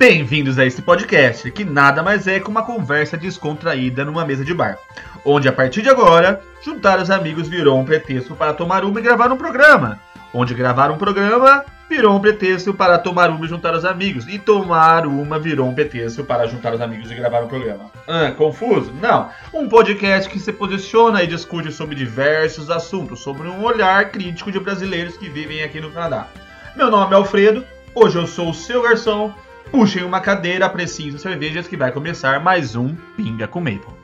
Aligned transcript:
Bem-vindos 0.00 0.58
a 0.58 0.64
esse 0.64 0.80
podcast, 0.80 1.50
que 1.50 1.62
nada 1.62 2.02
mais 2.02 2.26
é 2.26 2.40
que 2.40 2.48
uma 2.48 2.62
conversa 2.62 3.18
descontraída 3.18 4.02
numa 4.02 4.24
mesa 4.24 4.42
de 4.42 4.54
bar, 4.54 4.78
onde 5.26 5.46
a 5.46 5.52
partir 5.52 5.82
de 5.82 5.90
agora, 5.90 6.40
juntar 6.64 6.98
os 6.98 7.10
amigos 7.10 7.48
virou 7.48 7.78
um 7.78 7.84
pretexto 7.84 8.34
para 8.34 8.54
tomar 8.54 8.82
uma 8.82 8.98
e 8.98 9.02
gravar 9.02 9.30
um 9.30 9.36
programa, 9.36 10.00
onde 10.32 10.54
gravar 10.54 10.90
um 10.90 10.96
programa 10.96 11.66
virou 11.86 12.16
um 12.16 12.18
pretexto 12.18 12.72
para 12.72 12.96
tomar 12.96 13.28
uma 13.28 13.44
e 13.44 13.48
juntar 13.50 13.74
os 13.74 13.84
amigos, 13.84 14.26
e 14.26 14.38
tomar 14.38 15.06
uma 15.06 15.38
virou 15.38 15.68
um 15.68 15.74
pretexto 15.74 16.24
para 16.24 16.46
juntar 16.46 16.72
os 16.72 16.80
amigos 16.80 17.10
e 17.10 17.14
gravar 17.14 17.42
um 17.42 17.48
programa. 17.48 17.90
Ah, 18.08 18.30
confuso? 18.30 18.94
Não. 19.02 19.28
Um 19.52 19.68
podcast 19.68 20.30
que 20.30 20.38
se 20.38 20.50
posiciona 20.50 21.22
e 21.22 21.26
discute 21.26 21.70
sobre 21.70 21.94
diversos 21.94 22.70
assuntos, 22.70 23.20
sobre 23.20 23.48
um 23.48 23.62
olhar 23.62 24.10
crítico 24.10 24.50
de 24.50 24.58
brasileiros 24.58 25.18
que 25.18 25.28
vivem 25.28 25.62
aqui 25.62 25.78
no 25.78 25.90
Canadá. 25.90 26.26
Meu 26.74 26.90
nome 26.90 27.12
é 27.12 27.16
Alfredo, 27.16 27.66
hoje 27.94 28.16
eu 28.16 28.26
sou 28.26 28.48
o 28.48 28.54
seu 28.54 28.80
garçom 28.80 29.34
Puxem 29.70 30.02
uma 30.02 30.20
cadeira, 30.20 30.66
apreciem 30.66 31.14
as 31.14 31.20
cervejas 31.20 31.68
que 31.68 31.76
vai 31.76 31.92
começar 31.92 32.40
mais 32.40 32.74
um 32.74 32.92
Pinga 33.16 33.46
com 33.46 33.60
Maple. 33.60 33.94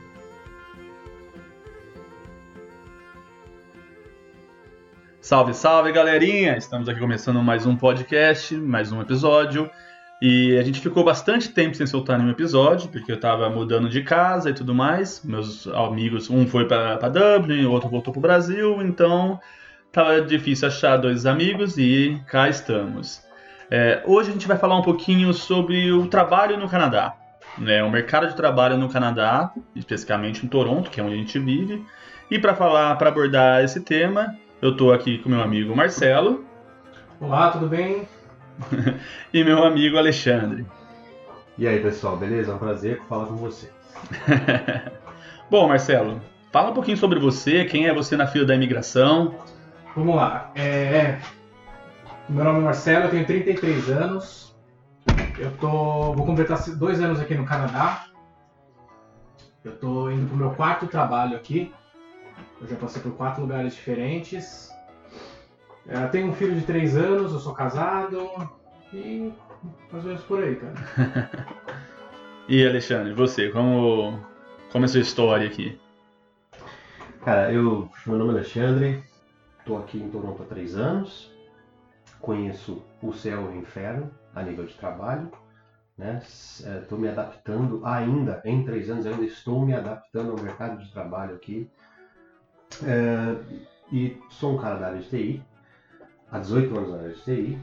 Salve, 5.19 5.53
salve 5.53 5.91
galerinha! 5.91 6.55
Estamos 6.57 6.87
aqui 6.87 7.01
começando 7.01 7.43
mais 7.43 7.65
um 7.65 7.75
podcast, 7.75 8.55
mais 8.55 8.93
um 8.93 9.01
episódio. 9.01 9.69
E 10.21 10.57
a 10.57 10.63
gente 10.63 10.79
ficou 10.79 11.03
bastante 11.03 11.49
tempo 11.49 11.75
sem 11.75 11.85
soltar 11.85 12.17
nenhum 12.17 12.31
episódio, 12.31 12.87
porque 12.87 13.11
eu 13.11 13.19
tava 13.19 13.49
mudando 13.49 13.89
de 13.89 14.01
casa 14.03 14.49
e 14.49 14.53
tudo 14.53 14.73
mais. 14.73 15.21
Meus 15.21 15.67
amigos, 15.67 16.29
um 16.29 16.47
foi 16.47 16.65
para 16.65 17.09
Dublin, 17.09 17.65
o 17.65 17.71
outro 17.71 17.89
voltou 17.89 18.13
pro 18.13 18.21
Brasil, 18.21 18.81
então 18.81 19.37
tava 19.91 20.21
difícil 20.21 20.69
achar 20.69 20.95
dois 20.95 21.25
amigos 21.25 21.77
e 21.77 22.17
cá 22.25 22.47
estamos. 22.47 23.26
É, 23.69 24.01
hoje 24.05 24.29
a 24.29 24.33
gente 24.33 24.47
vai 24.47 24.57
falar 24.57 24.77
um 24.77 24.81
pouquinho 24.81 25.33
sobre 25.33 25.91
o 25.91 26.07
trabalho 26.07 26.57
no 26.57 26.69
Canadá, 26.69 27.15
né, 27.57 27.83
o 27.83 27.91
mercado 27.91 28.27
de 28.27 28.35
trabalho 28.35 28.77
no 28.77 28.87
Canadá, 28.87 29.51
especificamente 29.75 30.45
em 30.45 30.47
Toronto, 30.47 30.89
que 30.89 31.01
é 31.01 31.03
onde 31.03 31.15
a 31.15 31.17
gente 31.17 31.37
vive. 31.37 31.85
E 32.31 32.39
para 32.39 32.55
falar, 32.55 32.95
para 32.95 33.09
abordar 33.09 33.63
esse 33.63 33.81
tema, 33.81 34.37
eu 34.61 34.71
estou 34.71 34.93
aqui 34.93 35.17
com 35.17 35.29
meu 35.29 35.41
amigo 35.41 35.75
Marcelo. 35.75 36.45
Olá, 37.19 37.51
tudo 37.51 37.67
bem? 37.67 38.07
e 39.33 39.43
meu 39.43 39.63
amigo 39.63 39.97
Alexandre. 39.97 40.65
E 41.57 41.67
aí, 41.67 41.81
pessoal, 41.81 42.15
beleza? 42.15 42.51
É 42.51 42.55
um 42.55 42.59
prazer 42.59 43.01
falar 43.09 43.25
com 43.25 43.35
vocês. 43.35 43.71
Bom, 45.51 45.67
Marcelo, 45.67 46.21
fala 46.53 46.69
um 46.69 46.73
pouquinho 46.73 46.97
sobre 46.97 47.19
você, 47.19 47.65
quem 47.65 47.87
é 47.87 47.93
você 47.93 48.15
na 48.15 48.27
fila 48.27 48.45
da 48.45 48.55
imigração. 48.55 49.35
Vamos 49.95 50.15
lá. 50.15 50.51
É, 50.55 51.17
meu 52.29 52.43
nome 52.43 52.59
é 52.59 52.61
Marcelo, 52.61 53.05
eu 53.05 53.11
tenho 53.11 53.25
33 53.25 53.89
anos. 53.89 54.55
Eu 55.39 55.51
tô, 55.57 56.13
vou 56.13 56.25
completar 56.25 56.59
dois 56.75 57.01
anos 57.01 57.21
aqui 57.21 57.33
no 57.35 57.45
Canadá. 57.45 58.07
Eu 59.63 59.77
tô 59.77 60.09
indo 60.09 60.27
pro 60.27 60.35
meu 60.35 60.51
quarto 60.51 60.87
trabalho 60.87 61.37
aqui. 61.37 61.73
Eu 62.59 62.67
já 62.67 62.75
passei 62.75 63.01
por 63.01 63.13
quatro 63.13 63.41
lugares 63.41 63.75
diferentes. 63.75 64.69
Eu 65.85 66.01
é, 66.01 66.07
tenho 66.07 66.27
um 66.27 66.33
filho 66.33 66.55
de 66.55 66.61
3 66.65 66.97
anos, 66.97 67.31
eu 67.31 67.39
sou 67.39 67.53
casado. 67.53 68.29
E 68.93 69.31
mais 69.91 70.03
ou 70.03 70.09
menos 70.09 70.23
por 70.23 70.43
aí, 70.43 70.55
cara. 70.55 71.29
e 72.49 72.65
Alexandre, 72.65 73.13
você, 73.13 73.49
como, 73.49 74.19
como 74.71 74.83
é 74.83 74.85
a 74.85 74.89
sua 74.89 75.01
história 75.01 75.47
aqui? 75.47 75.79
Cara, 77.23 77.53
eu, 77.53 77.89
meu 78.05 78.17
nome 78.17 78.31
é 78.31 78.33
Alexandre, 78.35 79.03
estou 79.59 79.77
aqui 79.77 79.97
em 79.97 80.09
Toronto 80.09 80.43
há 80.43 80.45
três 80.45 80.75
anos 80.75 81.36
conheço 82.27 82.83
o 83.01 83.13
céu 83.13 83.43
e 83.45 83.55
o 83.55 83.59
inferno 83.61 84.11
a 84.35 84.43
nível 84.43 84.65
de 84.65 84.73
trabalho, 84.73 85.31
né? 85.97 86.21
Estou 86.21 86.97
é, 86.97 87.01
me 87.01 87.07
adaptando 87.07 87.81
ainda, 87.85 88.41
em 88.43 88.65
três 88.65 88.89
anos 88.89 89.05
ainda 89.05 89.23
estou 89.23 89.65
me 89.65 89.73
adaptando 89.73 90.31
ao 90.31 90.43
mercado 90.43 90.77
de 90.77 90.91
trabalho 90.91 91.35
aqui. 91.35 91.71
É, 92.83 93.37
e 93.93 94.21
sou 94.29 94.55
um 94.55 94.57
cara 94.57 94.75
da 94.75 94.87
área 94.87 94.99
de 94.99 95.07
TI, 95.07 95.41
há 96.29 96.39
18 96.39 96.77
anos 96.77 96.91
na 96.91 96.97
área 96.97 97.13
de 97.13 97.23
TI, 97.23 97.59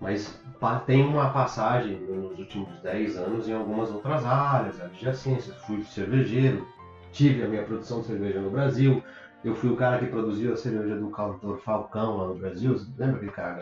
mas 0.00 0.40
tenho 0.86 1.08
uma 1.08 1.30
passagem 1.30 1.98
nos 1.98 2.38
últimos 2.38 2.80
10 2.80 3.16
anos 3.16 3.48
em 3.48 3.52
algumas 3.52 3.90
outras 3.90 4.24
áreas, 4.24 4.80
adjacências. 4.80 5.56
Fui 5.64 5.82
cervejeiro, 5.82 6.64
tive 7.10 7.42
a 7.42 7.48
minha 7.48 7.64
produção 7.64 8.00
de 8.00 8.06
cerveja 8.06 8.40
no 8.40 8.48
Brasil, 8.48 9.02
eu 9.44 9.54
fui 9.54 9.70
o 9.70 9.76
cara 9.76 9.98
que 9.98 10.06
produziu 10.06 10.52
a 10.52 10.56
cerveja 10.56 10.96
do 10.96 11.10
cantor 11.10 11.58
Falcão 11.58 12.16
lá 12.16 12.26
no 12.28 12.34
Brasil. 12.34 12.76
Lembra 12.96 13.16
aquele 13.16 13.32
cara? 13.32 13.60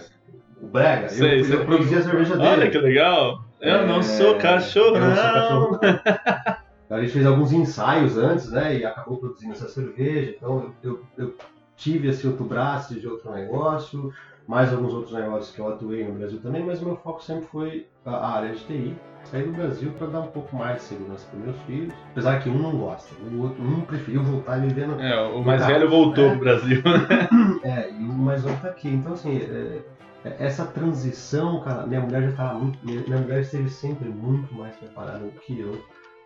O 0.60 0.66
Brega? 0.66 1.08
Sei, 1.08 1.40
eu, 1.40 1.44
eu 1.44 1.64
produzi 1.66 1.94
a 1.96 2.02
cerveja 2.02 2.36
dele. 2.36 2.48
Olha 2.48 2.70
que 2.70 2.78
legal. 2.78 3.44
Eu 3.60 3.74
é... 3.74 3.86
não 3.86 4.02
sou 4.02 4.38
cachorro, 4.38 4.98
não. 4.98 5.14
Sou 5.14 5.78
cachorro, 5.80 6.56
A 6.88 7.00
gente 7.00 7.12
fez 7.12 7.26
alguns 7.26 7.52
ensaios 7.52 8.16
antes, 8.16 8.50
né? 8.50 8.78
E 8.78 8.86
acabou 8.86 9.18
produzindo 9.18 9.52
essa 9.52 9.68
cerveja. 9.68 10.34
Então 10.36 10.72
eu, 10.82 10.90
eu, 10.92 11.04
eu 11.18 11.34
tive 11.76 12.08
esse 12.08 12.26
outro 12.26 12.44
braço 12.44 12.98
de 12.98 13.06
outro 13.06 13.30
negócio, 13.30 14.12
mais 14.46 14.72
alguns 14.72 14.92
outros 14.92 15.12
negócios 15.12 15.54
que 15.54 15.60
eu 15.60 15.68
atuei 15.68 16.04
no 16.04 16.14
Brasil 16.14 16.40
também, 16.40 16.64
mas 16.64 16.80
o 16.82 16.86
meu 16.86 16.96
foco 16.96 17.22
sempre 17.22 17.46
foi 17.46 17.86
a 18.04 18.34
área 18.34 18.54
de 18.54 18.64
TI 18.64 18.96
saí 19.30 19.42
do 19.42 19.52
Brasil 19.52 19.92
para 19.98 20.06
dar 20.06 20.20
um 20.20 20.28
pouco 20.28 20.54
mais 20.56 20.76
de 20.76 20.82
segurança 20.82 21.26
para 21.30 21.40
meus 21.40 21.56
filhos. 21.62 21.92
Apesar 22.12 22.40
que 22.40 22.48
um 22.48 22.58
não 22.58 22.76
gosta, 22.76 23.14
o 23.22 23.42
outro 23.42 23.62
um 23.62 23.80
preferiu 23.82 24.22
voltar 24.22 24.60
vivendo. 24.60 25.00
É, 25.00 25.20
o 25.20 25.42
mais 25.42 25.60
carro, 25.60 25.74
velho 25.74 25.90
voltou 25.90 26.24
né? 26.24 26.30
pro 26.30 26.40
Brasil. 26.40 26.82
é, 27.64 27.90
e 27.90 27.94
o 27.94 28.12
mais 28.12 28.44
novo 28.44 28.60
tá 28.60 28.68
aqui. 28.68 28.88
Então, 28.88 29.12
assim, 29.12 29.38
é, 29.38 29.80
é, 30.24 30.36
essa 30.38 30.64
transição, 30.64 31.60
cara, 31.60 31.86
minha 31.86 32.00
mulher 32.00 32.22
já 32.22 32.30
estava 32.30 32.54
muito. 32.54 32.78
Minha 32.82 33.20
mulher 33.20 33.40
esteve 33.40 33.68
sempre 33.68 34.08
muito 34.08 34.54
mais 34.54 34.74
preparada 34.76 35.18
do 35.18 35.40
que 35.40 35.58
eu 35.58 35.82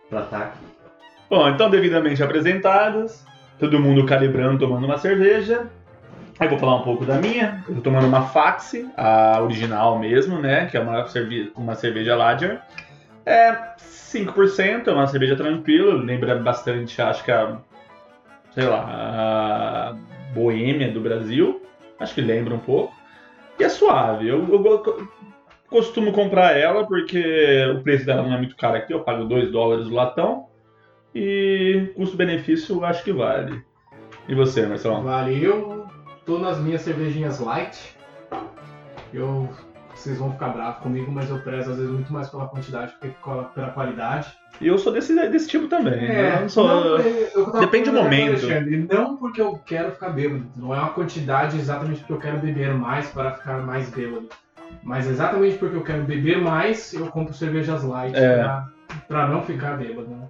para 0.09 0.23
estar 0.23 0.39
tá 0.39 0.45
aqui. 0.45 0.65
Bom, 1.29 1.49
então, 1.49 1.69
devidamente 1.69 2.21
apresentados, 2.21 3.25
todo 3.57 3.79
mundo 3.79 4.05
calibrando, 4.05 4.59
tomando 4.59 4.85
uma 4.85 4.97
cerveja. 4.97 5.69
Aí 6.41 6.47
vou 6.47 6.57
falar 6.57 6.77
um 6.77 6.81
pouco 6.81 7.05
da 7.05 7.19
minha. 7.19 7.63
Eu 7.69 7.75
tô 7.75 7.81
tomando 7.81 8.07
uma 8.07 8.23
Faxe, 8.23 8.89
a 8.97 9.39
original 9.43 9.99
mesmo, 9.99 10.39
né? 10.39 10.65
Que 10.65 10.75
é 10.75 10.79
uma, 10.79 11.05
cerve 11.05 11.51
uma 11.55 11.75
cerveja 11.75 12.15
Lager. 12.15 12.59
É 13.23 13.75
5%, 13.77 14.87
é 14.87 14.91
uma 14.91 15.05
cerveja 15.05 15.35
tranquila, 15.35 15.93
lembra 15.93 16.35
bastante, 16.39 16.99
acho 16.99 17.23
que 17.23 17.31
a, 17.31 17.59
sei 18.55 18.65
lá, 18.65 19.93
a 19.93 19.95
Boêmia 20.33 20.91
do 20.91 20.99
Brasil, 20.99 21.61
acho 21.99 22.15
que 22.15 22.21
lembra 22.21 22.55
um 22.55 22.59
pouco. 22.59 22.91
E 23.59 23.63
é 23.63 23.69
suave, 23.69 24.27
eu, 24.27 24.43
eu, 24.51 24.65
eu 24.65 25.07
costumo 25.69 26.11
comprar 26.11 26.57
ela 26.57 26.87
porque 26.87 27.67
o 27.71 27.83
preço 27.83 28.03
dela 28.03 28.23
não 28.23 28.33
é 28.33 28.37
muito 28.39 28.55
caro 28.55 28.77
aqui, 28.77 28.91
eu 28.91 29.01
pago 29.01 29.25
2 29.25 29.51
dólares 29.51 29.85
o 29.85 29.93
latão. 29.93 30.47
E 31.13 31.91
custo-benefício 31.95 32.83
acho 32.83 33.03
que 33.03 33.13
vale. 33.13 33.61
E 34.27 34.33
você, 34.33 34.65
Marcelo? 34.65 35.03
Vale, 35.03 35.43
eu 35.43 35.80
tô 36.25 36.39
nas 36.39 36.59
minhas 36.59 36.81
cervejinhas 36.81 37.39
light. 37.39 37.95
Eu 39.13 39.49
vocês 39.95 40.17
vão 40.17 40.31
ficar 40.31 40.49
bravos 40.49 40.81
comigo, 40.81 41.11
mas 41.11 41.29
eu 41.29 41.39
prezo 41.39 41.71
às 41.71 41.77
vezes 41.77 41.91
muito 41.91 42.11
mais 42.11 42.29
pela 42.29 42.47
quantidade 42.47 42.93
do 42.93 42.99
que 42.99 43.15
pela 43.53 43.69
qualidade. 43.71 44.31
E 44.59 44.67
eu 44.67 44.77
sou 44.77 44.91
desse, 44.91 45.13
desse 45.29 45.47
tipo 45.47 45.67
também. 45.67 46.05
É, 46.05 46.41
né? 46.41 46.47
sou... 46.47 46.67
não, 46.67 46.97
eu 46.97 47.59
Depende 47.59 47.89
do 47.89 47.97
momento. 47.97 48.41
Não 48.91 49.17
porque 49.17 49.41
eu 49.41 49.59
quero 49.65 49.91
ficar 49.91 50.09
bêbado. 50.09 50.45
Não 50.55 50.73
é 50.73 50.79
uma 50.79 50.89
quantidade 50.89 51.57
exatamente 51.57 51.99
porque 51.99 52.13
eu 52.13 52.19
quero 52.19 52.39
beber 52.39 52.73
mais 52.73 53.07
para 53.09 53.31
ficar 53.31 53.61
mais 53.61 53.89
bêbado. 53.89 54.29
Mas 54.83 55.07
exatamente 55.07 55.57
porque 55.57 55.75
eu 55.75 55.83
quero 55.83 56.03
beber 56.03 56.41
mais, 56.41 56.93
eu 56.93 57.07
compro 57.07 57.33
cervejas 57.33 57.83
light 57.83 58.15
é. 58.15 58.37
pra, 58.37 58.67
pra 59.07 59.27
não 59.27 59.43
ficar 59.43 59.77
bêbado. 59.77 60.07
Né? 60.07 60.27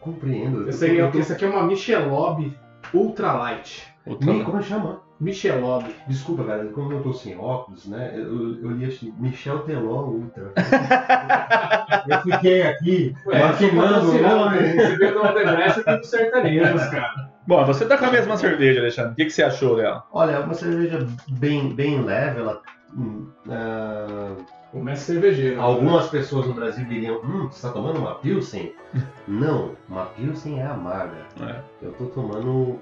Compreendo. 0.00 0.68
Esse, 0.68 0.84
aí, 0.84 1.10
tô... 1.10 1.18
esse 1.18 1.32
aqui 1.32 1.44
é 1.44 1.48
uma 1.48 1.62
Michelob 1.62 2.56
Ultra 2.92 3.32
Light. 3.32 3.91
Mi, 4.06 4.44
como 4.44 4.58
é 4.58 4.62
chama? 4.62 5.00
Michelob. 5.20 5.84
Desculpa, 6.08 6.42
galera, 6.42 6.68
como 6.70 6.92
eu 6.92 7.02
tô 7.02 7.12
sem 7.12 7.38
óculos, 7.38 7.86
né? 7.86 8.12
Eu, 8.16 8.60
eu 8.60 8.70
li 8.72 8.86
assim, 8.86 9.14
Michel 9.18 9.60
Teló 9.60 10.06
Ultra. 10.08 10.52
eu 12.08 12.20
fiquei 12.22 12.62
aqui 12.62 13.14
maquinando 13.24 14.10
o 14.10 14.20
nome. 14.20 14.58
Recebeu 14.58 15.14
no 15.14 15.30
Odebrecht 15.30 15.80
aqui 15.80 15.96
dos 15.98 16.10
sertanejos, 16.10 16.84
cara. 16.86 17.30
Bom, 17.46 17.64
você 17.64 17.86
tá 17.86 17.96
com 17.96 18.06
a 18.06 18.10
mesma 18.10 18.36
cerveja, 18.36 18.80
Alexandre. 18.80 19.12
O 19.12 19.14
que, 19.14 19.24
que 19.26 19.30
você 19.30 19.44
achou 19.44 19.76
dela? 19.76 20.04
Olha, 20.12 20.32
é 20.32 20.38
uma 20.40 20.54
cerveja 20.54 21.06
bem, 21.28 21.72
bem 21.72 22.02
leve. 22.02 22.40
Ela. 22.40 22.60
Uh, 22.96 24.44
Começa 24.72 25.04
cervejeiro. 25.12 25.56
Né? 25.56 25.62
Algumas 25.62 26.04
né? 26.04 26.10
pessoas 26.10 26.46
no 26.46 26.54
Brasil 26.54 26.84
diriam: 26.86 27.20
Hum, 27.22 27.48
você 27.48 27.56
está 27.56 27.70
tomando 27.70 27.98
uma 27.98 28.14
Pilsen? 28.16 28.72
Não, 29.28 29.72
uma 29.88 30.06
Pilsen 30.06 30.60
é 30.60 30.66
amarga. 30.66 31.26
É. 31.40 31.60
Eu 31.82 31.92
tô 31.92 32.06
tomando 32.06 32.80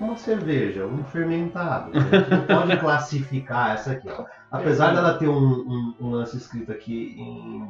uma 0.00 0.16
cerveja, 0.16 0.86
um 0.86 1.04
fermentado. 1.04 1.92
A 1.96 2.00
gente 2.00 2.30
não 2.30 2.46
pode 2.46 2.76
classificar 2.80 3.74
essa 3.74 3.92
aqui. 3.92 4.08
Apesar 4.50 4.94
dela 4.94 5.18
ter 5.18 5.28
um, 5.28 5.34
um, 5.36 5.94
um, 6.00 6.10
lance 6.10 6.36
escrito 6.36 6.72
aqui 6.72 7.14
em, 7.18 7.68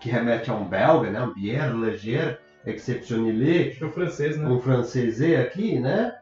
que 0.00 0.10
remete 0.10 0.50
a 0.50 0.54
um 0.54 0.64
belga, 0.64 1.10
né? 1.10 1.22
Um 1.22 1.32
bière 1.32 1.72
légère, 1.72 2.38
exceptionnelle. 2.66 3.76
É 3.80 3.84
o 3.84 3.90
francês, 3.90 4.36
né? 4.36 4.48
Um 4.48 4.60
francês 4.60 5.20
aqui, 5.20 5.78
né? 5.78 6.14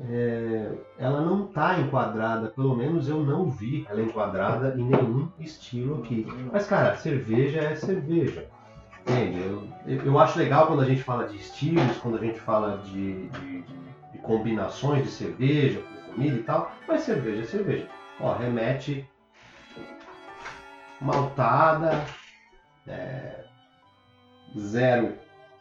é, 0.00 0.72
ela 0.98 1.20
não 1.20 1.46
está 1.46 1.78
enquadrada, 1.78 2.48
pelo 2.48 2.76
menos 2.76 3.08
eu 3.08 3.22
não 3.22 3.48
vi 3.48 3.86
ela 3.88 4.02
enquadrada 4.02 4.74
em 4.76 4.84
nenhum 4.84 5.28
estilo 5.38 6.02
aqui. 6.02 6.26
Mas, 6.52 6.66
cara, 6.66 6.96
cerveja 6.96 7.60
é 7.60 7.76
cerveja. 7.76 8.46
Entende? 9.02 9.40
Eu, 9.86 10.02
eu 10.04 10.18
acho 10.18 10.38
legal 10.38 10.66
quando 10.66 10.80
a 10.80 10.86
gente 10.86 11.02
fala 11.02 11.28
de 11.28 11.36
estilos, 11.36 11.98
quando 11.98 12.16
a 12.16 12.20
gente 12.20 12.40
fala 12.40 12.78
de, 12.78 13.28
de, 13.28 13.62
de, 13.62 13.83
de 14.14 14.18
combinações 14.20 15.04
de 15.04 15.10
cerveja 15.10 15.80
com 15.80 16.12
comida 16.12 16.36
e 16.36 16.42
tal, 16.44 16.72
mas 16.88 17.02
cerveja 17.02 17.42
é 17.42 17.46
cerveja. 17.46 17.88
Ó, 18.20 18.32
remete 18.34 19.06
maltada, 21.00 22.04
é, 22.86 23.44
zero 24.56 25.12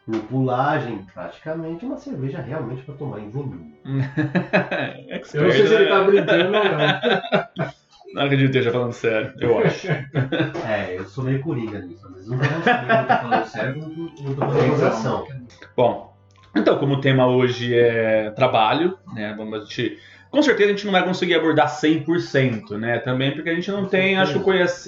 lupulagem, 0.07 1.05
praticamente 1.13 1.85
uma 1.85 1.97
cerveja 1.97 2.41
realmente 2.41 2.83
para 2.83 2.95
tomar 2.95 3.19
em 3.19 3.29
volume. 3.29 3.73
eu 5.33 5.43
não 5.43 5.51
sei 5.51 5.67
se 5.67 5.73
ele 5.73 5.89
tá 5.89 6.03
brincando 6.03 6.45
ou 6.45 6.51
não. 6.51 7.73
Não 8.13 8.21
acredito 8.21 8.51
que 8.51 8.57
esteja 8.57 8.71
falando 8.71 8.93
sério, 8.93 9.33
eu 9.39 9.57
acho. 9.57 9.87
é, 10.67 10.97
eu 10.99 11.05
sou 11.05 11.23
meio 11.23 11.41
coringa 11.41 11.79
nisso. 11.79 12.05
Às 12.05 12.13
vezes 12.13 12.29
não 12.29 12.37
tô 12.37 12.43
falando 12.43 13.45
sério, 13.47 13.81
não 14.21 14.35
tô 14.35 14.41
falando 14.41 14.69
gozação. 14.69 15.27
Bom, 15.75 16.12
então, 16.55 16.77
como 16.77 16.95
o 16.95 17.01
tema 17.01 17.27
hoje 17.27 17.73
é 17.73 18.31
trabalho, 18.31 18.97
né? 19.13 19.33
Vamos 19.37 19.59
a 19.59 19.59
gente 19.61 19.97
com 20.33 20.41
certeza 20.41 20.69
a 20.69 20.71
gente 20.75 20.85
não 20.85 20.91
vai 20.91 21.05
conseguir 21.05 21.35
abordar 21.35 21.67
100%, 21.67 22.71
né? 22.71 22.97
Também 22.97 23.35
porque 23.35 23.51
a 23.51 23.53
gente 23.53 23.69
não 23.69 23.85
tem, 23.85 24.17
acho, 24.17 24.41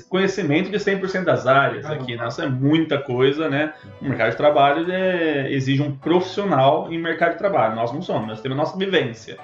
conhecimento 0.09 0.71
de 0.71 0.77
100% 0.79 1.23
das 1.23 1.45
áreas 1.45 1.85
aqui? 1.85 2.15
Isso 2.15 2.41
é 2.41 2.49
muita 2.49 2.97
coisa, 2.97 3.47
né? 3.47 3.71
O 4.01 4.05
mercado 4.05 4.31
de 4.31 4.37
trabalho 4.37 4.91
é, 4.91 5.51
exige 5.53 5.83
um 5.83 5.95
profissional 5.95 6.91
em 6.91 6.97
mercado 6.97 7.33
de 7.33 7.37
trabalho. 7.37 7.75
Nós 7.75 7.93
não 7.93 8.01
somos, 8.01 8.27
nós 8.27 8.41
temos 8.41 8.57
a 8.57 8.61
nossa 8.61 8.75
vivência, 8.75 9.37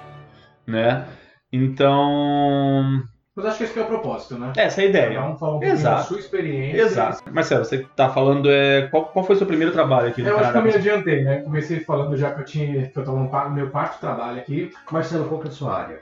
né? 0.66 1.06
Então, 1.52 3.00
mas 3.34 3.46
acho 3.46 3.58
que 3.58 3.64
esse 3.64 3.72
que 3.72 3.78
é 3.78 3.82
o 3.82 3.86
propósito, 3.86 4.38
né? 4.38 4.52
Essa 4.56 4.82
é 4.82 4.84
a 4.84 4.88
ideia. 4.88 5.14
Cada 5.14 5.26
um 5.26 5.38
fala 5.38 5.52
um 5.52 5.54
pouquinho 5.54 5.72
Exato. 5.72 5.96
da 5.96 6.02
sua 6.04 6.18
experiência. 6.18 6.82
Exato. 6.82 7.32
Marcelo, 7.32 7.64
você 7.64 7.76
está 7.76 8.10
falando, 8.10 8.50
é, 8.50 8.88
qual, 8.88 9.06
qual 9.06 9.24
foi 9.24 9.36
o 9.36 9.38
seu 9.38 9.46
primeiro 9.46 9.72
trabalho 9.72 10.08
aqui 10.08 10.20
no 10.20 10.28
eu 10.28 10.34
Canadá? 10.36 10.58
Eu 10.58 10.60
acho 10.60 10.70
que 10.70 10.76
eu 10.76 10.82
me 10.82 10.90
adiantei, 10.90 11.24
né? 11.24 11.40
Comecei 11.40 11.80
falando 11.80 12.14
já 12.16 12.30
que 12.32 12.40
eu 12.40 12.44
tinha, 12.44 12.88
que 12.88 12.98
eu 12.98 13.02
estava 13.02 13.48
no 13.48 13.54
meu 13.54 13.70
quarto 13.70 13.98
trabalho 14.00 14.38
aqui. 14.38 14.70
Marcelo, 14.90 15.28
qual 15.28 15.40
que 15.40 15.48
é 15.48 15.50
a 15.50 15.54
sua 15.54 15.78
área? 15.78 16.00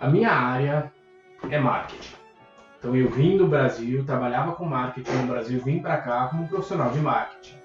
A 0.00 0.08
minha 0.08 0.30
área 0.30 0.90
é 1.50 1.58
marketing. 1.58 2.14
Então 2.78 2.96
eu 2.96 3.10
vim 3.10 3.36
do 3.36 3.46
Brasil, 3.46 4.04
trabalhava 4.06 4.52
com 4.52 4.64
marketing 4.64 5.12
no 5.12 5.26
Brasil, 5.26 5.60
vim 5.62 5.80
para 5.80 5.98
cá 5.98 6.28
como 6.28 6.48
profissional 6.48 6.90
de 6.90 7.00
marketing. 7.00 7.58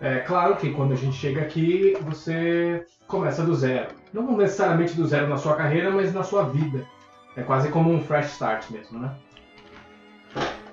É 0.00 0.18
claro 0.20 0.56
que 0.56 0.70
quando 0.70 0.92
a 0.92 0.96
gente 0.96 1.16
chega 1.16 1.40
aqui, 1.40 1.96
você 2.02 2.86
começa 3.08 3.42
do 3.42 3.54
zero. 3.54 3.88
Não 4.12 4.36
necessariamente 4.36 4.94
do 4.94 5.06
zero 5.06 5.26
na 5.26 5.36
sua 5.36 5.56
carreira, 5.56 5.90
mas 5.90 6.14
na 6.14 6.22
sua 6.22 6.44
vida. 6.44 6.86
É 7.36 7.42
quase 7.42 7.68
como 7.70 7.92
um 7.92 8.00
fresh 8.00 8.32
start 8.32 8.70
mesmo, 8.70 8.98
né? 8.98 9.14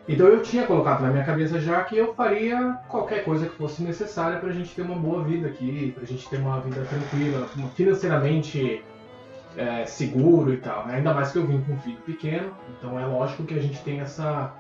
Então 0.07 0.27
eu 0.27 0.41
tinha 0.41 0.65
colocado 0.65 1.01
na 1.01 1.09
minha 1.09 1.25
cabeça 1.25 1.59
já 1.59 1.83
que 1.83 1.97
eu 1.97 2.13
faria 2.13 2.79
qualquer 2.87 3.25
coisa 3.25 3.47
que 3.47 3.55
fosse 3.55 3.83
necessária 3.83 4.39
para 4.39 4.49
a 4.49 4.53
gente 4.53 4.73
ter 4.73 4.81
uma 4.81 4.95
boa 4.95 5.21
vida 5.23 5.47
aqui, 5.47 5.91
para 5.93 6.03
a 6.03 6.07
gente 6.07 6.29
ter 6.29 6.37
uma 6.37 6.61
vida 6.61 6.81
tranquila, 6.85 7.47
financeiramente 7.75 8.81
é, 9.57 9.85
seguro 9.85 10.53
e 10.53 10.57
tal. 10.57 10.87
Né? 10.87 10.95
Ainda 10.95 11.13
mais 11.13 11.31
que 11.31 11.37
eu 11.37 11.45
vim 11.45 11.61
com 11.61 11.73
um 11.73 11.79
filho 11.79 11.99
pequeno, 12.05 12.55
então 12.77 12.97
é 12.97 13.05
lógico 13.05 13.43
que 13.43 13.53
a 13.53 13.61
gente 13.61 13.81
tem 13.83 13.99
essa 13.99 14.53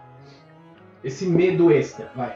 esse 1.03 1.25
medo 1.25 1.71
extra, 1.71 2.11
vai. 2.13 2.35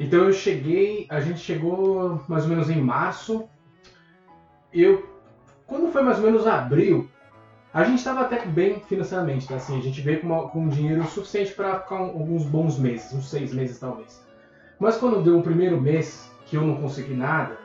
Então 0.00 0.24
eu 0.24 0.32
cheguei, 0.32 1.06
a 1.08 1.20
gente 1.20 1.38
chegou 1.38 2.22
mais 2.28 2.44
ou 2.44 2.50
menos 2.50 2.70
em 2.70 2.80
março. 2.80 3.48
Eu, 4.72 5.08
quando 5.66 5.92
foi 5.92 6.02
mais 6.02 6.18
ou 6.18 6.24
menos 6.24 6.46
abril, 6.46 7.08
a 7.72 7.84
gente 7.84 7.98
estava 7.98 8.22
até 8.22 8.44
bem 8.46 8.80
financeiramente, 8.80 9.46
tá? 9.46 9.56
assim, 9.56 9.78
a 9.78 9.82
gente 9.82 10.00
veio 10.00 10.20
com, 10.20 10.26
uma, 10.26 10.48
com 10.48 10.68
dinheiro 10.68 11.04
suficiente 11.06 11.52
para 11.52 11.80
ficar 11.80 11.96
alguns 11.96 12.44
bons 12.44 12.78
meses, 12.78 13.12
uns 13.12 13.28
seis 13.28 13.52
meses 13.52 13.78
talvez. 13.78 14.24
Mas 14.78 14.96
quando 14.96 15.22
deu 15.22 15.38
o 15.38 15.42
primeiro 15.42 15.80
mês 15.80 16.30
que 16.46 16.56
eu 16.56 16.62
não 16.62 16.76
consegui 16.76 17.14
nada, 17.14 17.58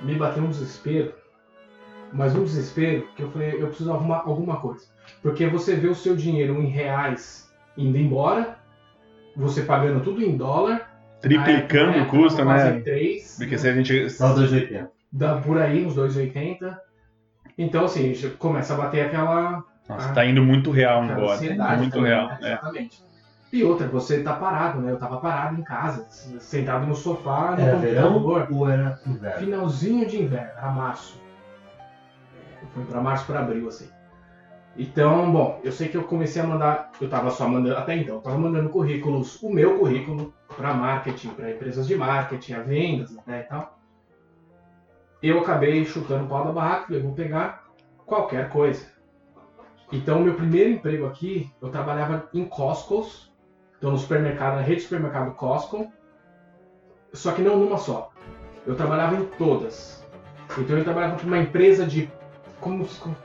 me 0.00 0.14
bateu 0.14 0.44
um 0.44 0.50
desespero, 0.50 1.12
mas 2.12 2.36
um 2.36 2.44
desespero 2.44 3.08
que 3.16 3.22
eu 3.22 3.30
falei, 3.30 3.54
eu 3.54 3.68
preciso 3.68 3.92
arrumar 3.92 4.22
alguma 4.24 4.60
coisa. 4.60 4.86
Porque 5.22 5.46
você 5.46 5.74
vê 5.74 5.88
o 5.88 5.94
seu 5.94 6.14
dinheiro 6.14 6.60
em 6.60 6.66
reais 6.66 7.50
indo 7.76 7.96
embora, 7.96 8.58
você 9.36 9.62
pagando 9.62 10.04
tudo 10.04 10.22
em 10.22 10.36
dólar. 10.36 10.90
Triplicando 11.20 11.98
o 11.98 12.06
custo, 12.06 12.44
né? 12.44 12.80
Três, 12.80 13.36
Porque 13.38 13.56
se 13.56 13.68
a 13.68 13.74
gente. 13.74 14.10
Só 14.10 14.34
2,80. 14.34 14.88
Dá 15.10 15.36
por 15.36 15.58
aí 15.58 15.84
uns 15.84 15.94
2,80. 15.96 16.76
Então, 17.56 17.84
assim, 17.84 18.14
começa 18.38 18.74
a 18.74 18.76
bater 18.76 19.06
aquela. 19.06 19.64
Nossa, 19.88 20.10
a, 20.10 20.12
tá 20.12 20.24
indo 20.24 20.42
muito 20.42 20.70
real 20.70 21.02
agora. 21.02 21.40
Muito 21.76 21.92
também, 21.92 22.10
real. 22.10 22.28
Né? 22.28 22.38
É. 22.42 22.52
Exatamente. 22.52 23.02
E 23.52 23.62
outra, 23.62 23.86
você 23.86 24.22
tá 24.22 24.32
parado, 24.32 24.80
né? 24.80 24.92
Eu 24.92 24.98
tava 24.98 25.18
parado 25.20 25.60
em 25.60 25.62
casa, 25.62 26.06
sentado 26.08 26.86
no 26.86 26.94
sofá, 26.94 27.50
no 27.50 27.60
era 27.60 27.76
verão 27.76 28.24
ou 28.24 28.68
era 28.68 28.98
inverno? 29.06 29.40
Finalzinho 29.40 30.06
de 30.08 30.22
inverno, 30.22 30.50
era 30.56 30.70
março. 30.70 31.20
Foi 32.72 32.84
pra 32.84 33.02
março 33.02 33.26
para 33.26 33.40
abril, 33.40 33.68
assim. 33.68 33.90
Então, 34.74 35.30
bom, 35.30 35.60
eu 35.62 35.70
sei 35.70 35.88
que 35.88 35.96
eu 35.98 36.04
comecei 36.04 36.40
a 36.40 36.46
mandar, 36.46 36.92
eu 36.98 37.10
tava 37.10 37.30
só 37.30 37.46
mandando, 37.46 37.76
até 37.76 37.94
então, 37.94 38.14
eu 38.14 38.20
tava 38.22 38.38
mandando 38.38 38.70
currículos, 38.70 39.42
o 39.42 39.52
meu 39.52 39.78
currículo, 39.78 40.32
para 40.56 40.72
marketing, 40.72 41.28
para 41.30 41.50
empresas 41.50 41.86
de 41.86 41.94
marketing, 41.94 42.54
a 42.54 42.60
vendas, 42.60 43.14
né, 43.26 43.40
e 43.40 43.48
tal 43.50 43.81
eu 45.22 45.38
acabei 45.38 45.84
chutando 45.84 46.24
o 46.24 46.28
pau 46.28 46.44
da 46.44 46.52
barraca, 46.52 46.86
falei, 46.86 47.02
vou 47.02 47.12
pegar 47.12 47.64
qualquer 48.04 48.48
coisa. 48.48 48.84
Então, 49.92 50.20
meu 50.20 50.34
primeiro 50.34 50.70
emprego 50.70 51.06
aqui, 51.06 51.50
eu 51.60 51.68
trabalhava 51.68 52.28
em 52.32 52.44
Costco's, 52.44 53.30
então 53.78 53.92
no 53.92 53.98
supermercado, 53.98 54.56
na 54.56 54.62
rede 54.62 54.76
de 54.76 54.82
supermercado 54.82 55.34
Costco, 55.34 55.92
só 57.12 57.32
que 57.32 57.42
não 57.42 57.58
numa 57.58 57.78
só. 57.78 58.10
Eu 58.66 58.74
trabalhava 58.74 59.16
em 59.16 59.24
todas. 59.24 60.02
Então 60.58 60.78
eu 60.78 60.84
trabalhava 60.84 61.18
com 61.18 61.26
uma 61.26 61.38
empresa 61.38 61.84
de. 61.84 62.10
Como, 62.60 62.86
como, 62.86 63.16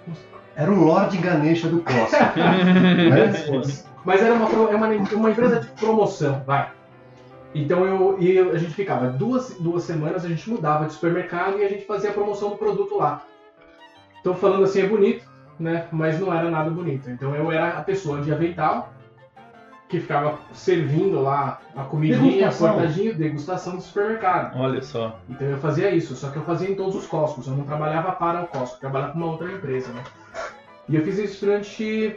Era 0.55 0.71
o 0.71 0.83
Lord 0.83 1.15
Ganesha 1.17 1.69
do 1.69 1.81
Costco. 1.81 2.17
Mas 4.03 4.21
era 4.21 4.33
uma, 4.33 4.47
uma, 4.47 4.88
uma 4.88 5.31
empresa 5.31 5.59
de 5.59 5.67
promoção, 5.67 6.41
vai. 6.45 6.71
Então 7.63 7.86
eu 7.86 8.18
e 8.19 8.38
a 8.39 8.57
gente 8.57 8.74
ficava 8.74 9.07
duas, 9.07 9.56
duas 9.59 9.83
semanas, 9.83 10.25
a 10.25 10.27
gente 10.27 10.50
mudava 10.50 10.86
de 10.86 10.94
supermercado 10.94 11.59
e 11.59 11.63
a 11.63 11.69
gente 11.69 11.86
fazia 11.86 12.09
a 12.09 12.13
promoção 12.13 12.50
do 12.51 12.57
produto 12.57 12.98
lá. 12.98 13.24
Então 14.19 14.36
falando 14.36 14.63
assim 14.63 14.81
é 14.81 14.88
bonito, 14.88 15.25
né? 15.59 15.88
Mas 15.92 16.19
não 16.19 16.33
era 16.33 16.50
nada 16.50 16.69
bonito. 16.69 17.09
Então 17.09 17.36
eu 17.36 17.51
era 17.51 17.77
a 17.77 17.81
pessoa 17.81 18.21
de 18.21 18.31
avental 18.31 18.94
que 19.88 20.00
ficava 20.00 20.38
servindo 20.54 21.21
lá 21.21 21.62
a 21.75 21.83
comidinha, 21.83 22.51
cortadinho, 22.51 23.15
degustação 23.15 23.77
do 23.77 23.81
supermercado. 23.81 24.60
Olha 24.60 24.81
só. 24.81 25.17
Então 25.29 25.48
eu 25.48 25.58
fazia 25.58 25.89
isso, 25.91 26.15
só 26.15 26.29
que 26.29 26.38
eu 26.38 26.43
fazia 26.43 26.70
em 26.70 26.75
todos 26.75 26.96
os 26.96 27.08
Costcos, 27.08 27.48
eu 27.48 27.55
não 27.55 27.63
trabalhava 27.63 28.12
para 28.12 28.43
o 28.43 28.48
Costco, 28.48 28.75
eu 28.75 28.81
trabalhava 28.81 29.13
com 29.13 29.20
uma 29.20 29.27
outra 29.27 29.50
empresa, 29.50 29.91
né? 29.93 30.03
E 30.89 30.96
eu 30.96 31.03
fiz 31.03 31.17
isso 31.17 31.46
durante. 31.46 32.15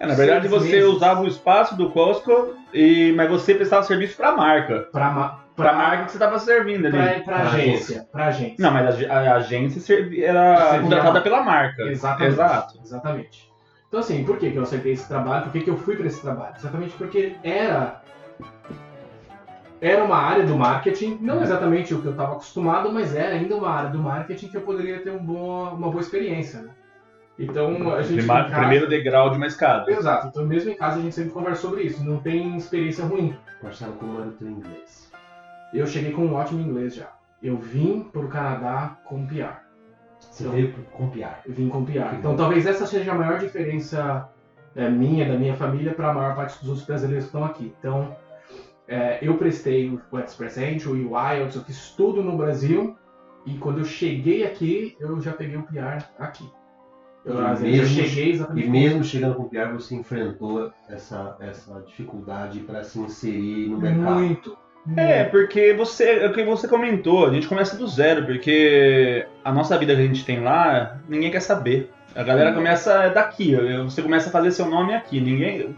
É, 0.00 0.06
na 0.06 0.14
verdade, 0.14 0.48
você 0.48 0.70
meses. 0.70 0.86
usava 0.86 1.20
o 1.20 1.26
espaço 1.26 1.76
do 1.76 1.90
Costco, 1.90 2.54
e, 2.72 3.12
mas 3.12 3.28
você 3.28 3.54
prestava 3.54 3.82
serviço 3.82 4.16
para 4.16 4.30
a 4.30 4.36
marca. 4.36 4.88
Para 4.90 5.10
ma 5.10 5.40
Para 5.54 5.70
a 5.70 5.74
marca 5.74 6.04
que 6.04 6.12
você 6.12 6.16
estava 6.16 6.38
servindo 6.38 6.86
ali. 6.86 7.22
Para 7.22 7.42
agência. 7.42 8.08
Para 8.10 8.26
agência. 8.26 8.56
Não, 8.58 8.70
mas 8.70 9.04
a, 9.04 9.12
a 9.12 9.34
agência 9.36 9.80
servia, 9.82 10.28
era 10.28 10.78
contratada 10.80 11.20
pela 11.20 11.42
marca. 11.42 11.82
Exatamente. 11.82 12.32
Exato. 12.32 12.78
Exatamente. 12.82 13.52
Então, 13.88 14.00
assim, 14.00 14.24
por 14.24 14.38
que, 14.38 14.50
que 14.50 14.56
eu 14.56 14.62
aceitei 14.62 14.92
esse 14.92 15.06
trabalho? 15.06 15.44
Por 15.44 15.52
que, 15.52 15.60
que 15.60 15.70
eu 15.70 15.76
fui 15.76 15.94
para 15.96 16.06
esse 16.06 16.20
trabalho? 16.20 16.54
Exatamente 16.56 16.94
porque 16.96 17.36
era. 17.44 18.02
Era 19.78 20.02
uma 20.02 20.16
área 20.16 20.42
do 20.42 20.56
marketing, 20.56 21.18
não 21.20 21.42
exatamente 21.42 21.92
o 21.92 22.00
que 22.00 22.06
eu 22.06 22.12
estava 22.12 22.32
acostumado, 22.32 22.90
mas 22.90 23.14
era 23.14 23.34
ainda 23.34 23.54
uma 23.54 23.68
área 23.68 23.90
do 23.90 23.98
marketing 23.98 24.48
que 24.48 24.56
eu 24.56 24.62
poderia 24.62 25.00
ter 25.00 25.10
um 25.10 25.18
bom, 25.18 25.74
uma 25.74 25.90
boa 25.90 26.00
experiência, 26.00 26.62
né? 26.62 26.70
Então 27.38 27.94
a 27.94 28.02
gente. 28.02 28.18
Prima, 28.18 28.44
casa... 28.44 28.60
Primeiro 28.60 28.88
degrau 28.88 29.30
de 29.30 29.36
uma 29.36 29.46
escada. 29.46 29.90
Exato. 29.90 30.28
Então 30.28 30.44
mesmo 30.44 30.70
em 30.70 30.76
casa 30.76 30.98
a 30.98 31.02
gente 31.02 31.14
sempre 31.14 31.32
conversa 31.32 31.62
sobre 31.62 31.82
isso. 31.82 32.02
Não 32.04 32.18
tem 32.18 32.56
experiência 32.56 33.04
ruim. 33.04 33.36
Marcelo, 33.62 33.94
como 33.94 34.20
era 34.20 34.28
o 34.28 34.32
teu 34.32 34.48
inglês? 34.48 35.10
Eu 35.72 35.86
cheguei 35.86 36.12
com 36.12 36.22
um 36.22 36.34
ótimo 36.34 36.60
inglês 36.60 36.94
já. 36.94 37.10
Eu 37.42 37.56
vim 37.58 38.00
para 38.10 38.22
o 38.22 38.28
Canadá 38.28 38.96
com 39.04 39.26
PR. 39.26 39.66
Você 40.18 40.44
então, 40.44 40.54
veio 40.54 40.72
com 40.92 41.10
PR? 41.10 41.40
Eu 41.46 41.52
vim 41.52 41.68
com 41.68 41.84
PR. 41.84 42.14
Então 42.18 42.36
talvez 42.36 42.66
essa 42.66 42.86
seja 42.86 43.12
a 43.12 43.14
maior 43.14 43.38
diferença 43.38 44.28
é, 44.74 44.88
minha, 44.88 45.26
da 45.26 45.38
minha 45.38 45.54
família, 45.54 45.92
para 45.92 46.10
a 46.10 46.14
maior 46.14 46.34
parte 46.34 46.58
dos 46.60 46.68
outros 46.68 46.86
brasileiros 46.86 47.24
que 47.24 47.28
estão 47.28 47.44
aqui. 47.44 47.74
Então 47.78 48.16
é, 48.88 49.18
eu 49.20 49.36
prestei 49.36 49.90
o 50.10 50.18
Express 50.18 50.56
Entry, 50.58 50.88
o 50.88 51.18
IELTS, 51.18 51.56
eu 51.56 51.62
fiz 51.62 51.90
tudo 51.90 52.22
no 52.22 52.36
Brasil. 52.36 52.96
E 53.44 53.58
quando 53.58 53.78
eu 53.78 53.84
cheguei 53.84 54.44
aqui, 54.44 54.96
eu 54.98 55.20
já 55.20 55.32
peguei 55.32 55.56
o 55.56 55.62
PR 55.62 56.04
aqui. 56.18 56.50
Eu, 57.26 57.34
e, 57.34 57.60
mesmo, 57.60 58.00
eu 58.00 58.06
cheguei 58.06 58.30
exatamente 58.30 58.66
e 58.66 58.70
mesmo 58.70 59.02
chegando 59.02 59.34
com 59.34 59.42
o 59.42 59.48
PR, 59.48 59.72
você 59.72 59.96
enfrentou 59.96 60.72
essa, 60.88 61.36
essa 61.40 61.82
dificuldade 61.84 62.60
para 62.60 62.84
se 62.84 63.00
inserir 63.00 63.68
no 63.68 63.78
mercado. 63.78 64.20
Muito, 64.20 64.56
É, 64.96 65.24
porque 65.24 65.74
você, 65.74 66.20
é 66.20 66.26
o 66.28 66.32
que 66.32 66.44
você 66.44 66.68
comentou, 66.68 67.26
a 67.26 67.32
gente 67.32 67.48
começa 67.48 67.76
do 67.76 67.88
zero, 67.88 68.24
porque 68.24 69.26
a 69.44 69.50
nossa 69.50 69.76
vida 69.76 69.92
que 69.96 70.00
a 70.00 70.06
gente 70.06 70.24
tem 70.24 70.40
lá, 70.40 71.00
ninguém 71.08 71.32
quer 71.32 71.40
saber. 71.40 71.90
A 72.14 72.22
galera 72.22 72.54
começa 72.54 73.08
daqui, 73.08 73.54
você 73.84 74.00
começa 74.00 74.28
a 74.28 74.32
fazer 74.32 74.52
seu 74.52 74.70
nome 74.70 74.94
aqui, 74.94 75.20
ninguém. 75.20 75.76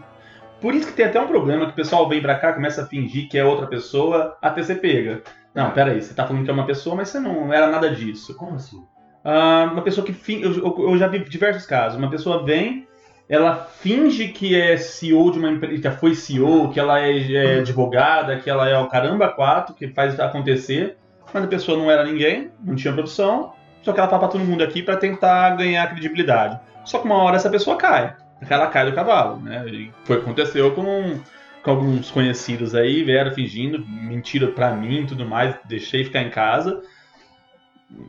Por 0.61 0.75
isso 0.75 0.87
que 0.87 0.93
tem 0.93 1.05
até 1.05 1.19
um 1.19 1.27
problema 1.27 1.65
que 1.65 1.71
o 1.71 1.75
pessoal 1.75 2.07
vem 2.07 2.21
pra 2.21 2.35
cá, 2.35 2.53
começa 2.53 2.83
a 2.83 2.85
fingir 2.85 3.27
que 3.27 3.37
é 3.37 3.43
outra 3.43 3.65
pessoa, 3.65 4.37
até 4.41 4.61
você 4.61 4.75
pega. 4.75 5.23
Não, 5.53 5.71
peraí, 5.71 6.01
você 6.01 6.13
tá 6.13 6.27
falando 6.27 6.45
que 6.45 6.49
é 6.49 6.53
uma 6.53 6.65
pessoa, 6.65 6.95
mas 6.95 7.09
você 7.09 7.19
não 7.19 7.51
era 7.51 7.67
nada 7.67 7.89
disso. 7.89 8.35
Como 8.35 8.55
assim? 8.55 8.81
Ah, 9.23 9.69
uma 9.71 9.81
pessoa 9.81 10.05
que 10.05 10.13
fin... 10.13 10.41
eu, 10.41 10.53
eu- 10.53 10.97
já 10.97 11.07
vi 11.07 11.19
diversos 11.19 11.65
casos. 11.65 11.97
Uma 11.97 12.09
pessoa 12.09 12.43
vem, 12.43 12.87
ela 13.27 13.55
finge 13.55 14.29
que 14.29 14.59
é 14.59 14.77
CEO 14.77 15.31
de 15.31 15.39
uma 15.39 15.49
empresa, 15.51 15.75
que 15.75 15.81
já 15.83 15.91
foi 15.91 16.15
CEO, 16.15 16.69
que 16.69 16.79
ela 16.79 16.99
é, 16.99 17.33
é 17.33 17.59
advogada, 17.59 18.37
que 18.37 18.49
ela 18.49 18.67
é 18.67 18.77
o 18.77 18.87
caramba 18.87 19.27
quatro, 19.29 19.75
que 19.75 19.87
faz 19.89 20.19
acontecer, 20.19 20.97
mas 21.33 21.43
a 21.43 21.47
pessoa 21.47 21.77
não 21.77 21.91
era 21.91 22.03
ninguém, 22.03 22.49
não 22.63 22.75
tinha 22.75 22.93
profissão, 22.93 23.53
só 23.83 23.93
que 23.93 23.99
ela 23.99 24.09
fala 24.09 24.19
pra 24.19 24.29
todo 24.29 24.43
mundo 24.43 24.63
aqui 24.63 24.81
pra 24.81 24.97
tentar 24.97 25.51
ganhar 25.55 25.87
credibilidade. 25.89 26.59
Só 26.85 26.99
que 26.99 27.05
uma 27.05 27.17
hora 27.17 27.35
essa 27.35 27.49
pessoa 27.49 27.77
cai, 27.77 28.15
ela 28.49 28.67
cai 28.67 28.85
do 28.89 28.95
cavalo, 28.95 29.37
né? 29.41 29.63
E 29.67 29.91
foi 30.05 30.17
aconteceu 30.17 30.71
com, 30.71 31.19
com 31.61 31.71
alguns 31.71 32.09
conhecidos 32.09 32.73
aí, 32.73 33.03
vieram 33.03 33.31
fingindo, 33.31 33.85
mentira 33.85 34.47
pra 34.47 34.71
mim 34.73 35.01
e 35.03 35.07
tudo 35.07 35.25
mais, 35.25 35.55
deixei 35.65 36.03
ficar 36.03 36.21
em 36.21 36.29
casa 36.29 36.81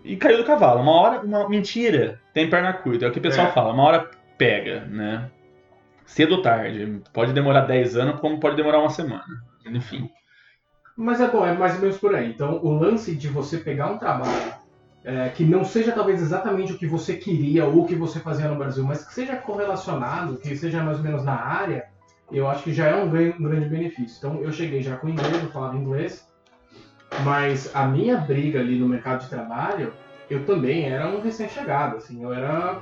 e 0.05 0.17
caiu 0.17 0.39
do 0.39 0.45
cavalo. 0.45 0.81
Uma 0.81 0.93
hora, 0.93 1.21
uma 1.21 1.49
mentira, 1.49 2.21
tem 2.35 2.49
perna 2.51 2.73
curta, 2.73 3.07
é 3.07 3.09
o 3.09 3.13
que 3.13 3.19
o 3.19 3.23
pessoal 3.23 3.49
É. 3.49 3.53
fala, 3.53 3.73
uma 3.73 3.83
hora 3.83 4.11
pega, 4.37 4.81
né? 4.87 5.31
Cedo 6.07 6.37
ou 6.37 6.43
tarde. 6.43 7.01
Pode 7.13 7.33
demorar 7.33 7.63
10 7.63 7.97
anos, 7.97 8.21
como 8.21 8.41
pode 8.41 8.57
demorar 8.57 8.81
uma 8.81 8.91
semana. 8.91 9.25
Enfim. 9.67 10.11
Mas 10.97 11.21
é 11.21 11.29
bom, 11.29 11.47
é 11.47 11.53
mais 11.55 11.75
ou 11.77 11.81
menos 11.81 11.99
por 11.99 12.15
aí. 12.15 12.31
Então, 12.31 12.61
o 12.63 12.73
lance 12.73 13.15
de 13.15 13.29
você 13.29 13.59
pegar 13.59 13.87
um 13.87 13.99
trabalho 13.99 14.53
é, 15.05 15.29
que 15.31 15.45
não 15.45 15.65
seja 15.65 15.93
talvez 15.93 16.21
exatamente 16.21 16.73
o 16.73 16.79
que 16.79 16.87
você 16.87 17.15
queria 17.15 17.65
ou 17.65 17.83
o 17.83 17.87
que 17.87 17.95
você 17.95 18.21
fazia 18.21 18.49
no 18.49 18.57
Brasil, 18.57 18.85
mas 18.85 19.07
que 19.07 19.15
seja 19.15 19.37
correlacionado, 19.37 20.37
que 20.37 20.55
seja 20.57 20.83
mais 20.83 20.99
ou 20.99 21.05
menos 21.05 21.25
na 21.25 21.35
área, 21.35 21.87
eu 22.31 22.49
acho 22.49 22.65
que 22.65 22.73
já 22.73 22.87
é 22.87 22.97
um, 22.97 23.05
um 23.05 23.09
grande 23.09 23.69
benefício. 23.69 24.19
Então, 24.19 24.43
eu 24.43 24.53
cheguei 24.53 24.83
já 24.83 24.97
com 24.97 25.09
inglês, 25.09 25.43
eu 25.43 25.51
falava 25.51 25.77
inglês, 25.77 26.29
mas 27.25 27.75
a 27.75 27.87
minha 27.87 28.17
briga 28.17 28.61
ali 28.61 28.79
no 28.79 28.89
mercado 28.89 29.23
de 29.23 29.29
trabalho, 29.29 29.93
eu 30.29 30.45
também 30.45 30.89
era 30.89 31.09
um 31.09 31.21
recém-chegado, 31.21 31.97
assim, 31.97 32.23
eu 32.23 32.33
era... 32.33 32.81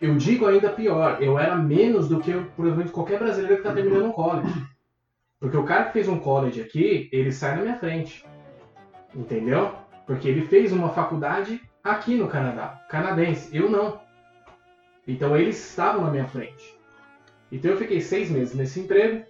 Eu 0.00 0.16
digo 0.16 0.46
ainda 0.46 0.70
pior, 0.70 1.22
eu 1.22 1.38
era 1.38 1.56
menos 1.56 2.08
do 2.08 2.20
que, 2.20 2.32
provavelmente, 2.56 2.92
qualquer 2.92 3.18
brasileiro 3.18 3.56
que 3.56 3.62
está 3.62 3.72
terminando 3.72 4.06
um 4.06 4.12
college. 4.12 4.52
Porque 5.40 5.56
o 5.56 5.64
cara 5.64 5.84
que 5.84 5.92
fez 5.92 6.08
um 6.08 6.18
college 6.18 6.60
aqui, 6.60 7.08
ele 7.12 7.32
sai 7.32 7.56
na 7.56 7.62
minha 7.62 7.76
frente. 7.76 8.24
Entendeu? 9.14 9.72
Porque 10.06 10.28
ele 10.28 10.46
fez 10.46 10.72
uma 10.72 10.90
faculdade 10.90 11.60
aqui 11.82 12.16
no 12.16 12.28
Canadá, 12.28 12.84
canadense. 12.88 13.54
Eu 13.54 13.70
não. 13.70 14.00
Então 15.06 15.36
eles 15.36 15.58
estavam 15.58 16.02
na 16.02 16.10
minha 16.10 16.26
frente. 16.26 16.76
Então 17.52 17.70
eu 17.70 17.76
fiquei 17.76 18.00
seis 18.00 18.30
meses 18.30 18.54
nesse 18.54 18.80
emprego. 18.80 19.24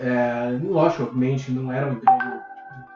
É, 0.00 0.58
logicamente 0.62 1.52
não 1.52 1.70
era 1.70 1.86
um 1.86 1.92
emprego 1.92 2.40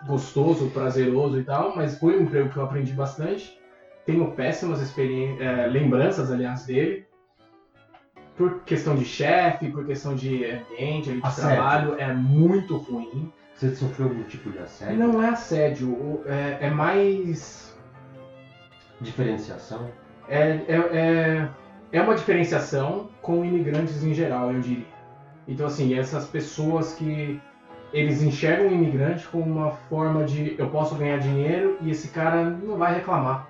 gostoso, 0.07 0.71
prazeroso 0.71 1.39
e 1.39 1.45
tal, 1.45 1.75
mas 1.75 1.99
foi 1.99 2.19
um 2.19 2.23
emprego 2.23 2.49
que 2.49 2.57
eu 2.57 2.63
aprendi 2.65 2.93
bastante. 2.93 3.59
Tenho 4.05 4.31
péssimas 4.33 4.81
experiên- 4.81 5.37
é, 5.41 5.67
lembranças, 5.67 6.31
aliás, 6.31 6.65
dele. 6.65 7.05
Por 8.37 8.61
questão 8.65 8.95
de 8.95 9.05
chefe, 9.05 9.71
por 9.71 9.85
questão 9.85 10.15
de 10.15 10.45
ambiente, 10.45 11.13
de 11.13 11.21
Assédio. 11.23 11.51
trabalho, 11.51 11.95
é 11.99 12.13
muito 12.13 12.77
ruim. 12.77 13.33
Você 13.55 13.75
sofreu 13.75 14.09
algum 14.09 14.23
tipo 14.25 14.51
de 14.51 14.59
assédio? 14.59 14.99
Não 14.99 15.23
é 15.23 15.31
assédio, 15.31 16.23
é, 16.27 16.67
é 16.67 16.71
mais. 16.71 17.75
Diferenciação? 19.01 19.91
É, 20.29 20.41
é, 20.69 20.77
é, 20.93 21.49
é 21.93 22.01
uma 22.03 22.15
diferenciação 22.15 23.09
com 23.23 23.45
imigrantes 23.45 24.05
em 24.05 24.13
geral, 24.13 24.53
eu 24.53 24.61
diria. 24.61 24.87
Então, 25.49 25.67
assim, 25.67 25.95
essas 25.95 26.27
pessoas 26.27 26.95
que 26.95 27.41
eles 27.97 28.23
enxergam 28.23 28.69
o 28.69 28.75
imigrante 28.75 29.27
como 29.29 29.45
uma 29.45 29.71
forma 29.71 30.25
de 30.25 30.55
eu 30.59 30.69
posso 30.69 30.95
ganhar 30.97 31.19
dinheiro 31.19 31.79
e 31.81 31.91
esse 31.91 32.09
cara 32.09 32.45
não 32.45 32.77
vai 32.77 32.95
reclamar. 32.95 33.49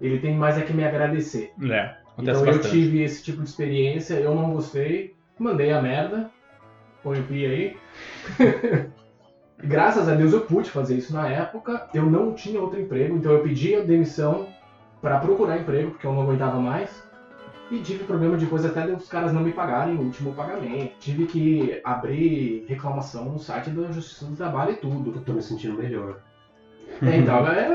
Ele 0.00 0.18
tem 0.18 0.34
mais 0.34 0.56
é 0.56 0.62
que 0.62 0.72
me 0.72 0.84
agradecer. 0.84 1.52
É, 1.70 1.94
Então 2.18 2.34
eu 2.40 2.46
bastante. 2.46 2.70
tive 2.70 3.02
esse 3.02 3.22
tipo 3.22 3.42
de 3.42 3.48
experiência, 3.48 4.14
eu 4.14 4.34
não 4.34 4.52
gostei, 4.52 5.14
mandei 5.38 5.70
a 5.70 5.82
merda, 5.82 6.30
põe 7.02 7.20
o 7.20 7.22
pi 7.24 7.44
aí. 7.44 7.76
Graças 9.62 10.08
a 10.08 10.14
Deus 10.14 10.32
eu 10.32 10.40
pude 10.40 10.70
fazer 10.70 10.96
isso 10.96 11.12
na 11.12 11.28
época, 11.28 11.88
eu 11.92 12.06
não 12.06 12.32
tinha 12.32 12.60
outro 12.60 12.80
emprego, 12.80 13.16
então 13.16 13.32
eu 13.32 13.40
pedi 13.42 13.74
a 13.74 13.80
demissão 13.80 14.48
para 15.02 15.18
procurar 15.18 15.58
emprego, 15.58 15.90
porque 15.90 16.06
eu 16.06 16.12
não 16.12 16.22
aguentava 16.22 16.58
mais. 16.58 17.03
E 17.70 17.80
tive 17.80 18.04
problema 18.04 18.36
depois 18.36 18.64
até 18.64 18.86
os 18.92 19.08
caras 19.08 19.32
não 19.32 19.42
me 19.42 19.52
pagarem 19.52 19.96
o 19.96 20.02
último 20.02 20.34
pagamento. 20.34 20.94
Tive 21.00 21.26
que 21.26 21.80
abrir 21.82 22.66
reclamação 22.68 23.24
no 23.24 23.38
site 23.38 23.70
da 23.70 23.90
Justiça 23.90 24.26
do 24.26 24.36
Trabalho 24.36 24.72
e 24.72 24.76
tudo. 24.76 25.12
Eu 25.14 25.22
tô 25.22 25.32
me 25.32 25.42
sentindo 25.42 25.78
melhor. 25.78 26.20
É, 27.02 27.16
então, 27.16 27.46
é, 27.48 27.68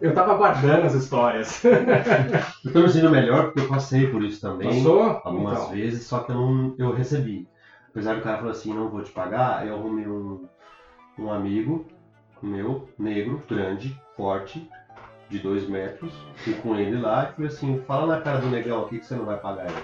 eu 0.00 0.14
tava 0.14 0.34
guardando 0.34 0.84
as 0.86 0.94
histórias. 0.94 1.62
Eu 2.64 2.72
tô 2.72 2.80
me 2.80 2.88
sentindo 2.88 3.10
melhor 3.10 3.46
porque 3.46 3.60
eu 3.60 3.68
passei 3.68 4.06
por 4.06 4.22
isso 4.22 4.40
também. 4.40 4.68
Passou? 4.68 5.20
Algumas 5.24 5.58
Então. 5.58 5.70
vezes, 5.70 6.06
só 6.06 6.20
que 6.20 6.30
eu 6.30 6.34
não 6.36 6.74
eu 6.78 6.92
recebi. 6.92 7.48
Apesar 7.88 8.14
do 8.14 8.22
cara 8.22 8.38
falar 8.38 8.52
assim, 8.52 8.72
não 8.72 8.88
vou 8.88 9.02
te 9.02 9.10
pagar, 9.10 9.66
eu 9.66 9.74
arrumei 9.74 10.06
um, 10.06 10.46
um 11.18 11.32
amigo 11.32 11.86
meu, 12.42 12.88
negro, 12.98 13.42
grande, 13.48 13.98
forte, 14.16 14.68
de 15.30 15.38
dois 15.38 15.68
metros, 15.68 16.12
fui 16.38 16.54
com 16.54 16.74
ele 16.76 16.98
lá 17.00 17.28
e 17.30 17.34
falei 17.34 17.50
assim, 17.50 17.80
fala 17.86 18.16
na 18.16 18.20
cara 18.20 18.38
do 18.38 18.50
negão 18.50 18.84
aqui 18.84 18.98
que 18.98 19.06
você 19.06 19.14
não 19.14 19.24
vai 19.24 19.36
pagar 19.38 19.66
ele. 19.66 19.82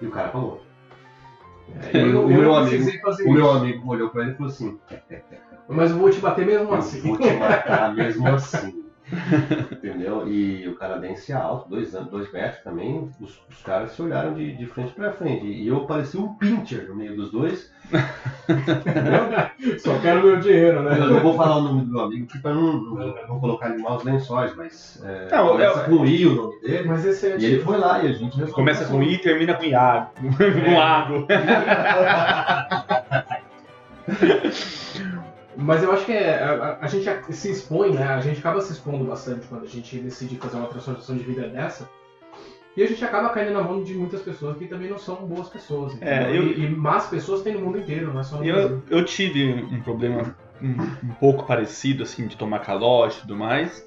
E 0.00 0.06
o 0.06 0.10
cara 0.10 0.28
pagou. 0.28 0.62
É, 1.92 1.98
eu, 1.98 2.24
o 2.26 2.30
eu 2.32 2.40
meu 2.40 2.54
amigo- 2.56 2.90
O 3.26 3.32
meu 3.32 3.50
amigo 3.50 3.90
olhou 3.90 4.08
pra 4.08 4.22
ele 4.22 4.30
e 4.32 4.34
falou 4.34 4.50
assim, 4.50 4.78
Mas 5.68 5.90
eu 5.90 5.98
vou 5.98 6.10
te 6.10 6.18
bater 6.20 6.46
mesmo 6.46 6.68
eu 6.70 6.74
assim. 6.74 7.00
vou 7.02 7.18
te 7.18 7.30
matar 7.34 7.92
mesmo 7.94 8.26
assim. 8.28 8.84
Entendeu? 9.72 10.28
E 10.28 10.68
o 10.68 10.74
canadense 10.76 11.32
é 11.32 11.34
alto, 11.34 11.68
dois, 11.68 11.92
dois 11.92 12.30
metros 12.32 12.62
também, 12.62 13.10
os, 13.20 13.40
os 13.48 13.62
caras 13.62 13.92
se 13.92 14.02
olharam 14.02 14.34
de, 14.34 14.56
de 14.56 14.66
frente 14.66 14.92
pra 14.92 15.12
frente. 15.12 15.46
E 15.46 15.66
eu 15.66 15.86
parecia 15.86 16.20
um 16.20 16.34
pincher 16.34 16.88
no 16.88 16.94
meio 16.96 17.16
dos 17.16 17.30
dois. 17.30 17.70
Só 19.80 19.98
quero 20.00 20.22
meu 20.22 20.38
dinheiro, 20.40 20.82
né? 20.82 20.98
Eu 20.98 21.06
não 21.10 21.20
vou 21.20 21.34
falar 21.34 21.56
o 21.56 21.62
nome 21.62 21.82
do 21.86 21.90
meu 21.92 22.00
amigo 22.02 22.26
aqui 22.28 22.38
pra 22.38 22.52
não, 22.52 22.74
não, 22.74 23.14
não 23.28 23.40
colocar 23.40 23.70
ele 23.70 23.82
maus 23.82 24.04
lençóis, 24.04 24.54
mas 24.54 25.02
é, 25.04 25.28
Não, 25.34 25.48
começa 25.48 25.80
eu- 25.80 25.84
com 25.98 26.04
I 26.04 26.26
o 26.26 26.34
nome 26.34 26.60
dele. 26.60 26.88
Mas 26.88 27.04
esse 27.06 27.26
é 27.28 27.38
E 27.38 27.44
ele 27.46 27.62
foi 27.62 27.78
lá 27.78 28.02
e 28.02 28.08
a 28.08 28.12
gente. 28.12 28.40
Começa 28.52 28.84
com 28.84 29.02
I 29.02 29.14
e 29.14 29.18
termina 29.18 29.54
com 29.54 29.64
Iago. 29.64 30.10
com 30.20 30.80
Água. 30.80 31.26
Mas 35.68 35.82
eu 35.82 35.92
acho 35.92 36.06
que 36.06 36.12
é, 36.12 36.42
a, 36.42 36.78
a 36.80 36.86
gente 36.86 37.06
se 37.34 37.50
expõe, 37.50 37.90
né? 37.92 38.02
A 38.04 38.20
gente 38.22 38.38
acaba 38.40 38.58
se 38.62 38.72
expondo 38.72 39.04
bastante 39.04 39.46
quando 39.48 39.64
a 39.64 39.68
gente 39.68 39.98
decide 39.98 40.36
fazer 40.36 40.56
uma 40.56 40.66
transformação 40.68 41.14
de 41.14 41.22
vida 41.22 41.46
dessa. 41.46 41.86
E 42.74 42.82
a 42.82 42.86
gente 42.86 43.04
acaba 43.04 43.28
caindo 43.28 43.52
na 43.52 43.60
mão 43.62 43.82
de 43.82 43.92
muitas 43.92 44.22
pessoas 44.22 44.56
que 44.56 44.64
também 44.66 44.88
não 44.88 44.96
são 44.98 45.16
boas 45.26 45.48
pessoas. 45.50 45.94
É, 46.00 46.30
eu- 46.30 46.42
e, 46.46 46.64
e 46.64 46.70
más 46.70 47.08
pessoas 47.08 47.42
tem 47.42 47.52
no 47.52 47.60
mundo 47.60 47.78
inteiro, 47.80 48.10
não 48.14 48.20
é 48.20 48.24
só 48.24 48.36
no 48.38 48.44
Eu, 48.46 48.54
Brasil. 48.54 48.82
eu 48.88 49.04
tive 49.04 49.52
um 49.70 49.82
problema 49.82 50.34
um, 50.62 50.70
um 51.10 51.14
pouco 51.20 51.44
parecido, 51.44 52.02
assim, 52.04 52.26
de 52.26 52.34
tomar 52.38 52.60
calote 52.60 53.18
e 53.18 53.20
tudo 53.20 53.36
mais. 53.36 53.86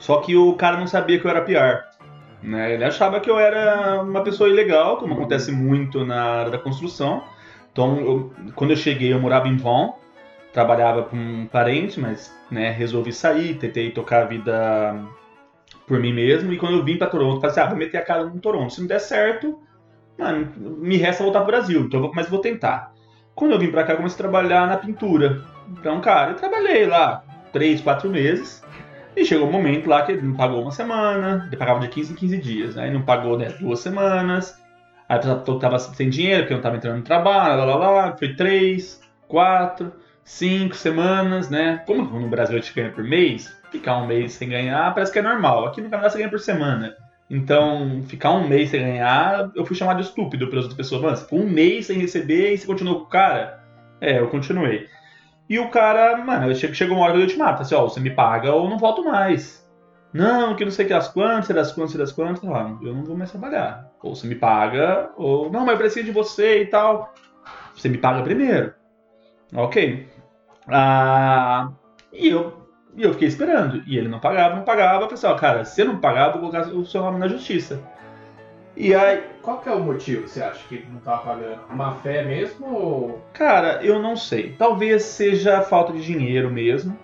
Só 0.00 0.16
que 0.22 0.34
o 0.34 0.54
cara 0.54 0.76
não 0.76 0.88
sabia 0.88 1.20
que 1.20 1.24
eu 1.24 1.30
era 1.30 1.42
PR. 1.42 1.84
Né? 2.42 2.74
Ele 2.74 2.84
achava 2.84 3.20
que 3.20 3.30
eu 3.30 3.38
era 3.38 4.02
uma 4.02 4.22
pessoa 4.24 4.50
ilegal, 4.50 4.96
como 4.96 5.14
acontece 5.14 5.52
muito 5.52 6.04
na 6.04 6.20
área 6.20 6.50
da 6.50 6.58
construção. 6.58 7.22
Então, 7.70 8.00
eu- 8.00 8.32
quando 8.56 8.70
eu 8.70 8.76
cheguei, 8.76 9.12
eu 9.12 9.20
morava 9.20 9.46
em 9.46 9.56
Vaughan, 9.56 9.92
trabalhava 10.52 11.02
com 11.04 11.16
um 11.16 11.46
parente, 11.46 11.98
mas 11.98 12.34
né, 12.50 12.70
resolvi 12.70 13.12
sair, 13.12 13.54
tentei 13.54 13.90
tocar 13.90 14.22
a 14.22 14.26
vida 14.26 14.94
por 15.86 15.98
mim 15.98 16.12
mesmo. 16.12 16.52
E 16.52 16.58
quando 16.58 16.78
eu 16.78 16.84
vim 16.84 16.96
para 16.96 17.08
Toronto, 17.08 17.40
falei 17.40 17.50
assim: 17.50 17.60
ah, 17.60 17.66
vou 17.66 17.78
meter 17.78 17.98
a 17.98 18.04
cara 18.04 18.24
no 18.24 18.40
Toronto. 18.40 18.72
Se 18.72 18.80
não 18.80 18.86
der 18.86 19.00
certo, 19.00 19.58
mano, 20.18 20.52
me 20.56 20.96
resta 20.96 21.22
voltar 21.22 21.40
pro 21.40 21.48
Brasil, 21.48 21.80
então 21.80 22.10
mas 22.14 22.28
vou 22.28 22.40
tentar. 22.40 22.92
Quando 23.34 23.52
eu 23.52 23.58
vim 23.58 23.70
pra 23.70 23.84
cá, 23.84 23.94
eu 23.94 23.96
comecei 23.96 24.16
a 24.16 24.28
trabalhar 24.28 24.66
na 24.66 24.76
pintura. 24.76 25.42
Então, 25.70 26.00
cara, 26.00 26.32
eu 26.32 26.36
trabalhei 26.36 26.86
lá 26.86 27.24
três, 27.52 27.80
quatro 27.80 28.10
meses. 28.10 28.62
E 29.14 29.24
chegou 29.24 29.46
um 29.46 29.52
momento 29.52 29.88
lá 29.88 30.02
que 30.02 30.12
ele 30.12 30.22
não 30.22 30.34
pagou 30.34 30.62
uma 30.62 30.70
semana, 30.70 31.44
ele 31.46 31.56
pagava 31.56 31.80
de 31.80 31.88
15 31.88 32.12
em 32.12 32.16
15 32.16 32.38
dias. 32.38 32.78
Aí 32.78 32.90
não 32.90 33.02
pagou 33.02 33.38
né, 33.38 33.50
duas 33.60 33.80
semanas. 33.80 34.58
Aí 35.08 35.20
eu 35.26 35.58
tava 35.58 35.78
sem 35.78 36.08
dinheiro, 36.08 36.42
porque 36.42 36.54
não 36.54 36.62
tava 36.62 36.76
entrando 36.76 36.96
no 36.98 37.02
trabalho, 37.02 37.64
lá, 37.66 37.76
lá, 37.76 37.90
lá. 37.90 38.16
Foi 38.16 38.34
três, 38.34 39.00
quatro, 39.28 39.92
cinco 40.24 40.74
semanas, 40.74 41.48
né? 41.50 41.82
Como 41.86 42.02
no 42.18 42.28
Brasil 42.28 42.56
a 42.56 42.60
gente 42.60 42.74
ganha 42.74 42.90
por 42.90 43.04
mês, 43.04 43.54
ficar 43.70 43.98
um 43.98 44.06
mês 44.06 44.32
sem 44.32 44.48
ganhar 44.48 44.92
parece 44.94 45.12
que 45.12 45.18
é 45.18 45.22
normal. 45.22 45.66
Aqui 45.66 45.80
no 45.80 45.90
Canadá 45.90 46.10
você 46.10 46.18
ganha 46.18 46.30
por 46.30 46.40
semana. 46.40 46.94
Então, 47.30 48.02
ficar 48.06 48.32
um 48.32 48.46
mês 48.46 48.68
sem 48.70 48.80
ganhar, 48.80 49.50
eu 49.56 49.64
fui 49.64 49.74
chamado 49.74 49.96
de 49.96 50.02
estúpido 50.08 50.48
pelas 50.48 50.64
outras 50.64 50.76
pessoas. 50.76 51.00
Mano, 51.02 51.16
ficou 51.16 51.40
um 51.40 51.48
mês 51.48 51.86
sem 51.86 51.98
receber 51.98 52.52
e 52.52 52.58
você 52.58 52.66
continuou 52.66 53.00
com 53.00 53.06
o 53.06 53.08
cara? 53.08 53.62
É, 54.00 54.18
eu 54.18 54.28
continuei. 54.28 54.86
E 55.48 55.58
o 55.58 55.70
cara, 55.70 56.16
mano, 56.18 56.54
che- 56.54 56.74
chegou 56.74 56.96
uma 56.96 57.06
hora 57.06 57.14
que 57.16 57.22
eu 57.22 57.26
te 57.26 57.38
mato, 57.38 57.62
assim, 57.62 57.74
ó, 57.74 57.82
você 57.88 58.00
me 58.00 58.10
paga 58.10 58.52
ou 58.52 58.68
não 58.68 58.78
volto 58.78 59.02
mais. 59.04 59.66
Não, 60.12 60.54
que 60.54 60.64
não 60.64 60.70
sei 60.70 60.84
que 60.84 60.92
as 60.92 61.08
quantas, 61.08 61.48
das 61.48 61.72
quantas, 61.72 61.94
das 61.94 62.12
quantas, 62.12 62.44
ah, 62.44 62.76
eu 62.82 62.94
não 62.94 63.04
vou 63.04 63.16
mais 63.16 63.30
trabalhar. 63.30 63.90
Ou 64.02 64.14
você 64.14 64.26
me 64.26 64.34
paga, 64.34 65.10
ou 65.16 65.50
não, 65.50 65.60
mas 65.60 65.72
eu 65.72 65.78
preciso 65.78 66.04
de 66.06 66.12
você 66.12 66.62
e 66.62 66.66
tal. 66.66 67.14
Você 67.74 67.88
me 67.88 67.96
paga 67.96 68.22
primeiro. 68.22 68.74
Ok. 69.54 70.06
Ah, 70.68 71.70
e 72.12 72.28
eu, 72.28 72.68
e 72.96 73.02
eu 73.02 73.12
fiquei 73.12 73.28
esperando. 73.28 73.82
E 73.86 73.96
ele 73.96 74.08
não 74.08 74.20
pagava, 74.20 74.56
não 74.56 74.62
pagava. 74.62 75.08
Falei 75.08 75.14
assim, 75.14 75.40
cara, 75.40 75.64
se 75.64 75.74
você 75.76 75.84
não 75.84 75.98
pagar, 75.98 76.26
eu 76.26 76.32
vou 76.32 76.50
colocar 76.50 76.68
o 76.68 76.84
seu 76.84 77.02
nome 77.02 77.18
na 77.18 77.28
justiça. 77.28 77.80
E 78.76 78.94
aí, 78.94 79.22
Qual 79.42 79.58
que 79.58 79.68
é 79.68 79.72
o 79.72 79.80
motivo, 79.80 80.26
você 80.26 80.42
acha, 80.42 80.60
que 80.68 80.76
ele 80.76 80.86
não 80.90 81.00
tava 81.00 81.22
pagando? 81.22 81.60
Má 81.70 81.94
fé 81.96 82.24
mesmo 82.24 82.74
ou... 82.74 83.22
Cara, 83.34 83.80
eu 83.82 84.00
não 84.00 84.16
sei. 84.16 84.54
Talvez 84.56 85.02
seja 85.02 85.60
falta 85.60 85.92
de 85.92 86.02
dinheiro 86.02 86.50
mesmo. 86.50 86.96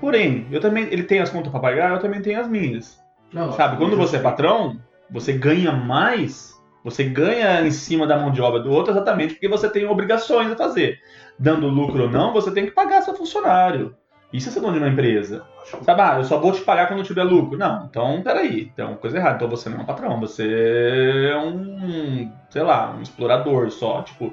Porém, 0.00 0.46
eu 0.52 0.60
também, 0.60 0.84
ele 0.84 1.02
tem 1.02 1.20
as 1.20 1.30
contas 1.30 1.50
pra 1.50 1.58
pagar, 1.58 1.92
eu 1.92 1.98
também 1.98 2.20
tenho 2.20 2.40
as 2.40 2.46
minhas. 2.46 3.00
Não, 3.32 3.52
Sabe, 3.52 3.76
quando 3.76 3.96
você 3.96 4.16
é 4.16 4.20
patrão, 4.20 4.78
você 5.10 5.32
ganha 5.32 5.72
mais, 5.72 6.54
você 6.84 7.02
ganha 7.02 7.62
em 7.66 7.70
cima 7.70 8.06
da 8.06 8.18
mão 8.18 8.30
de 8.30 8.40
obra 8.40 8.60
do 8.60 8.70
outro 8.70 8.92
exatamente 8.92 9.34
porque 9.34 9.48
você 9.48 9.68
tem 9.68 9.86
obrigações 9.86 10.52
a 10.52 10.56
fazer. 10.56 10.98
Dando 11.38 11.68
lucro 11.68 12.04
ou 12.04 12.10
não, 12.10 12.32
você 12.32 12.50
tem 12.50 12.64
que 12.64 12.70
pagar 12.70 13.02
seu 13.02 13.14
funcionário. 13.14 13.94
Isso 14.32 14.48
é 14.48 14.52
ser 14.52 14.60
dono 14.60 14.72
de 14.72 14.78
uma 14.78 14.88
empresa. 14.88 15.44
Sabe, 15.82 16.00
ah, 16.00 16.16
eu 16.18 16.24
só 16.24 16.38
vou 16.38 16.52
te 16.52 16.60
pagar 16.60 16.88
quando 16.88 17.02
tiver 17.02 17.22
lucro. 17.22 17.56
Não, 17.58 17.86
então 17.86 18.22
peraí, 18.22 18.66
tem 18.74 18.84
uma 18.84 18.96
coisa 18.96 19.18
errada. 19.18 19.36
Então 19.36 19.48
você 19.48 19.68
não 19.68 19.78
é 19.78 19.82
um 19.82 19.86
patrão, 19.86 20.20
você 20.20 21.30
é 21.32 21.36
um, 21.36 22.32
sei 22.50 22.62
lá, 22.62 22.94
um 22.96 23.02
explorador 23.02 23.70
só. 23.70 24.02
Tipo, 24.02 24.32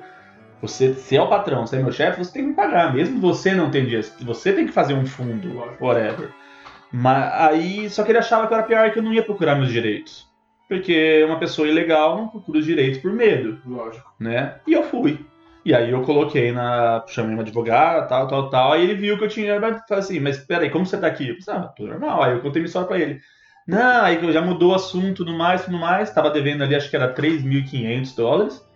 você, 0.62 0.94
se 0.94 1.16
é 1.16 1.22
o 1.22 1.28
patrão, 1.28 1.66
você 1.66 1.76
é 1.76 1.84
meu 1.84 1.92
chefe, 1.92 2.24
você 2.24 2.34
tem 2.34 2.44
que 2.44 2.50
me 2.50 2.56
pagar. 2.56 2.94
Mesmo 2.94 3.20
você 3.20 3.54
não 3.54 3.70
tem 3.70 3.84
dinheiro, 3.84 4.08
você 4.22 4.54
tem 4.54 4.66
que 4.66 4.72
fazer 4.72 4.94
um 4.94 5.06
fundo, 5.06 5.62
whatever. 5.80 6.32
Mas 6.92 7.34
aí, 7.34 7.90
só 7.90 8.04
que 8.04 8.12
ele 8.12 8.20
achava 8.20 8.48
que 8.48 8.54
era 8.54 8.64
pior 8.64 8.92
que 8.92 9.00
eu 9.00 9.04
não 9.04 9.14
ia 9.14 9.24
procurar 9.24 9.56
meus 9.56 9.72
direitos. 9.72 10.28
Porque 10.68 11.24
uma 11.26 11.38
pessoa 11.38 11.68
ilegal 11.68 12.18
não 12.18 12.28
procura 12.28 12.60
os 12.60 12.66
direitos 12.66 13.00
por 13.00 13.12
medo 13.12 13.60
Lógico. 13.66 14.10
né? 14.20 14.56
E 14.66 14.74
eu 14.74 14.84
fui. 14.84 15.24
E 15.66 15.74
aí 15.74 15.92
eu 15.92 16.02
coloquei 16.02 16.52
na. 16.52 17.04
chamei 17.08 17.36
um 17.36 17.40
advogado, 17.40 18.08
tal, 18.10 18.28
tal, 18.28 18.50
tal. 18.50 18.74
Aí 18.74 18.84
ele 18.84 18.96
viu 18.96 19.18
que 19.18 19.24
eu 19.24 19.30
tinha. 19.30 19.60
Mas 19.60 19.82
falei 19.88 20.04
assim, 20.04 20.20
mas 20.20 20.38
peraí, 20.38 20.70
como 20.70 20.86
você 20.86 20.98
tá 20.98 21.08
aqui? 21.08 21.30
Eu 21.30 21.42
falei, 21.42 21.62
ah, 21.62 21.68
tô 21.68 21.84
normal. 21.86 22.24
Aí 22.24 22.34
eu 22.34 22.42
contei 22.42 22.62
minha 22.62 22.68
história 22.68 22.88
pra 22.88 23.00
ele. 23.00 23.22
Não, 23.66 24.04
aí 24.04 24.20
já 24.34 24.42
mudou 24.42 24.72
o 24.72 24.76
assunto, 24.76 25.24
tudo 25.24 25.34
mais, 25.34 25.64
tudo 25.64 25.78
mais. 25.78 26.12
Tava 26.12 26.30
devendo 26.30 26.64
ali, 26.64 26.76
acho 26.76 26.90
que 26.90 26.96
era 26.96 27.14
3.500 27.14 28.16
dólares. 28.16 28.74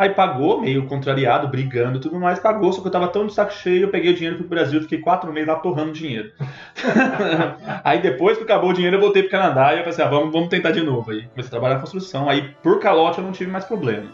Aí 0.00 0.08
pagou, 0.08 0.58
meio 0.58 0.86
contrariado, 0.86 1.46
brigando 1.46 2.00
tudo 2.00 2.18
mais, 2.18 2.38
pagou, 2.38 2.72
só 2.72 2.80
que 2.80 2.88
eu 2.88 2.90
tava 2.90 3.08
tão 3.08 3.26
de 3.26 3.34
saco 3.34 3.52
cheio, 3.52 3.82
eu 3.82 3.90
peguei 3.90 4.12
o 4.12 4.14
dinheiro, 4.14 4.38
pro 4.38 4.48
Brasil, 4.48 4.80
fiquei 4.80 4.96
quatro 4.96 5.30
meses 5.30 5.46
lá 5.46 5.56
torrando 5.56 5.92
dinheiro. 5.92 6.32
aí 7.84 8.00
depois 8.00 8.38
que 8.38 8.44
acabou 8.44 8.70
o 8.70 8.72
dinheiro, 8.72 8.96
eu 8.96 9.00
voltei 9.00 9.24
pro 9.24 9.32
Canadá 9.32 9.74
e 9.74 9.78
eu 9.78 9.80
falei 9.80 9.90
assim, 9.90 10.00
ah, 10.00 10.08
vamos, 10.08 10.32
vamos 10.32 10.48
tentar 10.48 10.70
de 10.70 10.80
novo. 10.80 11.10
Aí 11.10 11.28
comecei 11.28 11.48
a 11.48 11.50
trabalhar 11.50 11.74
na 11.74 11.80
construção, 11.82 12.30
aí 12.30 12.48
por 12.62 12.80
calote 12.80 13.18
eu 13.18 13.24
não 13.24 13.30
tive 13.30 13.50
mais 13.50 13.66
problema. 13.66 14.08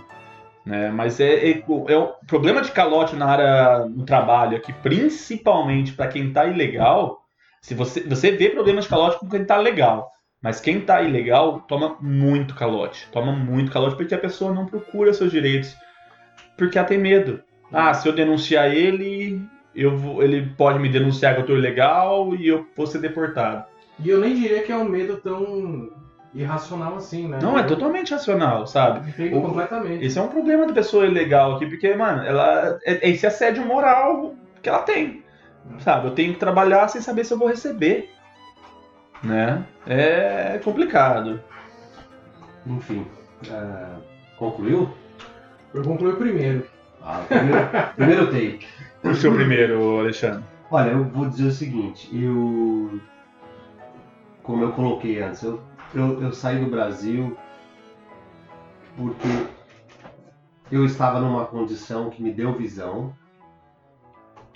Né? 0.66 0.90
Mas 0.90 1.20
é, 1.20 1.50
é, 1.50 1.58
é 1.60 1.96
o 1.96 2.08
problema 2.26 2.60
de 2.60 2.72
calote 2.72 3.14
na 3.14 3.26
área 3.26 3.86
no 3.86 4.04
trabalho 4.04 4.56
aqui, 4.56 4.72
principalmente 4.72 5.92
para 5.92 6.08
quem 6.08 6.32
tá 6.32 6.44
ilegal, 6.44 7.20
se 7.62 7.72
você, 7.72 8.00
você 8.00 8.32
vê 8.32 8.50
problemas 8.50 8.84
de 8.84 8.90
calote 8.90 9.20
com 9.20 9.28
quem 9.28 9.44
tá 9.44 9.56
legal. 9.58 10.10
Mas 10.42 10.60
quem 10.60 10.80
tá 10.80 11.00
ilegal 11.02 11.60
toma 11.60 11.96
muito 12.00 12.54
calote. 12.54 13.08
Toma 13.10 13.32
muito 13.32 13.72
calote 13.72 13.96
porque 13.96 14.14
a 14.14 14.18
pessoa 14.18 14.52
não 14.52 14.66
procura 14.66 15.14
seus 15.14 15.30
direitos. 15.30 15.74
Porque 16.58 16.78
ela 16.78 16.86
tem 16.86 16.98
medo. 16.98 17.42
Ah, 17.72 17.94
se 17.94 18.08
eu 18.08 18.12
denunciar 18.12 18.72
ele, 18.72 19.40
eu 19.74 19.96
vou, 19.96 20.22
ele 20.22 20.54
pode 20.56 20.78
me 20.78 20.88
denunciar 20.88 21.34
que 21.34 21.40
eu 21.40 21.46
tô 21.46 21.56
ilegal 21.56 22.34
e 22.34 22.46
eu 22.48 22.66
vou 22.76 22.86
ser 22.86 22.98
deportado. 22.98 23.64
E 23.98 24.08
eu 24.10 24.20
nem 24.20 24.34
diria 24.34 24.62
que 24.62 24.70
é 24.70 24.76
um 24.76 24.88
medo 24.88 25.16
tão 25.16 25.90
irracional 26.36 26.96
assim, 26.96 27.28
né? 27.28 27.38
Não, 27.42 27.58
é 27.58 27.62
Eu- 27.62 27.66
totalmente 27.66 28.12
racional, 28.12 28.66
sabe? 28.66 29.06
Me 29.06 29.12
pego 29.12 29.38
O- 29.38 29.42
completamente. 29.42 30.04
Esse 30.04 30.18
é 30.18 30.22
um 30.22 30.28
problema 30.28 30.66
da 30.66 30.72
pessoa 30.72 31.06
ilegal 31.06 31.56
aqui, 31.56 31.66
porque, 31.66 31.94
mano, 31.94 32.22
ela 32.24 32.78
é 32.84 33.06
é 33.06 33.10
esse 33.10 33.26
assédio 33.26 33.64
moral 33.64 34.34
que 34.62 34.68
ela 34.68 34.80
tem. 34.82 35.24
Sabe? 35.80 36.06
Eu 36.08 36.12
tenho 36.12 36.32
que 36.34 36.38
trabalhar 36.38 36.86
sem 36.88 37.00
saber 37.00 37.24
se 37.24 37.32
eu 37.34 37.38
vou 37.38 37.48
receber. 37.48 38.10
Né? 39.22 39.64
É 39.86 40.60
complicado. 40.62 41.40
Enfim, 42.66 43.06
é, 43.50 43.86
concluiu? 44.38 44.90
Eu 45.74 45.82
concluí 45.82 46.14
primeiro. 46.16 46.66
Ah, 47.02 47.22
primeiro, 47.28 47.68
primeiro 47.96 48.26
take. 48.26 48.66
O 49.04 49.14
seu 49.14 49.32
primeiro, 49.32 50.00
Alexandre. 50.00 50.44
Olha, 50.70 50.90
eu 50.90 51.04
vou 51.04 51.28
dizer 51.28 51.46
o 51.48 51.52
seguinte, 51.52 52.08
eu. 52.12 53.00
Como 54.42 54.62
eu 54.64 54.72
coloquei 54.72 55.22
antes, 55.22 55.42
eu, 55.42 55.60
eu, 55.96 56.22
eu 56.22 56.32
saí 56.32 56.62
do 56.62 56.70
Brasil 56.70 57.36
porque 58.96 59.46
eu 60.70 60.84
estava 60.84 61.18
numa 61.20 61.46
condição 61.46 62.10
que 62.10 62.22
me 62.22 62.30
deu 62.32 62.52
visão 62.52 63.14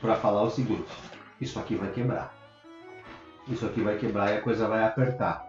para 0.00 0.16
falar 0.16 0.42
o 0.42 0.50
seguinte: 0.50 0.90
isso 1.40 1.58
aqui 1.58 1.76
vai 1.76 1.90
quebrar. 1.90 2.34
Isso 3.48 3.64
aqui 3.64 3.80
vai 3.80 3.96
quebrar 3.96 4.32
e 4.32 4.36
a 4.36 4.42
coisa 4.42 4.68
vai 4.68 4.84
apertar. 4.84 5.46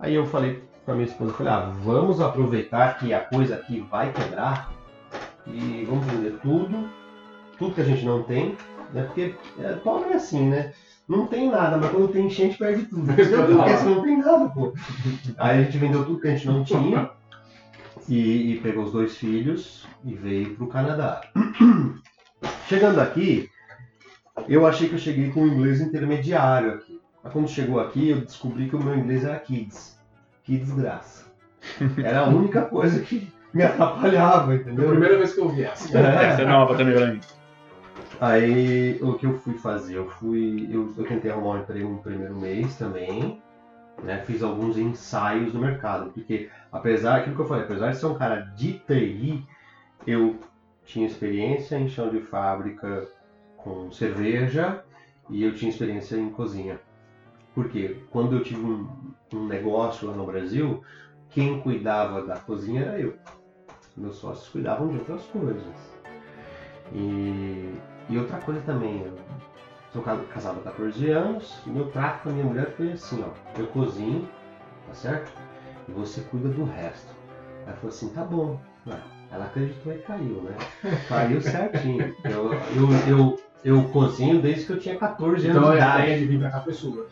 Aí 0.00 0.14
eu 0.14 0.26
falei 0.26 0.64
para 0.84 0.94
minha 0.94 1.06
esposa, 1.06 1.32
falei, 1.32 1.52
ah, 1.52 1.72
vamos 1.82 2.20
aproveitar 2.20 2.98
que 2.98 3.14
a 3.14 3.20
coisa 3.20 3.54
aqui 3.54 3.80
vai 3.80 4.12
quebrar 4.12 4.72
e 5.46 5.84
vamos 5.88 6.04
vender 6.06 6.38
tudo, 6.40 6.90
tudo 7.56 7.74
que 7.74 7.80
a 7.80 7.84
gente 7.84 8.04
não 8.04 8.22
tem, 8.24 8.56
né? 8.92 9.04
Porque 9.04 9.36
é, 9.58 9.74
pobre 9.74 10.10
é 10.10 10.16
assim, 10.16 10.48
né? 10.48 10.72
Não 11.10 11.26
tem 11.26 11.50
nada, 11.50 11.76
mas 11.76 11.90
quando 11.90 12.06
tem 12.12 12.26
enchente 12.26 12.56
perde 12.56 12.84
tudo. 12.84 13.04
Porque 13.04 13.24
você 13.24 13.84
não 13.84 14.00
tem 14.00 14.18
nada, 14.18 14.48
pô. 14.48 14.72
Aí 15.36 15.58
a 15.58 15.62
gente 15.64 15.76
vendeu 15.76 16.04
tudo 16.04 16.20
que 16.20 16.28
a 16.28 16.30
gente 16.30 16.46
não 16.46 16.62
tinha 16.62 17.10
e, 18.08 18.52
e 18.52 18.60
pegou 18.60 18.84
os 18.84 18.92
dois 18.92 19.16
filhos 19.16 19.88
e 20.04 20.14
veio 20.14 20.54
pro 20.54 20.68
Canadá. 20.68 21.20
Chegando 22.68 23.00
aqui, 23.00 23.48
eu 24.48 24.64
achei 24.64 24.88
que 24.88 24.94
eu 24.94 25.00
cheguei 25.00 25.30
com 25.30 25.42
um 25.42 25.48
inglês 25.48 25.80
intermediário 25.80 26.74
aqui. 26.74 27.00
Mas 27.24 27.32
quando 27.32 27.48
chegou 27.48 27.80
aqui, 27.80 28.10
eu 28.10 28.20
descobri 28.20 28.68
que 28.68 28.76
o 28.76 28.82
meu 28.82 28.96
inglês 28.96 29.24
era 29.24 29.38
kids. 29.40 29.98
Que 30.44 30.56
desgraça. 30.58 31.24
Era 32.02 32.20
a 32.20 32.28
única 32.28 32.62
coisa 32.62 33.00
que 33.00 33.28
me 33.52 33.64
atrapalhava, 33.64 34.44
Foi 34.44 34.54
a 34.54 34.58
entendeu? 34.58 34.88
primeira 34.90 35.18
vez 35.18 35.34
que 35.34 35.40
eu 35.40 35.44
ouvi 35.46 35.64
essa. 35.64 35.98
Essa 35.98 36.42
é 36.42 36.46
nova 36.46 36.76
também 36.76 36.94
pra 36.94 37.06
mim. 37.08 37.20
Aí 38.20 38.98
o 39.02 39.14
que 39.14 39.24
eu 39.24 39.38
fui 39.38 39.54
fazer? 39.54 39.96
Eu 39.96 40.10
fui. 40.10 40.68
Eu, 40.70 40.92
eu 40.96 41.04
tentei 41.06 41.30
arrumar 41.30 41.54
um 41.54 41.60
emprego 41.60 41.88
no 41.88 41.98
primeiro 41.98 42.36
mês 42.36 42.76
também. 42.76 43.40
Né? 44.02 44.22
Fiz 44.26 44.42
alguns 44.42 44.76
ensaios 44.76 45.54
no 45.54 45.60
mercado. 45.60 46.10
Porque 46.10 46.50
apesar, 46.70 47.16
aquilo 47.16 47.34
que 47.34 47.42
eu 47.42 47.48
falei, 47.48 47.64
apesar 47.64 47.90
de 47.90 47.96
ser 47.96 48.06
um 48.06 48.14
cara 48.14 48.40
de 48.56 48.74
TI, 48.80 49.46
eu 50.06 50.38
tinha 50.84 51.06
experiência 51.06 51.78
em 51.78 51.88
chão 51.88 52.10
de 52.10 52.20
fábrica 52.20 53.08
com 53.56 53.90
cerveja 53.90 54.84
e 55.30 55.42
eu 55.42 55.54
tinha 55.54 55.70
experiência 55.70 56.16
em 56.16 56.30
cozinha. 56.30 56.78
Porque 57.54 58.02
quando 58.10 58.36
eu 58.36 58.42
tive 58.42 58.60
um, 58.60 58.88
um 59.32 59.46
negócio 59.46 60.08
lá 60.08 60.14
no 60.14 60.26
Brasil, 60.26 60.82
quem 61.30 61.60
cuidava 61.60 62.22
da 62.22 62.36
cozinha 62.36 62.82
era 62.82 63.00
eu. 63.00 63.16
Meus 63.96 64.16
sócios 64.16 64.48
cuidavam 64.48 64.88
de 64.88 64.98
outras 64.98 65.22
coisas. 65.26 66.00
E, 66.92 67.72
e 68.10 68.18
outra 68.18 68.38
coisa 68.38 68.60
também, 68.62 69.02
eu 69.04 69.12
sou 69.92 70.02
ca- 70.02 70.18
casado 70.32 70.58
há 70.60 70.64
14 70.64 71.10
anos, 71.10 71.60
e 71.66 71.70
meu 71.70 71.86
trato 71.86 72.22
com 72.24 72.28
a 72.30 72.32
minha 72.32 72.44
mulher 72.44 72.70
foi 72.76 72.92
assim, 72.92 73.24
ó, 73.26 73.30
eu 73.58 73.66
cozinho, 73.68 74.28
tá 74.86 74.94
certo? 74.94 75.32
E 75.88 75.92
você 75.92 76.20
cuida 76.22 76.48
do 76.48 76.64
resto. 76.64 77.08
Ela 77.66 77.76
falou 77.76 77.88
assim, 77.88 78.08
tá 78.10 78.22
bom. 78.24 78.58
Ela 79.32 79.44
acreditou 79.44 79.92
e 79.92 79.98
caiu, 79.98 80.42
né? 80.42 80.56
Caiu 81.08 81.40
certinho. 81.40 82.14
Eu, 82.24 82.52
eu, 82.52 83.08
eu, 83.08 83.40
eu 83.64 83.84
cozinho 83.90 84.40
desde 84.42 84.64
que 84.66 84.72
eu 84.72 84.78
tinha 84.80 84.96
14 84.96 85.46
anos 85.48 85.56
Então 85.56 85.70
de 85.70 85.76
a 85.76 85.76
idade. 85.76 86.02
ideia 86.02 86.18
de 86.18 86.26
vir 86.26 86.40
pra 86.40 86.50
cá 86.50 86.60
foi 86.60 86.72
sua. 86.72 87.06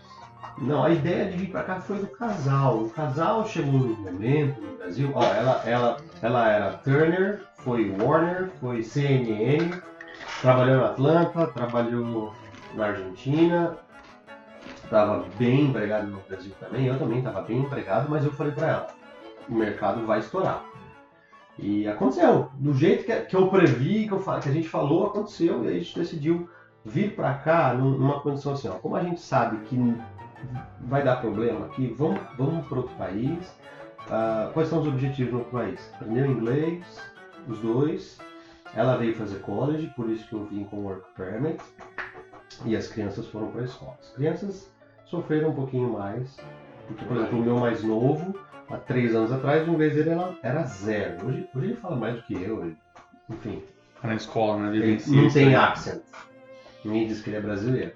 Não, 0.58 0.82
a 0.84 0.90
ideia 0.90 1.30
de 1.30 1.36
vir 1.36 1.50
pra 1.50 1.62
cá 1.62 1.80
foi 1.80 1.98
do 1.98 2.06
casal. 2.08 2.78
O 2.78 2.90
casal 2.90 3.46
chegou 3.46 3.72
no 3.72 3.96
momento 3.96 4.60
no 4.60 4.76
Brasil. 4.78 5.10
Ó, 5.14 5.22
ela, 5.22 5.62
ela, 5.64 5.96
ela 6.20 6.48
era 6.48 6.72
Turner, 6.78 7.42
foi 7.58 7.94
Warner, 8.00 8.50
foi 8.60 8.82
CNN, 8.82 9.70
trabalhou 10.40 10.76
na 10.78 10.86
Atlanta, 10.90 11.46
trabalhou 11.48 12.34
na 12.74 12.86
Argentina, 12.86 13.76
estava 14.84 15.24
bem 15.38 15.66
empregado 15.66 16.06
no 16.08 16.20
Brasil 16.28 16.52
também. 16.60 16.86
Eu 16.86 16.98
também 16.98 17.18
estava 17.18 17.42
bem 17.42 17.58
empregado, 17.60 18.08
mas 18.08 18.24
eu 18.24 18.32
falei 18.32 18.52
pra 18.52 18.66
ela: 18.68 18.86
o 19.48 19.54
mercado 19.54 20.04
vai 20.06 20.18
estourar. 20.20 20.64
E 21.58 21.88
aconteceu. 21.88 22.48
Do 22.54 22.72
jeito 22.72 23.04
que, 23.04 23.20
que 23.22 23.34
eu 23.36 23.48
previ, 23.48 24.06
que, 24.06 24.12
eu, 24.12 24.18
que 24.20 24.48
a 24.48 24.52
gente 24.52 24.68
falou, 24.68 25.06
aconteceu. 25.06 25.64
E 25.64 25.68
a 25.68 25.72
gente 25.72 25.98
decidiu 25.98 26.48
vir 26.84 27.16
pra 27.16 27.34
cá 27.34 27.74
num- 27.74 27.98
numa 27.98 28.20
condição 28.20 28.52
assim: 28.52 28.68
ó, 28.68 28.74
como 28.74 28.96
a 28.96 29.02
gente 29.02 29.20
sabe 29.20 29.56
que 29.66 29.76
vai 30.82 31.02
dar 31.02 31.16
problema 31.16 31.66
aqui, 31.66 31.88
vamos, 31.98 32.20
vamos 32.36 32.66
para 32.66 32.78
outro 32.78 32.94
país. 32.96 33.52
Ah, 34.10 34.50
quais 34.54 34.68
são 34.68 34.80
os 34.80 34.86
objetivos 34.86 35.32
no 35.32 35.38
outro 35.40 35.52
país? 35.58 35.90
Aprender 35.94 36.26
inglês, 36.26 36.84
os 37.48 37.58
dois. 37.58 38.18
Ela 38.74 38.96
veio 38.96 39.14
fazer 39.14 39.40
college, 39.40 39.92
por 39.96 40.08
isso 40.10 40.26
que 40.28 40.34
eu 40.34 40.44
vim 40.44 40.64
com 40.64 40.78
work 40.78 41.02
permit. 41.16 41.58
e 42.64 42.74
as 42.76 42.88
crianças 42.88 43.26
foram 43.28 43.50
para 43.50 43.62
a 43.62 43.64
escola. 43.64 43.96
As 44.00 44.10
crianças 44.10 44.72
sofreram 45.04 45.50
um 45.50 45.54
pouquinho 45.54 45.92
mais, 45.92 46.38
porque, 46.86 47.04
por 47.04 47.16
exemplo, 47.16 47.38
o 47.38 47.42
meu 47.42 47.56
mais 47.58 47.82
novo, 47.84 48.34
há 48.68 48.76
três 48.76 49.14
anos 49.14 49.32
atrás, 49.32 49.66
o 49.66 49.72
inglês 49.72 49.94
dele 49.94 50.10
era, 50.10 50.34
era 50.42 50.62
zero. 50.64 51.26
Hoje, 51.26 51.48
hoje 51.54 51.66
ele 51.66 51.76
fala 51.76 51.96
mais 51.96 52.16
do 52.16 52.22
que 52.22 52.34
eu, 52.34 52.64
ele- 52.64 52.76
enfim. 53.30 53.62
Na 54.02 54.14
escola, 54.14 54.58
né? 54.70 54.76
Ele 54.76 54.92
não 55.08 55.28
tem 55.32 55.54
accent. 55.56 56.02
Me 56.84 57.06
diz 57.06 57.20
que 57.20 57.30
ele 57.30 57.36
é 57.36 57.40
brasileiro. 57.40 57.92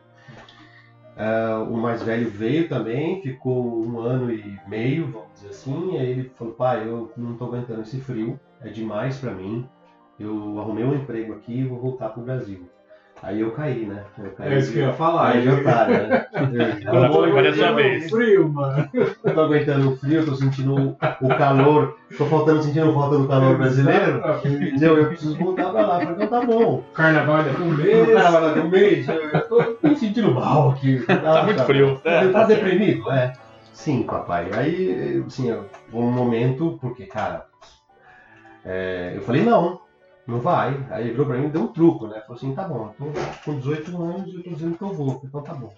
Ah, 1.17 1.65
o 1.69 1.77
mais 1.77 2.03
velho 2.03 2.29
veio 2.31 2.69
também, 2.69 3.21
ficou 3.23 3.85
um 3.87 4.01
ano 4.01 4.33
e 4.33 4.59
meio, 4.67 5.11
vamos 5.13 5.29
dizer 5.35 5.49
assim, 5.51 5.95
e 5.95 5.99
aí 5.99 6.11
ele 6.11 6.33
falou, 6.37 6.55
pai, 6.55 6.87
eu 6.89 7.13
não 7.17 7.37
tô 7.37 7.45
aguentando 7.45 7.83
esse 7.83 8.01
frio, 8.01 8.41
é 8.61 8.69
demais 8.71 9.19
pra 9.19 9.31
mim, 9.33 9.69
eu 10.19 10.59
arrumei 10.61 10.85
um 10.85 10.95
emprego 10.95 11.33
aqui 11.35 11.61
e 11.61 11.65
vou 11.67 11.81
voltar 11.81 12.11
pro 12.11 12.23
Brasil. 12.23 12.69
Aí 13.23 13.41
eu 13.41 13.53
caí, 13.53 13.87
né? 13.87 14.03
Eu 14.19 14.31
caí 14.33 14.53
É 14.53 14.59
isso 14.59 14.73
que 14.73 14.79
eu 14.81 14.87
ia 14.89 14.93
falar. 14.95 15.29
Aí 15.29 15.43
de 15.43 15.49
otário, 15.49 15.95
né? 16.09 16.27
Agora 16.89 17.07
Eu 17.07 17.13
foi, 17.13 17.31
não 17.31 17.39
é 17.39 17.53
sua 17.53 17.69
aguento 17.69 17.77
vez. 18.01 18.11
frio, 18.11 18.49
mano. 18.49 18.89
Eu 18.93 19.35
tô 19.35 19.41
aguentando 19.43 19.93
o 19.93 19.97
frio, 19.97 20.21
eu 20.21 20.27
tô 20.27 20.35
sentindo 20.35 20.75
o, 20.75 20.97
o 21.21 21.29
calor, 21.39 21.97
tô 22.19 22.27
faltando, 22.27 22.65
sentindo 22.65 22.93
falta 22.93 23.19
do 23.19 23.29
calor 23.29 23.57
brasileiro, 23.57 24.21
entendeu? 24.45 24.97
Eu 24.99 25.07
preciso 25.07 25.39
voltar 25.39 25.71
pra 25.71 25.87
lá, 25.87 26.01
porque 26.05 26.27
tá 26.27 26.41
bom. 26.45 26.83
Carnaval 26.95 27.45
com 27.57 27.63
um 27.63 27.69
O 27.69 27.77
mês. 27.77 28.13
cara 28.13 28.31
vai 28.33 28.41
lá 28.41 28.53
um 28.65 28.69
mês, 28.69 29.07
eu 29.09 29.77
tô 29.77 29.89
me 29.89 29.97
sentindo 29.97 30.35
mal 30.35 30.71
aqui. 30.71 31.05
Tá 31.07 31.45
muito 31.45 31.63
frio. 31.63 32.01
É, 32.05 32.27
Tá 32.29 32.43
deprimido? 32.45 33.09
É. 33.13 33.33
Sim, 33.73 34.03
papai. 34.03 34.51
Aí, 34.53 35.23
assim, 35.25 35.49
eu- 35.49 35.67
um 35.93 36.11
momento, 36.11 36.77
porque, 36.81 37.07
cara, 37.07 37.47
é, 38.65 39.13
eu 39.17 39.23
falei, 39.23 39.43
não, 39.45 39.81
não 40.27 40.41
vai. 40.41 40.79
Aí 40.91 41.03
ele 41.05 41.11
virou 41.13 41.27
pra 41.27 41.37
mim 41.37 41.47
e 41.47 41.51
deu 41.51 41.63
um 41.63 41.69
truco, 41.69 42.07
né? 42.07 42.21
Falou 42.21 42.37
assim, 42.37 42.55
tá 42.55 42.65
bom, 42.65 42.95
eu 43.01 43.13
tô 43.13 43.21
com 43.45 43.59
18 43.59 44.03
anos 44.03 44.33
e 44.33 44.37
eu 44.37 44.43
tô 44.43 44.51
dizendo 44.51 44.79
que 44.79 44.85
eu 44.85 44.95
vou. 44.95 45.21
Então 45.25 45.43
tá 45.43 45.55
bom. 45.55 45.73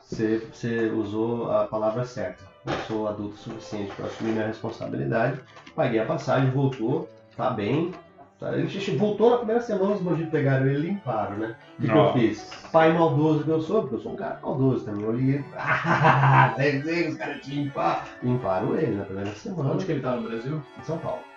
Você, 0.00 0.38
você 0.52 0.86
usou 0.90 1.50
a 1.50 1.66
palavra 1.66 2.04
certa. 2.04 2.44
Eu 2.66 2.72
sou 2.86 3.08
adulto 3.08 3.34
o 3.34 3.38
suficiente 3.38 3.94
para 3.94 4.06
assumir 4.06 4.32
minha 4.32 4.46
responsabilidade. 4.46 5.40
Paguei 5.74 6.00
a 6.00 6.06
passagem, 6.06 6.50
voltou, 6.50 7.08
tá 7.36 7.50
bem. 7.50 7.92
Tá, 8.38 8.56
Ele 8.56 8.96
voltou 8.96 9.30
na 9.30 9.36
primeira 9.38 9.60
semana, 9.60 9.94
os 9.94 10.00
bandidos 10.00 10.30
pegaram 10.30 10.66
ele 10.66 10.78
e 10.78 10.90
limparam, 10.90 11.38
né? 11.38 11.56
O 11.76 11.82
que, 11.82 11.88
que 11.88 11.96
eu 11.96 12.12
fiz? 12.12 12.50
Pai 12.70 12.92
maldoso 12.92 13.42
que 13.42 13.50
eu 13.50 13.60
sou, 13.60 13.82
porque 13.82 13.96
eu 13.96 14.00
sou 14.00 14.12
um 14.12 14.16
cara 14.16 14.38
maldoso 14.40 14.84
também. 14.84 15.02
Eu 15.02 15.10
olhei, 15.10 15.44
ah, 15.58 16.54
deve 16.56 16.82
ser, 16.84 17.08
os 17.08 17.16
caras 17.16 17.40
te 17.40 17.50
limpar. 17.50 18.08
Limparam 18.22 18.76
ele 18.78 18.94
na 18.94 19.04
primeira 19.04 19.32
semana 19.32 19.72
Onde 19.72 19.84
que 19.84 19.92
ele 19.92 20.02
tá 20.02 20.14
no 20.14 20.28
Brasil? 20.28 20.62
em 20.78 20.82
São 20.84 20.98
Paulo. 20.98 21.27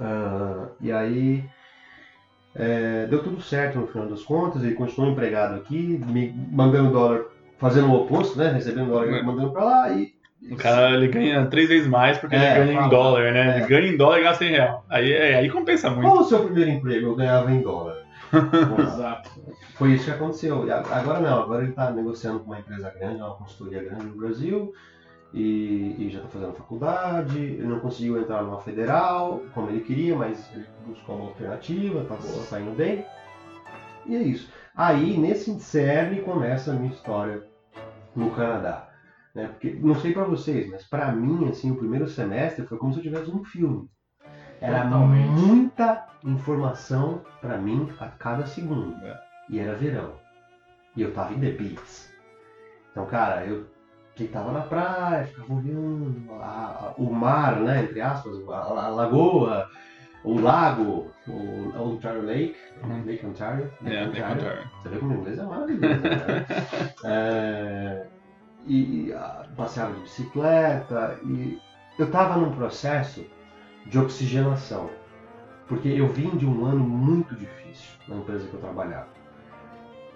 Ah, 0.00 0.68
e 0.80 0.90
aí 0.90 1.44
é, 2.54 3.06
deu 3.06 3.22
tudo 3.22 3.40
certo 3.40 3.78
no 3.78 3.86
final 3.86 4.08
das 4.08 4.22
contas, 4.22 4.62
ele 4.62 4.74
continuou 4.74 5.12
empregado 5.12 5.54
aqui, 5.56 6.00
me 6.06 6.32
mandando 6.50 6.90
dólar, 6.90 7.24
fazendo 7.58 7.88
o 7.88 8.02
oposto, 8.02 8.38
né? 8.38 8.50
Recebendo 8.50 8.88
dólar 8.88 9.08
e 9.08 9.18
É. 9.18 9.22
mandando 9.22 9.50
pra 9.52 9.64
lá 9.64 9.90
e. 9.92 10.12
O 10.50 10.56
cara 10.56 10.92
ele 10.92 11.08
ganha 11.08 11.44
três 11.48 11.68
vezes 11.68 11.86
mais 11.86 12.16
porque 12.16 12.34
É, 12.34 12.56
ele 12.58 12.72
ganha 12.72 12.86
em 12.86 12.88
dólar, 12.88 13.30
né? 13.32 13.52
É. 13.52 13.56
Ele 13.58 13.66
ganha 13.66 13.88
em 13.92 13.96
dólar 13.96 14.20
e 14.20 14.22
gasta 14.22 14.44
em 14.46 14.50
real. 14.52 14.86
Aí, 14.88 15.12
é, 15.12 15.34
aí 15.36 15.50
compensa 15.50 15.90
muito. 15.90 16.08
Qual 16.08 16.20
o 16.20 16.24
seu 16.24 16.42
primeiro 16.44 16.70
emprego? 16.70 17.08
Eu 17.08 17.14
ganhava 17.14 17.52
em 17.52 17.60
dólar. 17.60 17.98
Exato. 18.80 19.30
Foi 19.74 19.92
isso 19.92 20.06
que 20.06 20.10
aconteceu. 20.12 20.66
E 20.66 20.70
Agora 20.70 21.20
não, 21.20 21.42
agora 21.42 21.62
ele 21.62 21.70
está 21.72 21.90
negociando 21.90 22.40
com 22.40 22.46
uma 22.46 22.58
empresa 22.58 22.90
grande, 22.98 23.20
uma 23.20 23.34
consultoria 23.34 23.82
grande 23.82 24.06
no 24.06 24.16
Brasil, 24.16 24.72
e, 25.32 25.96
e 25.98 26.10
já 26.10 26.18
está 26.18 26.30
fazendo 26.30 26.54
faculdade. 26.54 27.38
Ele 27.38 27.66
não 27.66 27.80
conseguiu 27.80 28.20
entrar 28.20 28.42
numa 28.42 28.60
federal 28.60 29.42
como 29.54 29.70
ele 29.70 29.80
queria, 29.80 30.16
mas 30.16 30.50
ele 30.54 30.66
buscou 30.86 31.16
uma 31.16 31.26
alternativa, 31.26 32.02
está 32.02 32.16
saindo 32.48 32.76
bem. 32.76 33.04
E 34.06 34.16
é 34.16 34.22
isso. 34.22 34.50
Aí, 34.74 35.16
nesse 35.16 35.58
cerne, 35.60 36.22
começa 36.22 36.72
a 36.72 36.74
minha 36.74 36.92
história 36.92 37.44
no 38.14 38.30
Canadá. 38.30 38.88
Né? 39.34 39.46
Porque, 39.46 39.72
não 39.74 39.94
sei 39.94 40.12
pra 40.12 40.24
vocês, 40.24 40.70
mas 40.70 40.84
pra 40.84 41.12
mim, 41.12 41.48
assim, 41.48 41.70
o 41.70 41.76
primeiro 41.76 42.08
semestre 42.08 42.66
foi 42.66 42.78
como 42.78 42.92
se 42.92 42.98
eu 42.98 43.04
tivesse 43.04 43.30
um 43.30 43.44
filme. 43.44 43.88
Era 44.60 44.82
Totalmente. 44.82 45.28
muita 45.28 46.06
informação 46.24 47.22
pra 47.40 47.56
mim 47.56 47.88
a 47.98 48.08
cada 48.08 48.46
segundo. 48.46 48.94
É. 49.04 49.20
E 49.48 49.58
era 49.58 49.74
verão. 49.74 50.14
E 50.96 51.02
eu 51.02 51.12
tava 51.12 51.32
em 51.32 51.40
The 51.40 51.50
Beats. 51.52 52.12
Então, 52.90 53.06
cara, 53.06 53.46
eu 53.46 53.66
deitava 54.20 54.52
na 54.52 54.60
praia, 54.60 55.24
ficava 55.26 55.54
olhando 55.54 56.32
a- 56.40 56.44
a- 56.44 56.94
o 56.96 57.12
mar, 57.12 57.56
né, 57.60 57.82
entre 57.84 58.00
aspas, 58.00 58.36
a, 58.48 58.56
a 58.56 58.88
lagoa, 58.88 59.68
o 60.24 60.38
lago, 60.40 61.10
o 61.26 61.72
Ontario 61.78 62.22
Lake, 62.24 62.56
Uhum. 62.84 63.04
Lake 63.06 63.26
Ontario. 63.26 63.70
Lake 63.82 63.96
É, 63.96 64.08
tem 64.08 64.22
contrário. 64.22 64.70
Você 64.82 64.88
vê 64.90 64.98
como 64.98 65.14
o 65.14 65.20
inglês 65.20 65.38
é 65.38 65.42
maravilhoso, 65.42 66.00
né? 66.02 66.46
É, 67.04 68.06
e 68.66 69.12
passeava 69.56 69.94
de 69.94 70.00
bicicleta 70.02 71.18
e 71.24 71.58
eu 71.98 72.06
estava 72.06 72.36
num 72.38 72.52
processo 72.52 73.24
de 73.86 73.98
oxigenação, 73.98 74.90
porque 75.66 75.88
eu 75.88 76.08
vim 76.08 76.30
de 76.36 76.46
um 76.46 76.64
ano 76.66 76.80
muito 76.84 77.34
difícil 77.34 77.90
na 78.08 78.16
empresa 78.16 78.46
que 78.46 78.54
eu 78.54 78.60
trabalhava. 78.60 79.08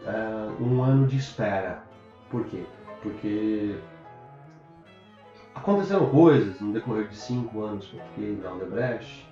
É, 0.06 0.62
um 0.62 0.82
ano 0.82 1.06
de 1.06 1.16
espera. 1.16 1.82
Por 2.30 2.44
quê? 2.46 2.64
Porque 3.02 3.76
aconteceram 5.54 6.10
coisas 6.10 6.60
no 6.60 6.72
decorrer 6.72 7.08
de 7.08 7.16
cinco 7.16 7.62
anos 7.62 7.86
que 7.86 7.96
eu 7.96 8.04
fiquei 8.06 8.36
na 8.36 8.50
Aldebrecht 8.50 9.26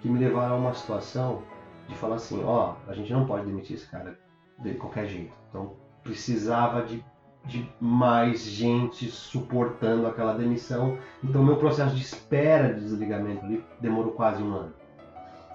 que 0.00 0.08
me 0.08 0.18
levaram 0.18 0.56
a 0.56 0.58
uma 0.58 0.74
situação 0.74 1.42
de 1.88 1.94
falar 1.94 2.16
assim, 2.16 2.42
ó, 2.44 2.74
a 2.86 2.92
gente 2.92 3.12
não 3.12 3.26
pode 3.26 3.46
demitir 3.46 3.76
esse 3.76 3.90
cara 3.90 4.18
de 4.58 4.74
qualquer 4.74 5.06
jeito. 5.06 5.32
Então 5.48 5.72
precisava 6.02 6.82
de, 6.82 7.02
de 7.46 7.66
mais 7.80 8.44
gente 8.44 9.10
suportando 9.10 10.06
aquela 10.06 10.34
demissão. 10.34 10.98
Então 11.22 11.42
meu 11.42 11.56
processo 11.56 11.94
de 11.94 12.02
espera 12.02 12.74
de 12.74 12.80
desligamento 12.80 13.44
ali 13.44 13.64
demorou 13.80 14.12
quase 14.12 14.42
um 14.42 14.54
ano. 14.54 14.74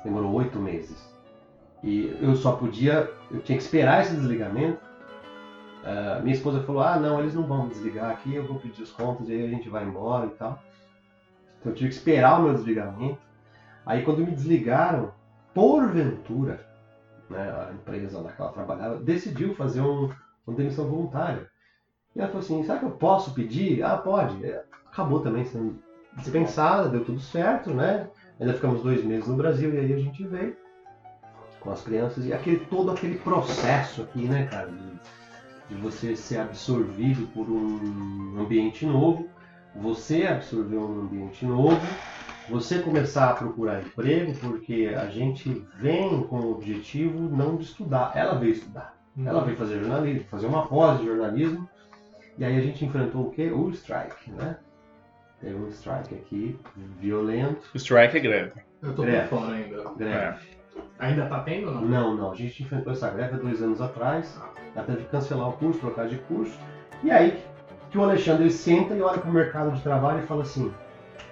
Demorou 0.03 0.33
oito 0.33 0.59
meses. 0.59 0.97
E 1.83 2.17
eu 2.19 2.35
só 2.35 2.53
podia, 2.53 3.09
eu 3.31 3.41
tinha 3.41 3.57
que 3.57 3.63
esperar 3.63 4.01
esse 4.01 4.15
desligamento. 4.15 4.88
Ah, 5.83 6.19
minha 6.21 6.35
esposa 6.35 6.61
falou, 6.63 6.81
ah 6.81 6.99
não, 6.99 7.19
eles 7.19 7.33
não 7.33 7.43
vão 7.43 7.63
me 7.63 7.69
desligar 7.69 8.11
aqui, 8.11 8.35
eu 8.35 8.45
vou 8.45 8.59
pedir 8.59 8.83
os 8.83 8.91
contos 8.91 9.29
e 9.29 9.33
aí 9.33 9.45
a 9.45 9.49
gente 9.49 9.69
vai 9.69 9.85
embora 9.85 10.27
e 10.27 10.31
tal. 10.31 10.61
Então 11.59 11.71
eu 11.71 11.75
tive 11.75 11.89
que 11.89 11.95
esperar 11.95 12.39
o 12.39 12.43
meu 12.43 12.53
desligamento. 12.53 13.19
Aí 13.85 14.03
quando 14.03 14.25
me 14.25 14.31
desligaram, 14.31 15.11
porventura, 15.53 16.65
né, 17.29 17.49
a 17.49 17.73
empresa 17.73 18.19
lá 18.19 18.31
que 18.31 18.41
ela 18.41 18.51
trabalhava 18.51 18.97
decidiu 18.97 19.55
fazer 19.55 19.81
um, 19.81 20.09
uma 20.45 20.55
demissão 20.55 20.87
voluntária. 20.87 21.47
E 22.15 22.19
ela 22.19 22.27
falou 22.27 22.43
assim, 22.43 22.63
será 22.63 22.79
que 22.79 22.85
eu 22.85 22.91
posso 22.91 23.33
pedir? 23.33 23.83
Ah, 23.83 23.97
pode. 23.97 24.35
Acabou 24.91 25.21
também 25.21 25.45
sendo 25.45 25.79
dispensada, 26.17 26.89
deu 26.89 27.05
tudo 27.05 27.19
certo, 27.19 27.69
né? 27.71 28.09
Ainda 28.39 28.53
ficamos 28.53 28.81
dois 28.81 29.03
meses 29.03 29.27
no 29.27 29.35
Brasil 29.35 29.73
e 29.73 29.77
aí 29.77 29.93
a 29.93 29.97
gente 29.97 30.25
veio 30.25 30.55
com 31.59 31.71
as 31.71 31.81
crianças 31.81 32.25
e 32.25 32.33
aquele, 32.33 32.65
todo 32.65 32.91
aquele 32.91 33.17
processo 33.19 34.03
aqui, 34.03 34.27
né, 34.27 34.47
cara, 34.47 34.69
de, 35.69 35.75
você 35.75 36.15
ser 36.15 36.39
absorvido 36.39 37.27
por 37.33 37.49
um 37.49 38.39
ambiente 38.39 38.85
novo, 38.85 39.27
você 39.75 40.25
absorver 40.25 40.77
um 40.77 41.01
ambiente 41.01 41.45
novo, 41.45 41.79
você 42.49 42.79
começar 42.79 43.29
a 43.29 43.33
procurar 43.33 43.81
emprego, 43.81 44.33
porque 44.39 44.91
a 44.97 45.05
gente 45.07 45.63
vem 45.75 46.23
com 46.23 46.39
o 46.39 46.51
objetivo 46.51 47.19
não 47.19 47.55
de 47.57 47.65
estudar, 47.65 48.11
ela 48.15 48.35
veio 48.35 48.53
estudar. 48.53 48.97
Ela 49.23 49.43
veio 49.43 49.57
fazer 49.57 49.79
jornalismo, 49.81 50.23
fazer 50.29 50.47
uma 50.47 50.65
pós 50.67 50.99
de 50.99 51.05
jornalismo, 51.05 51.69
e 52.37 52.45
aí 52.45 52.57
a 52.57 52.61
gente 52.61 52.83
enfrentou 52.85 53.27
o 53.27 53.31
quê? 53.31 53.51
O 53.51 53.69
strike, 53.69 54.31
né? 54.31 54.57
Teve 55.41 55.55
um 55.55 55.67
strike 55.67 56.15
aqui, 56.15 56.59
violento, 56.99 57.69
O 57.73 57.77
strike 57.77 58.17
é 58.17 58.19
greve. 58.19 58.51
Eu 58.81 58.95
tô 58.95 59.03
Greve. 59.03 59.27
por 59.27 59.39
fora 59.39 59.53
ainda. 59.55 59.83
greve. 59.97 60.39
Ainda 60.99 61.25
tá 61.27 61.39
tendo 61.41 61.67
ou 61.67 61.73
não? 61.75 61.81
Não, 61.81 62.15
não, 62.15 62.31
a 62.31 62.35
gente 62.35 62.63
enfrentou 62.63 62.93
essa 62.93 63.09
greve 63.09 63.35
há 63.35 63.37
dois 63.37 63.61
anos 63.61 63.81
atrás, 63.81 64.39
ela 64.75 64.85
teve 64.85 65.03
que 65.03 65.09
cancelar 65.09 65.49
o 65.49 65.53
curso, 65.53 65.79
trocar 65.79 66.07
de 66.07 66.17
curso, 66.17 66.57
e 67.03 67.11
aí 67.11 67.43
que 67.89 67.97
o 67.97 68.03
Alexandre 68.03 68.51
senta 68.51 68.93
e 68.93 69.01
olha 69.01 69.17
para 69.17 69.29
o 69.29 69.33
mercado 69.33 69.71
de 69.71 69.81
trabalho 69.81 70.19
e 70.19 70.27
fala 70.27 70.43
assim, 70.43 70.71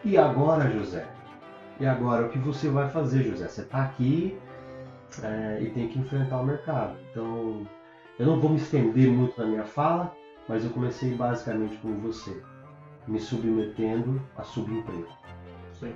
e 0.03 0.17
agora, 0.17 0.69
José? 0.71 1.05
E 1.79 1.85
agora, 1.85 2.25
o 2.25 2.29
que 2.29 2.39
você 2.39 2.69
vai 2.69 2.89
fazer, 2.89 3.23
José? 3.23 3.47
Você 3.47 3.61
está 3.61 3.83
aqui 3.83 4.37
é, 5.21 5.59
e 5.61 5.69
tem 5.69 5.87
que 5.87 5.99
enfrentar 5.99 6.39
o 6.39 6.45
mercado. 6.45 6.95
Então, 7.11 7.67
eu 8.17 8.25
não 8.25 8.39
vou 8.39 8.49
me 8.49 8.57
estender 8.57 9.09
muito 9.11 9.39
na 9.39 9.45
minha 9.45 9.63
fala, 9.63 10.11
mas 10.47 10.63
eu 10.63 10.71
comecei 10.71 11.13
basicamente 11.13 11.77
como 11.77 11.99
você, 11.99 12.41
me 13.07 13.19
submetendo 13.19 14.21
a 14.35 14.43
subemprego, 14.43 15.07
Sim. 15.73 15.93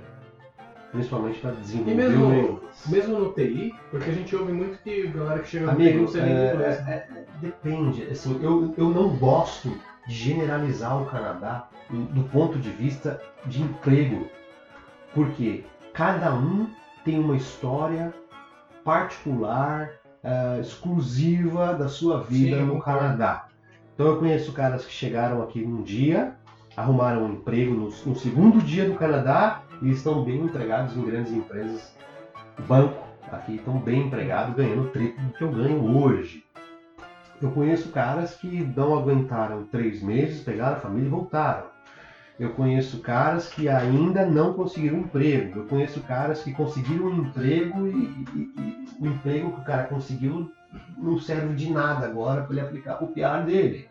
Principalmente 0.92 1.40
para 1.40 1.52
E 1.52 1.56
desenvolver 1.56 1.94
mesmo- 1.94 2.24
o 2.24 2.28
meu 2.28 2.38
inglês. 2.44 2.86
Mesmo 2.86 3.18
no 3.18 3.32
TI, 3.32 3.74
porque 3.90 4.10
a 4.10 4.12
gente 4.12 4.36
ouve 4.36 4.52
muito 4.52 4.78
que 4.82 5.08
galera 5.08 5.40
que 5.40 5.48
chega 5.48 5.66
no 5.66 5.76
TI 5.76 5.88
Amigo, 5.88 5.98
não 6.12 6.20
é, 6.22 6.52
inglês. 6.52 6.78
é, 6.86 6.92
é, 6.92 7.24
depende. 7.40 8.02
Assim, 8.04 8.38
eu, 8.42 8.74
eu 8.76 8.88
não 8.90 9.08
gosto 9.16 9.70
de 10.06 10.14
generalizar 10.14 11.00
o 11.02 11.06
Canadá 11.06 11.68
do 11.90 12.22
ponto 12.24 12.58
de 12.58 12.70
vista 12.70 13.20
de 13.46 13.62
emprego, 13.62 14.26
porque 15.14 15.64
cada 15.92 16.32
um 16.34 16.66
tem 17.04 17.18
uma 17.18 17.36
história 17.36 18.12
particular 18.84 19.90
ah, 20.24 20.58
exclusiva 20.60 21.74
da 21.74 21.88
sua 21.88 22.20
vida 22.22 22.56
Sim, 22.58 22.64
no. 22.64 22.80
Canadá. 22.80 23.46
Então 23.94 24.06
eu 24.06 24.16
conheço 24.18 24.52
caras 24.52 24.84
que 24.84 24.92
chegaram 24.92 25.42
aqui 25.42 25.64
um 25.64 25.82
dia, 25.82 26.36
arrumaram 26.76 27.24
um 27.24 27.32
emprego 27.32 27.74
no, 27.74 27.84
no 28.06 28.16
segundo 28.16 28.60
dia 28.60 28.84
do 28.88 28.94
Canadá 28.94 29.61
e 29.82 29.90
estão 29.90 30.24
bem 30.24 30.40
empregados 30.44 30.96
em 30.96 31.04
grandes 31.04 31.32
empresas. 31.32 31.94
Banco 32.66 33.02
aqui 33.30 33.56
estão 33.56 33.78
bem 33.78 34.06
empregados, 34.06 34.54
ganhando 34.54 34.82
o 34.82 34.88
triplo 34.88 35.22
do 35.24 35.32
que 35.32 35.42
eu 35.42 35.50
ganho 35.50 35.96
hoje. 35.98 36.44
Eu 37.40 37.50
conheço 37.50 37.88
caras 37.90 38.34
que 38.36 38.46
não 38.76 38.96
aguentaram 38.98 39.64
três 39.64 40.00
meses, 40.02 40.42
pegaram 40.44 40.76
a 40.76 40.80
família 40.80 41.06
e 41.06 41.10
voltaram. 41.10 41.66
Eu 42.38 42.50
conheço 42.54 43.00
caras 43.00 43.48
que 43.48 43.68
ainda 43.68 44.24
não 44.24 44.54
conseguiram 44.54 44.98
emprego. 45.00 45.60
Eu 45.60 45.66
conheço 45.66 46.00
caras 46.02 46.42
que 46.42 46.52
conseguiram 46.52 47.06
um 47.06 47.22
emprego 47.22 47.86
e, 47.86 47.90
e- 48.34 48.52
e 48.56 48.86
o 49.00 49.06
emprego 49.06 49.52
que 49.52 49.60
o 49.60 49.64
cara 49.64 49.84
conseguiu 49.84 50.50
não 50.96 51.18
serve 51.18 51.54
de 51.54 51.70
nada 51.70 52.06
agora 52.06 52.42
para 52.42 52.52
ele 52.52 52.60
aplicar 52.60 53.02
o 53.02 53.08
PR 53.08 53.44
dele. 53.44 53.88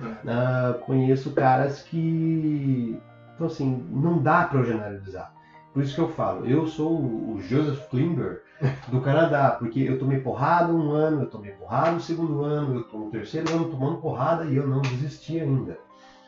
É. 0.00 0.28
Ah, 0.30 0.74
conheço 0.84 1.32
caras 1.32 1.82
que. 1.82 2.98
Então, 3.38 3.46
assim, 3.46 3.86
não 3.88 4.18
dá 4.18 4.42
para 4.42 4.58
eu 4.58 4.64
generalizar. 4.64 5.32
Por 5.72 5.80
isso 5.84 5.94
que 5.94 6.00
eu 6.00 6.08
falo, 6.08 6.44
eu 6.44 6.66
sou 6.66 6.90
o 6.92 7.38
Joseph 7.40 7.88
Klimber 7.88 8.42
do 8.88 9.00
Canadá, 9.00 9.50
porque 9.56 9.78
eu 9.78 9.96
tomei 9.96 10.18
porrada 10.18 10.72
um 10.72 10.90
ano, 10.90 11.22
eu 11.22 11.26
tomei 11.30 11.52
porrada 11.52 11.92
no 11.92 12.00
segundo 12.00 12.42
ano, 12.42 12.74
eu 12.76 12.82
tô 12.82 12.98
no 12.98 13.10
terceiro 13.12 13.48
ano 13.54 13.66
tomando 13.66 13.98
porrada 13.98 14.44
e 14.46 14.56
eu 14.56 14.66
não 14.66 14.80
desisti 14.82 15.38
ainda. 15.38 15.78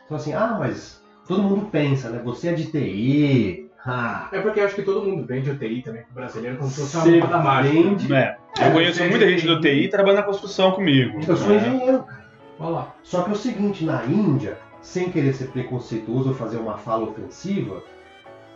Então, 0.05 0.15
assim, 0.15 0.31
ah, 0.33 0.55
mas 0.57 1.03
todo 1.27 1.43
mundo 1.43 1.65
pensa, 1.65 2.09
né? 2.09 2.21
Você 2.23 2.47
é 2.47 2.53
de 2.53 2.67
TI. 2.71 3.69
Ah, 3.85 4.29
É 4.31 4.39
porque 4.39 4.61
eu 4.61 4.65
acho 4.65 4.75
que 4.75 4.83
todo 4.83 5.03
mundo 5.05 5.25
vende 5.25 5.49
o 5.49 5.57
TI 5.57 5.81
também 5.81 6.03
pro 6.03 6.13
brasileiro 6.13 6.55
como 6.57 6.69
se 6.69 6.79
fosse 6.81 6.97
uma 6.97 7.37
mágica. 7.39 7.73
vende- 7.75 8.13
É, 8.13 8.37
eu 8.57 8.63
É, 8.67 8.71
conheço 8.71 8.99
você 8.99 9.09
muita 9.09 9.27
gente 9.27 9.45
do 9.45 9.59
TI 9.59 9.89
trabalhando 9.89 10.19
na 10.19 10.25
construção 10.25 10.71
comigo. 10.71 11.19
eu 11.27 11.35
sou 11.35 11.49
né? 11.49 11.57
engenheiro, 11.57 12.03
cara. 12.03 12.21
Olha 12.57 12.69
lá. 12.69 12.95
Só 13.03 13.23
que 13.23 13.31
é 13.31 13.33
o 13.33 13.35
seguinte, 13.35 13.83
na 13.83 14.05
Índia, 14.05 14.57
sem 14.81 15.11
querer 15.11 15.33
ser 15.33 15.45
preconceituoso 15.49 16.29
ou 16.29 16.35
fazer 16.35 16.57
uma 16.57 16.77
fala 16.77 17.03
ofensiva, 17.09 17.81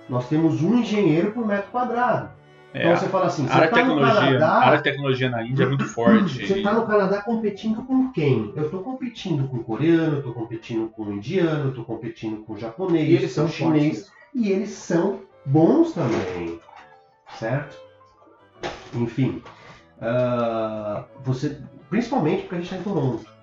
nós 0.10 0.28
temos 0.28 0.62
um 0.62 0.80
engenheiro 0.80 1.32
por 1.32 1.46
metro 1.46 1.72
quadrado. 1.72 2.30
É, 2.74 2.84
Então 2.84 2.98
você 2.98 3.08
fala 3.08 3.28
assim, 3.28 3.48
a 3.48 3.56
área 3.56 3.70
você 3.70 3.74
de 3.76 3.80
tá 3.82 3.86
no 3.86 3.96
tecnologia, 3.96 4.14
a 4.14 4.22
área 4.24 4.40
Canadá, 4.40 4.76
de 4.78 4.84
tecnologia 4.84 5.30
na 5.30 5.44
Índia 5.44 5.64
é 5.64 5.68
muito 5.68 5.86
forte. 5.88 6.46
você 6.48 6.62
tá 6.62 6.74
no 6.74 6.86
Canadá 6.86 7.22
competindo 7.22 7.84
com 7.84 8.12
quem? 8.12 8.52
Eu 8.56 8.70
tô 8.70 8.80
competindo 8.80 9.48
com 9.48 9.64
coreano, 9.64 10.22
tô 10.22 10.34
competindo 10.34 10.90
com 10.90 11.12
indiano, 11.12 11.72
tô 11.74 11.84
competindo 11.86 12.44
com 12.44 12.58
japonês, 12.58 13.08
E 13.10 13.14
eles 13.16 13.30
com 13.34 13.36
são 13.36 13.48
chinês. 13.48 14.12
E 14.34 14.52
eles 14.52 14.72
são 14.72 15.22
bons 15.46 15.94
também, 15.94 16.60
certo? 17.40 17.78
Enfim, 18.94 19.42
ah, 20.02 21.06
você, 21.24 21.58
principalmente 21.90 22.42
porque 22.42 22.56
a 22.56 22.58
gente 22.58 22.66
está 22.74 22.78
em 22.78 22.84
Toronto. 22.84 23.35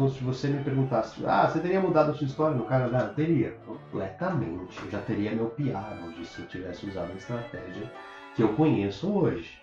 Então, 0.00 0.08
se 0.08 0.24
você 0.24 0.48
me 0.48 0.64
perguntasse, 0.64 1.22
ah, 1.26 1.46
você 1.46 1.60
teria 1.60 1.78
mudado 1.78 2.12
a 2.12 2.14
sua 2.14 2.26
história 2.26 2.56
no 2.56 2.64
Canadá? 2.64 3.00
Eu 3.00 3.14
teria, 3.14 3.50
completamente. 3.66 4.82
Eu 4.82 4.90
já 4.90 5.02
teria 5.02 5.34
meu 5.34 5.50
PR 5.50 6.06
hoje 6.06 6.24
se 6.24 6.40
eu 6.40 6.46
tivesse 6.46 6.86
usado 6.86 7.12
a 7.12 7.16
estratégia 7.16 7.92
que 8.34 8.42
eu 8.42 8.54
conheço 8.54 9.12
hoje. 9.12 9.60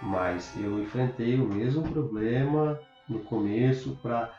Mas 0.00 0.56
eu 0.58 0.82
enfrentei 0.82 1.38
o 1.38 1.46
mesmo 1.46 1.82
problema 1.82 2.80
no 3.06 3.18
começo 3.18 3.98
para 4.02 4.32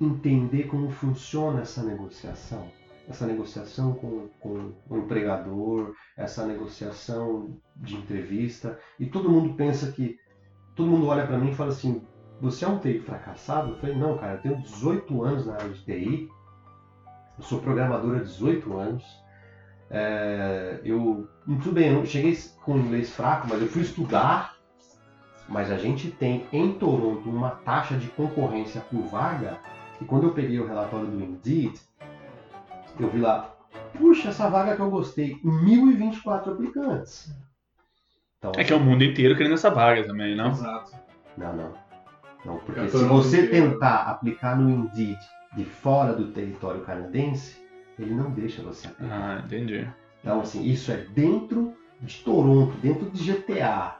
entender 0.00 0.64
como 0.64 0.90
funciona 0.90 1.60
essa 1.60 1.84
negociação. 1.84 2.68
Essa 3.08 3.28
negociação 3.28 3.92
com, 3.92 4.28
com 4.40 4.72
o 4.90 4.98
empregador, 4.98 5.94
essa 6.16 6.44
negociação 6.44 7.56
de 7.76 7.94
entrevista. 7.94 8.76
E 8.98 9.06
todo 9.06 9.30
mundo 9.30 9.54
pensa 9.54 9.92
que. 9.92 10.18
Todo 10.74 10.90
mundo 10.90 11.06
olha 11.06 11.24
para 11.24 11.38
mim 11.38 11.52
e 11.52 11.54
fala 11.54 11.70
assim: 11.70 12.04
Você 12.40 12.64
é 12.64 12.68
um 12.68 12.78
TI 12.78 13.00
fracassado? 13.00 13.70
Eu 13.70 13.76
falei: 13.76 13.96
Não, 13.96 14.16
cara, 14.18 14.34
eu 14.34 14.42
tenho 14.42 14.62
18 14.62 15.22
anos 15.22 15.46
na 15.46 15.54
área 15.54 15.68
de 15.70 15.84
TI. 15.84 16.28
Eu 17.38 17.44
sou 17.44 17.60
programador 17.60 18.16
há 18.16 18.20
18 18.20 18.76
anos. 18.76 19.04
É, 19.90 20.80
eu. 20.84 21.28
Tudo 21.46 21.72
bem, 21.72 21.88
eu 21.88 21.94
não 21.94 22.04
cheguei 22.04 22.36
com 22.64 22.76
inglês 22.76 23.10
fraco, 23.10 23.46
mas 23.48 23.60
eu 23.60 23.68
fui 23.68 23.82
estudar. 23.82 24.56
Mas 25.48 25.70
a 25.70 25.78
gente 25.78 26.10
tem 26.10 26.46
em 26.52 26.72
Toronto 26.72 27.30
uma 27.30 27.50
taxa 27.50 27.96
de 27.96 28.08
concorrência 28.08 28.80
por 28.80 29.02
vaga. 29.02 29.58
E 30.00 30.04
quando 30.04 30.24
eu 30.24 30.32
peguei 30.32 30.58
o 30.58 30.66
relatório 30.66 31.06
do 31.06 31.22
Indeed, 31.22 31.78
eu 32.98 33.08
vi 33.08 33.20
lá, 33.20 33.54
puxa, 33.96 34.30
essa 34.30 34.50
vaga 34.50 34.74
que 34.74 34.82
eu 34.82 34.90
gostei, 34.90 35.38
1024 35.44 36.52
aplicantes. 36.52 37.32
Então, 38.38 38.52
É 38.56 38.64
que 38.64 38.72
é 38.72 38.76
o 38.76 38.80
mundo 38.80 39.04
inteiro 39.04 39.36
querendo 39.36 39.54
essa 39.54 39.70
vaga 39.70 40.04
também, 40.04 40.36
não? 40.36 40.50
Exato. 40.50 40.92
Não, 41.36 41.56
não. 41.56 41.85
Não, 42.46 42.58
porque 42.58 42.80
Eu 42.80 42.88
se 42.88 43.04
você 43.04 43.48
tentar 43.48 44.04
aplicar 44.04 44.56
no 44.56 44.70
Indeed 44.70 45.18
de 45.56 45.64
fora 45.64 46.12
do 46.12 46.28
território 46.28 46.82
canadense, 46.82 47.60
ele 47.98 48.14
não 48.14 48.30
deixa 48.30 48.62
você 48.62 48.86
aplicar. 48.86 49.40
Ah, 49.40 49.42
entendi. 49.44 49.86
Então, 50.20 50.40
assim, 50.40 50.64
isso 50.64 50.92
é 50.92 50.98
dentro 51.14 51.74
de 52.00 52.22
Toronto, 52.22 52.76
dentro 52.78 53.10
de 53.10 53.32
GTA. 53.32 53.96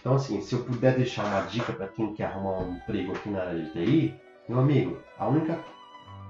Então, 0.00 0.14
assim, 0.14 0.40
se 0.40 0.54
eu 0.54 0.64
puder 0.64 0.96
deixar 0.96 1.24
uma 1.24 1.42
dica 1.42 1.72
para 1.72 1.88
quem 1.88 2.14
quer 2.14 2.26
arrumar 2.26 2.60
um 2.60 2.76
emprego 2.76 3.12
aqui 3.12 3.30
na 3.30 3.40
área 3.40 3.62
de 3.62 3.70
TI, 3.70 4.14
meu 4.48 4.60
amigo, 4.60 4.98
a 5.18 5.28
única, 5.28 5.58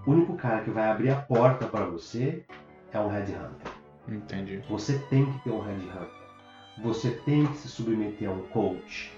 o 0.07 0.11
único 0.11 0.37
cara 0.37 0.63
que 0.63 0.71
vai 0.71 0.89
abrir 0.91 1.11
a 1.11 1.17
porta 1.17 1.67
para 1.67 1.85
você 1.87 2.45
é 2.93 3.01
um 3.01 3.09
headhunter. 3.09 3.73
Entendi. 4.09 4.63
Você 4.69 4.99
tem 5.11 5.31
que 5.31 5.39
ter 5.45 5.51
um 5.51 5.61
headhunter. 5.61 6.23
Você 6.83 7.11
tem 7.11 7.47
que 7.47 7.57
se 7.57 7.69
submeter 7.69 8.29
a 8.29 8.33
um 8.33 8.43
coach. 8.49 9.13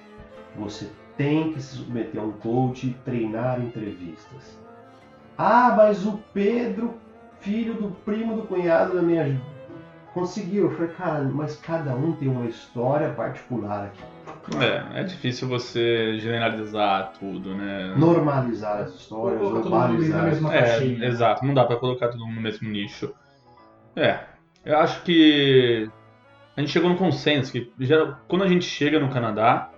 Você 0.57 0.89
tem 1.17 1.53
que 1.53 1.61
se 1.61 1.77
submeter 1.77 2.21
a 2.21 2.25
um 2.25 2.33
coach 2.33 2.87
e 2.89 2.95
treinar 3.05 3.61
entrevistas. 3.61 4.59
Ah, 5.37 5.75
mas 5.77 6.07
o 6.07 6.21
Pedro, 6.33 6.95
filho 7.41 7.75
do 7.75 7.91
primo 8.05 8.37
do 8.37 8.43
cunhado 8.43 8.95
da 8.97 9.03
minha. 9.03 9.41
Conseguiu. 10.13 10.71
Eu 10.71 10.77
falei, 10.77 10.93
cara, 10.93 11.25
mas 11.25 11.57
cada 11.57 11.95
um 11.95 12.13
tem 12.13 12.29
uma 12.29 12.47
história 12.47 13.11
particular 13.11 13.87
aqui. 13.87 14.03
É, 14.63 15.01
é 15.01 15.05
difícil 15.05 15.49
você 15.49 16.19
generalizar 16.19 17.15
tudo, 17.19 17.55
né? 17.55 17.95
Normalizar 17.97 18.83
as 18.83 18.95
histórias, 18.95 19.41
Colocar 19.41 19.63
todo 19.63 19.71
mundo 19.71 19.81
na 19.81 19.89
globalizar. 19.89 20.25
mesma 20.25 20.55
É, 20.55 21.07
exato, 21.07 21.45
não 21.45 21.55
dá 21.55 21.65
pra 21.65 21.77
colocar 21.77 22.09
todo 22.09 22.25
mundo 22.25 22.37
no 22.37 22.43
mesmo 22.43 22.69
nicho. 22.69 23.13
É, 23.97 24.21
eu 24.65 24.79
acho 24.79 25.03
que 25.03 25.91
a 26.57 26.61
gente 26.61 26.71
chegou 26.73 26.91
no 26.91 26.97
consenso 26.97 27.51
que 27.51 27.73
quando 28.29 28.45
a 28.45 28.49
gente 28.49 28.65
chega 28.65 29.01
no 29.01 29.09
Canadá, 29.09 29.71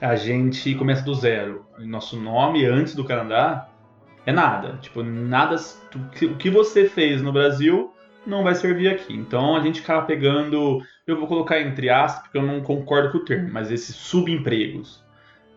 a 0.00 0.16
gente 0.16 0.74
começa 0.74 1.04
do 1.04 1.14
zero. 1.14 1.66
Nosso 1.78 2.20
nome 2.20 2.64
antes 2.64 2.94
do 2.94 3.04
Canadá 3.04 3.68
é 4.26 4.32
nada. 4.32 4.78
Tipo, 4.80 5.02
nada. 5.02 5.56
O 6.22 6.36
que 6.36 6.50
você 6.50 6.88
fez 6.88 7.22
no 7.22 7.32
Brasil 7.32 7.92
não 8.26 8.42
vai 8.42 8.54
servir 8.54 8.88
aqui. 8.88 9.12
Então 9.14 9.56
a 9.56 9.60
gente 9.60 9.80
acaba 9.80 10.06
pegando. 10.06 10.82
Eu 11.06 11.18
vou 11.18 11.26
colocar 11.26 11.60
entre 11.60 11.90
aspas, 11.90 12.22
porque 12.22 12.38
eu 12.38 12.42
não 12.42 12.60
concordo 12.60 13.10
com 13.10 13.18
o 13.18 13.24
termo, 13.24 13.50
mas 13.52 13.70
esses 13.70 13.94
subempregos. 13.94 15.04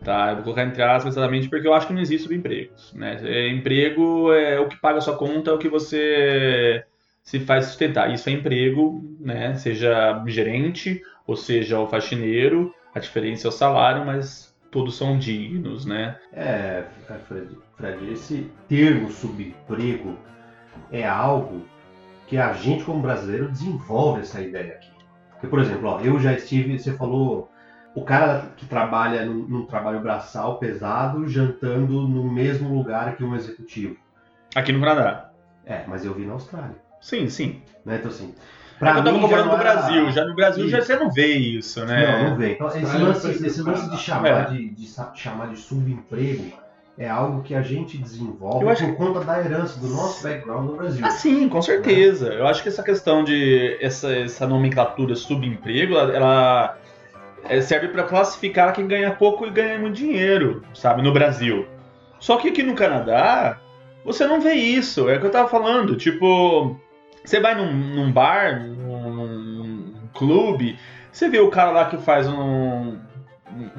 Tá? 0.03 0.29
Eu 0.29 0.35
vou 0.35 0.43
colocar 0.43 0.63
entre 0.63 0.83
aspas 0.83 1.13
exatamente 1.13 1.49
porque 1.49 1.67
eu 1.67 1.73
acho 1.73 1.87
que 1.87 1.93
não 1.93 2.01
existe 2.01 2.23
subempregos. 2.23 2.93
Né? 2.93 3.17
É, 3.23 3.49
emprego 3.49 4.31
é 4.31 4.59
o 4.59 4.67
que 4.67 4.79
paga 4.79 4.99
a 4.99 5.01
sua 5.01 5.17
conta, 5.17 5.51
é 5.51 5.53
o 5.53 5.57
que 5.57 5.69
você 5.69 6.83
se 7.23 7.39
faz 7.39 7.65
sustentar. 7.65 8.13
Isso 8.13 8.29
é 8.29 8.33
emprego, 8.33 9.03
né? 9.19 9.53
Seja 9.55 10.23
gerente 10.27 11.01
ou 11.25 11.35
seja 11.35 11.77
o 11.77 11.87
faxineiro, 11.87 12.73
a 12.97 12.99
diferença 12.99 13.47
é 13.47 13.49
o 13.49 13.51
salário, 13.51 14.05
mas 14.05 14.53
todos 14.71 14.97
são 14.97 15.17
dignos, 15.17 15.85
né? 15.85 16.17
É, 16.33 16.83
Fred, 17.27 17.57
Fred, 17.75 18.11
esse 18.11 18.51
termo 18.67 19.09
subemprego 19.11 20.17
é 20.91 21.07
algo 21.07 21.61
que 22.27 22.37
a 22.37 22.51
gente, 22.53 22.83
como 22.83 23.01
brasileiro, 23.01 23.49
desenvolve 23.49 24.21
essa 24.21 24.41
ideia 24.41 24.73
aqui. 24.73 24.91
Porque, 25.31 25.47
por 25.47 25.59
exemplo, 25.59 25.87
ó, 25.87 26.01
eu 26.01 26.19
já 26.19 26.33
estive, 26.33 26.77
você 26.77 26.91
falou, 26.93 27.49
o 27.95 28.03
cara 28.03 28.49
que 28.57 28.65
trabalha 28.65 29.25
num, 29.25 29.47
num 29.47 29.65
trabalho 29.65 30.01
braçal 30.01 30.57
pesado, 30.57 31.27
jantando 31.27 32.07
no 32.07 32.29
mesmo 32.29 32.75
lugar 32.75 33.15
que 33.15 33.23
um 33.23 33.35
executivo. 33.35 33.95
Aqui 34.55 34.71
no 34.71 34.79
Canadá. 34.79 35.31
É, 35.65 35.83
mas 35.87 36.03
eu 36.03 36.13
vi 36.13 36.25
na 36.25 36.33
Austrália. 36.33 36.75
Sim, 36.99 37.29
sim. 37.29 37.61
Né? 37.85 37.97
Então, 37.97 38.09
assim, 38.09 38.33
Pra 38.79 38.97
eu 38.97 39.03
tava 39.03 39.19
comparando 39.19 39.49
não 39.49 39.57
com 39.57 39.63
o 39.63 39.67
era- 39.67 39.73
Brasil. 39.75 40.11
Já 40.11 40.25
no 40.25 40.35
Brasil 40.35 40.69
já 40.69 40.81
você 40.81 40.95
não 40.95 41.09
vê 41.11 41.33
isso, 41.35 41.83
né? 41.85 42.21
Não, 42.23 42.29
não 42.29 42.37
vem. 42.37 42.53
Então, 42.53 42.67
esse 42.67 42.97
lance, 42.97 43.45
esse 43.47 43.61
lance 43.61 43.89
de 43.89 43.97
chamar, 43.97 44.27
É. 44.27 44.43
de, 44.45 44.69
de 44.69 44.87
chamar 45.15 45.47
de 45.47 45.57
subemprego 45.57 46.51
é 46.97 47.07
algo 47.09 47.41
que 47.43 47.53
a 47.55 47.61
gente 47.61 47.97
desenvolve 47.97 48.63
Eu 48.63 48.69
acho 48.69 48.85
por 48.87 48.95
conta 48.95 49.21
da 49.23 49.39
herança 49.39 49.79
do 49.79 49.87
nosso 49.87 50.21
background 50.23 50.65
no 50.69 50.75
Brasil. 50.75 51.05
Ah, 51.05 51.09
sim, 51.11 51.47
com 51.49 51.61
certeza. 51.61 52.27
Eu 52.33 52.47
acho 52.47 52.61
que 52.63 52.69
essa 52.69 52.83
questão 52.83 53.23
de 53.23 53.77
essa, 53.81 54.11
essa 54.15 54.45
nomenclatura 54.47 55.15
subemprego, 55.15 55.95
ela, 55.95 56.15
ela, 56.15 56.77
é, 57.49 57.61
serve 57.61 57.87
para 57.89 58.03
classificar 58.03 58.73
quem 58.73 58.87
ganha 58.87 59.11
pouco 59.11 59.45
e 59.45 59.49
ganha 59.51 59.77
muito 59.79 59.95
dinheiro, 59.95 60.63
sabe, 60.73 61.01
no 61.01 61.11
Brasil. 61.13 61.67
Só 62.19 62.37
que 62.37 62.49
aqui 62.49 62.63
no 62.63 62.73
Canadá, 62.73 63.59
você 64.03 64.25
não 64.25 64.41
vê 64.41 64.53
isso. 64.53 65.07
É 65.09 65.17
o 65.17 65.19
que 65.19 65.25
eu 65.27 65.31
tava 65.31 65.47
falando. 65.47 65.95
Tipo, 65.95 66.75
você 67.27 67.39
vai 67.39 67.55
num, 67.55 67.71
num 67.73 68.11
bar, 68.11 68.61
num, 68.63 69.27
num 69.27 69.93
clube, 70.13 70.77
você 71.11 71.29
vê 71.29 71.39
o 71.39 71.49
cara 71.49 71.71
lá 71.71 71.85
que 71.85 71.97
faz 71.97 72.27
um 72.27 72.97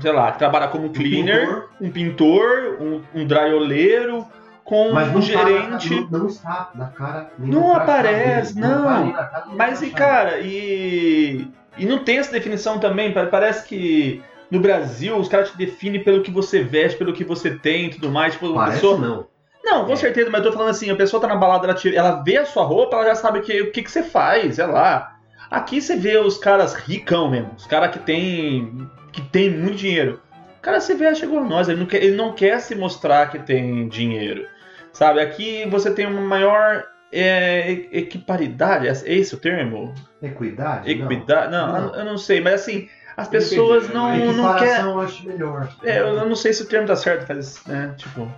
sei 0.01 0.13
lá, 0.13 0.33
que 0.33 0.39
trabalha 0.39 0.69
como 0.69 0.91
cleaner, 0.91 1.47
pintor. 1.47 1.69
um 1.81 1.91
pintor, 1.91 2.77
um, 2.81 3.03
um 3.15 3.27
dryoleiro, 3.27 4.27
com 4.65 4.93
Mas 4.93 5.09
um 5.09 5.15
não, 5.15 5.23
gerente. 5.23 5.89
Tá, 6.03 6.09
não, 6.11 6.19
não 6.21 6.27
está 6.27 6.71
na 6.75 6.87
cara 6.87 7.31
Não 7.39 7.75
aparece, 7.77 8.55
dele. 8.55 8.67
não. 8.67 8.85
tá 8.85 9.01
na 9.05 9.13
cara, 9.13 9.47
no 9.47 9.57
Mas 9.57 9.83
e 9.83 9.91
crachá. 9.91 9.97
cara, 10.25 10.39
e. 10.41 11.47
E 11.77 11.87
não 11.87 11.99
tem 12.01 12.19
essa 12.19 12.33
definição 12.33 12.79
também. 12.81 13.13
pa- 13.13 13.27
Parece 13.27 13.67
que 13.69 14.21
no 14.51 14.59
Brasil 14.59 15.17
os 15.17 15.29
caras 15.29 15.51
te 15.53 15.57
definem 15.57 16.03
pelo 16.03 16.23
que 16.23 16.31
você 16.31 16.61
veste, 16.63 16.99
pelo 16.99 17.13
que 17.13 17.23
você 17.23 17.53
tem 17.53 17.87
e 17.87 17.91
tudo 17.91 18.11
mais. 18.11 18.33
Tipo, 18.35 18.53
Parece 18.55 18.81
pessoa. 18.81 18.99
não. 18.99 19.27
Não, 19.65 19.85
com 19.85 19.93
É. 19.93 19.97
certeza, 19.97 20.31
mas 20.31 20.43
eu 20.45 20.51
tô 20.51 20.57
falando 20.57 20.71
assim, 20.71 20.91
a 20.91 20.97
pessoa 20.97 21.21
tá 21.21 21.27
na 21.29 21.37
balada, 21.37 21.67
ela, 21.67 21.75
tira- 21.75 21.97
ela 21.97 22.23
vê 22.23 22.37
a 22.39 22.47
sua 22.47 22.65
roupa, 22.65 22.97
ela 22.97 23.07
já 23.07 23.15
sabe 23.17 23.41
que- 23.41 23.61
o 23.63 23.71
que, 23.73 23.83
que 23.83 23.91
você 23.91 24.03
faz, 24.03 24.55
sei 24.57 24.67
lá. 24.67 25.15
Aqui 25.51 25.81
você 25.81 25.97
vê 25.97 26.17
os 26.19 26.39
caras 26.39 26.75
ricão 26.75 27.31
mesmo, 27.31 27.53
os 27.57 27.67
caras 27.67 27.91
que 27.91 27.99
tem, 27.99 28.89
que 29.13 29.21
tem 29.23 29.51
muito 29.51 29.77
dinheiro. 29.77 30.21
O 30.59 30.61
cara 30.63 30.81
você 30.81 30.95
vê, 30.95 31.15
chegou 31.15 31.39
a 31.39 31.45
nós, 31.45 31.69
ele 31.69 31.79
não, 31.81 31.87
quer, 31.87 32.03
ele 32.03 32.17
não 32.17 32.33
quer 32.33 32.61
se 32.61 32.75
mostrar 32.75 33.31
que 33.31 33.39
tem 33.39 33.89
dinheiro. 33.89 34.47
Sabe, 34.93 35.21
aqui 35.21 35.67
você 35.71 35.91
tem 35.93 36.07
uma 36.07 36.21
maior 36.21 36.85
é, 37.13 37.71
equiparidade, 37.93 38.87
é 38.89 38.93
esse 39.15 39.35
o 39.35 39.39
termo? 39.39 39.95
Equidade? 40.23 40.91
Equidade? 40.91 41.51
Não, 41.53 41.73
Não. 41.73 41.95
eu 41.95 42.05
não 42.05 42.19
sei, 42.19 42.41
mas 42.41 42.55
assim, 42.55 42.89
as 43.17 43.29
pessoas 43.29 43.89
Não. 43.89 44.15
não, 44.17 44.33
não 44.33 44.57
querem. 44.59 44.85
Eu 44.85 45.01
acho 45.01 45.27
melhor. 45.27 45.69
É, 45.83 46.01
eu 46.01 46.27
não 46.29 46.37
sei 46.37 46.53
se 46.53 46.63
o 46.63 46.67
termo 46.67 46.87
tá 46.87 46.97
certo, 46.97 47.25
mas, 47.29 47.65
né, 47.67 47.95
tipo... 47.97 48.31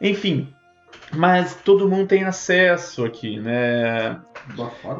Enfim, 0.00 0.52
mas 1.14 1.54
todo 1.56 1.88
mundo 1.88 2.06
tem 2.08 2.24
acesso 2.24 3.04
aqui, 3.04 3.38
né? 3.40 4.20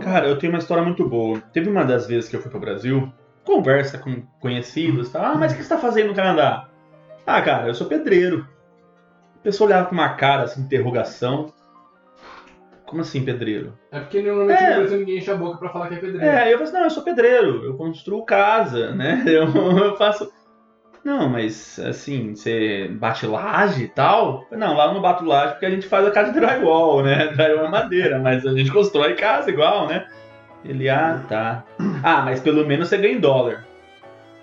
Cara, 0.02 0.26
eu 0.28 0.38
tenho 0.38 0.52
uma 0.52 0.58
história 0.58 0.82
muito 0.82 1.06
boa. 1.08 1.40
Teve 1.52 1.68
uma 1.68 1.84
das 1.84 2.06
vezes 2.06 2.28
que 2.28 2.36
eu 2.36 2.40
fui 2.40 2.50
pro 2.50 2.60
Brasil, 2.60 3.12
conversa 3.44 3.98
com 3.98 4.22
conhecidos, 4.40 5.10
tá? 5.10 5.30
Ah, 5.30 5.34
mas 5.34 5.52
o 5.52 5.56
que 5.56 5.62
você 5.62 5.68
tá 5.68 5.78
fazendo 5.78 6.08
no 6.08 6.14
Canadá? 6.14 6.68
Ah, 7.26 7.42
cara, 7.42 7.68
eu 7.68 7.74
sou 7.74 7.86
pedreiro. 7.86 8.46
A 9.36 9.38
pessoa 9.42 9.68
olhava 9.68 9.86
com 9.86 9.94
uma 9.94 10.10
cara, 10.10 10.44
assim, 10.44 10.62
interrogação. 10.62 11.52
Como 12.86 13.00
assim, 13.02 13.24
pedreiro? 13.24 13.76
É 13.90 13.98
porque 13.98 14.22
normalmente 14.22 14.62
É. 14.62 14.70
no 14.70 14.76
Brasil 14.76 14.98
ninguém 15.00 15.18
enche 15.18 15.30
a 15.30 15.34
boca 15.34 15.58
pra 15.58 15.68
falar 15.70 15.88
que 15.88 15.94
é 15.94 15.98
pedreiro. 15.98 16.24
É, 16.24 16.52
eu 16.52 16.58
falei 16.58 16.62
assim, 16.62 16.72
não, 16.72 16.84
eu 16.84 16.90
sou 16.90 17.02
pedreiro, 17.02 17.64
eu 17.64 17.76
construo 17.76 18.24
casa, 18.24 18.92
né? 18.92 19.22
Eu, 19.26 19.48
eu 19.76 19.96
faço. 19.96 20.32
Não, 21.06 21.28
mas 21.28 21.78
assim, 21.78 22.34
você 22.34 22.88
bate 22.90 23.24
laje 23.28 23.84
e 23.84 23.88
tal? 23.88 24.44
Não, 24.50 24.74
lá 24.76 24.86
eu 24.86 24.94
não 24.94 25.00
bato 25.00 25.24
laje 25.24 25.52
porque 25.52 25.66
a 25.66 25.70
gente 25.70 25.86
faz 25.86 26.04
a 26.04 26.10
casa 26.10 26.32
de 26.32 26.40
drywall, 26.40 27.00
né? 27.00 27.28
Drywall 27.36 27.66
é 27.66 27.68
madeira, 27.68 28.18
mas 28.18 28.44
a 28.44 28.52
gente 28.52 28.72
constrói 28.72 29.14
casa 29.14 29.48
igual, 29.48 29.86
né? 29.86 30.04
Ele, 30.64 30.88
ah, 30.88 31.20
tá. 31.28 31.62
Ah, 32.02 32.22
mas 32.22 32.40
pelo 32.40 32.66
menos 32.66 32.88
você 32.88 32.96
ganha 32.96 33.14
em 33.14 33.20
dólar. 33.20 33.64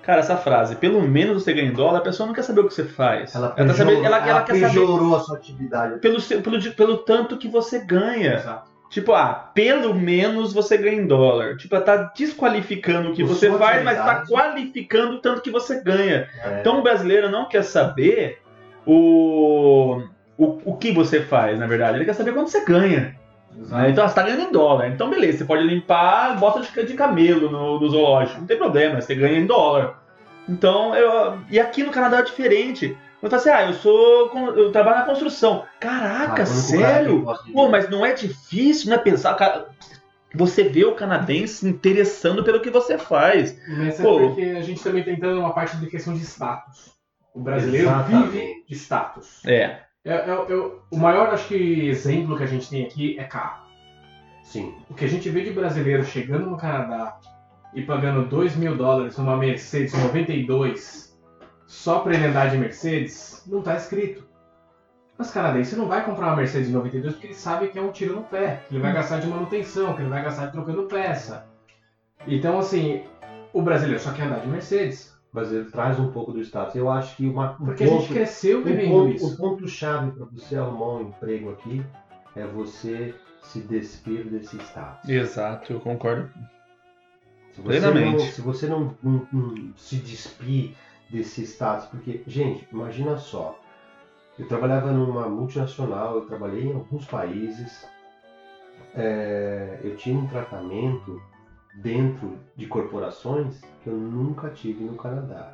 Cara, 0.04 0.22
essa 0.22 0.38
frase, 0.38 0.78
pelo 0.78 1.02
menos 1.02 1.44
você 1.44 1.52
ganha 1.52 1.68
em 1.68 1.74
dólar, 1.74 1.98
a 1.98 2.02
pessoa 2.02 2.28
não 2.28 2.34
quer 2.34 2.44
saber 2.44 2.62
o 2.62 2.68
que 2.70 2.74
você 2.74 2.86
faz. 2.86 3.36
Ela, 3.36 3.50
tá 3.50 3.56
pejorou, 3.56 3.76
sabendo- 3.76 4.06
ela, 4.06 4.18
ela 4.20 4.28
ela 4.30 4.42
quer 4.44 4.56
saber 4.56 5.16
a 5.16 5.20
sua 5.20 5.36
atividade. 5.38 6.00
pelo, 6.00 6.22
pelo, 6.22 6.72
pelo 6.76 6.98
tanto 7.00 7.38
que 7.38 7.50
você 7.50 7.80
ganha. 7.84 8.36
Exato. 8.36 8.73
Tipo, 8.94 9.12
ah, 9.14 9.50
pelo 9.56 9.96
menos 9.96 10.54
você 10.54 10.78
ganha 10.78 11.02
em 11.02 11.08
dólar. 11.08 11.58
Tipo, 11.58 11.82
tá 11.82 12.12
desqualificando 12.16 13.10
o 13.10 13.14
que 13.16 13.24
você 13.24 13.52
faz, 13.58 13.84
mas 13.84 13.98
tá 13.98 14.24
qualificando 14.28 15.16
o 15.16 15.18
tanto 15.20 15.42
que 15.42 15.50
você 15.50 15.82
ganha. 15.82 16.28
É. 16.44 16.60
Então 16.60 16.78
o 16.78 16.84
brasileiro 16.84 17.28
não 17.28 17.50
quer 17.50 17.64
saber 17.64 18.40
o, 18.86 20.04
o, 20.38 20.60
o 20.64 20.78
que 20.78 20.92
você 20.92 21.22
faz, 21.22 21.58
na 21.58 21.66
verdade. 21.66 21.98
Ele 21.98 22.06
quer 22.06 22.14
saber 22.14 22.34
quanto 22.34 22.52
você 22.52 22.64
ganha. 22.64 23.16
né? 23.56 23.90
Então, 23.90 24.08
você 24.08 24.14
tá 24.14 24.22
ganhando 24.22 24.44
em 24.44 24.52
dólar. 24.52 24.88
Então, 24.90 25.10
beleza, 25.10 25.40
você 25.40 25.46
pode 25.46 25.64
limpar 25.64 26.38
bota 26.38 26.60
de, 26.62 26.86
de 26.86 26.94
camelo 26.94 27.50
no, 27.50 27.80
no 27.80 27.90
zoológico. 27.90 28.42
Não 28.42 28.48
tem 28.48 28.58
problema, 28.58 29.02
você 29.02 29.16
ganha 29.16 29.40
em 29.40 29.48
dólar. 29.48 30.04
Então, 30.48 30.94
eu, 30.96 31.40
e 31.50 31.60
aqui 31.60 31.82
no 31.82 31.90
Canadá 31.92 32.20
é 32.20 32.24
diferente. 32.24 32.96
Eu 33.24 33.30
falo 33.30 33.40
assim, 33.42 33.50
ah, 33.50 33.66
eu 33.68 33.74
sou. 33.76 34.30
Eu 34.58 34.72
trabalho 34.74 34.98
na 35.00 35.06
construção. 35.06 35.64
Caraca, 35.80 36.42
eu 36.42 36.46
sério? 36.46 37.26
Pô, 37.54 37.70
mas 37.70 37.90
não 37.90 38.06
é 38.06 38.12
difícil, 38.14 38.90
não 38.90 38.98
é 38.98 39.00
pensar. 39.00 39.34
cara, 39.36 39.70
Você 40.36 40.64
vê 40.66 40.84
o 40.84 40.94
canadense 40.94 41.54
se 41.60 41.68
interessando 41.70 42.44
pelo 42.44 42.60
que 42.60 42.70
você 42.70 42.98
faz. 42.98 43.58
Mas 43.78 43.98
é 44.00 44.04
Pô. 44.04 44.20
porque 44.20 44.42
a 44.42 44.62
gente 44.62 44.84
também 44.84 45.04
tem 45.04 45.14
entrando 45.14 45.36
numa 45.36 45.54
parte 45.54 45.78
de 45.78 45.88
questão 45.88 46.14
de 46.14 46.20
status. 46.22 46.92
O 47.34 47.40
brasileiro 47.40 47.88
Exatamente. 47.88 48.30
vive 48.30 48.66
de 48.68 48.76
status. 48.76 49.42
É. 49.46 49.80
É, 50.06 50.16
é- 50.16 50.30
é- 50.32 50.72
o 50.92 50.98
maior, 50.98 51.30
acho 51.30 51.48
que, 51.48 51.88
exemplo 51.88 52.36
que 52.36 52.44
a 52.44 52.48
gente 52.48 52.70
tem 52.70 52.84
aqui 52.86 53.18
é 53.18 53.24
carro. 53.24 53.64
Sim. 54.44 54.76
O 54.90 54.94
que 54.94 55.06
a 55.06 55.08
gente 55.08 55.30
vê 55.30 55.42
de 55.44 55.52
brasileiro 55.52 56.04
chegando 56.04 56.50
no 56.50 56.58
Canadá 56.58 57.18
e 57.74 57.82
pagando 57.84 58.28
2 58.28 58.56
mil 58.58 58.76
dólares 58.76 59.18
numa 59.18 59.38
Mercedes 59.38 59.94
92 59.94 61.13
só 61.68 62.00
pra 62.00 62.14
ele 62.14 62.26
andar 62.26 62.50
de 62.50 62.58
Mercedes, 62.58 63.44
não 63.48 63.62
tá 63.62 63.76
escrito. 63.76 64.24
Mas 65.18 65.32
canadense 65.32 65.76
não 65.76 65.88
vai 65.88 66.04
comprar 66.04 66.28
uma 66.28 66.36
Mercedes 66.38 66.70
92 66.72 67.14
porque 67.14 67.28
ele 67.28 67.34
sabe 67.36 67.68
que 67.70 67.78
é 67.78 67.82
um 67.82 67.92
tiro 67.92 68.16
no 68.16 68.24
pé, 68.24 68.64
que 68.68 68.76
ele 68.76 68.82
vai 68.82 68.94
gastar 68.94 69.20
de 69.20 69.28
manutenção, 69.28 69.94
que 69.94 70.02
ele 70.02 70.10
vai 70.10 70.24
gastar 70.24 70.48
trocando 70.52 70.84
peça. 70.84 71.46
Então, 72.28 72.58
assim, 72.60 73.04
o 73.54 73.62
brasileiro 73.62 74.02
só 74.02 74.12
quer 74.12 74.24
andar 74.24 74.40
de 74.40 74.48
Mercedes. 74.48 75.14
Mas 75.32 75.52
ele 75.52 75.66
traz 75.66 76.00
um 76.00 76.12
pouco 76.12 76.32
do 76.32 76.40
status. 76.42 76.76
Eu 76.76 76.92
acho 76.92 77.16
que 77.16 77.26
uma, 77.28 77.54
um 77.60 77.66
Porque 77.66 77.84
a 77.86 77.88
gente 77.88 78.02
ponto, 78.02 78.14
cresceu 78.14 78.60
um 78.60 78.64
vivendo 78.64 78.90
ponto, 78.92 79.16
isso. 79.16 79.34
o 79.34 79.38
ponto-chave 79.38 80.12
para 80.12 80.26
você 80.26 80.56
arrumar 80.56 80.98
um 80.98 81.02
emprego 81.10 81.52
aqui 81.52 81.84
é 82.36 82.46
você 82.46 83.16
se 83.42 83.60
despir 83.62 84.26
desse 84.28 84.58
status. 84.58 85.10
Exato, 85.10 85.74
eu 85.74 85.80
concordo. 85.80 86.30
Se 87.52 87.62
você 87.62 87.80
Plenamente. 87.80 88.12
não, 88.24 88.32
se 88.32 88.42
você 88.42 88.68
não, 88.68 88.96
não- 89.02 89.28
não 89.34 89.74
se 89.76 89.96
despir 89.98 90.76
desse 91.10 91.44
status, 91.46 91.86
porque, 91.88 92.22
gente, 92.28 92.68
imagina 92.72 93.18
só. 93.18 93.58
Eu 94.38 94.48
trabalhava 94.48 94.92
numa 94.92 95.28
multinacional, 95.30 96.16
eu 96.16 96.22
trabalhei 96.26 96.64
em 96.68 96.74
alguns 96.74 97.06
países, 97.06 97.86
é, 98.96 99.80
eu 99.84 99.96
tinha 99.96 100.18
um 100.18 100.28
tratamento 100.28 101.22
dentro 101.76 102.38
de 102.56 102.68
corporações 102.68 103.62
que 103.84 103.88
eu 103.90 103.94
nunca 103.96 104.50
tive 104.50 104.84
no 104.84 104.96
Canadá. 104.96 105.54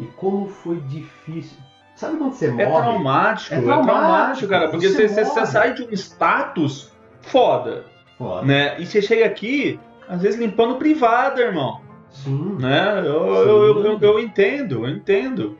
E 0.00 0.04
como 0.06 0.48
foi 0.48 0.80
difícil. 0.82 1.58
Sabe 1.94 2.16
quando 2.16 2.32
você 2.32 2.46
É 2.46 2.50
morre? 2.50 2.82
traumático, 2.82 3.54
É 3.54 3.58
é 3.58 3.60
traumático, 3.62 3.86
traumático, 4.00 4.48
cara. 4.48 4.68
Porque 4.70 4.88
você 4.88 5.08
você, 5.08 5.24
você- 5.24 5.46
sai 5.46 5.74
de 5.74 5.82
um 5.84 5.90
status 5.92 6.92
foda, 7.20 7.84
Foda. 8.16 8.46
né? 8.46 8.80
E 8.80 8.86
você 8.86 9.02
chega 9.02 9.26
aqui, 9.26 9.78
às 10.08 10.22
vezes 10.22 10.40
limpando 10.40 10.76
privada, 10.76 11.40
irmão. 11.42 11.81
Sim. 12.12 12.56
Né? 12.58 13.00
Eu, 13.00 13.26
eu, 13.26 13.64
eu, 13.64 13.84
eu, 13.84 13.98
eu 14.00 14.20
entendo, 14.20 14.86
eu 14.86 14.90
entendo. 14.90 15.58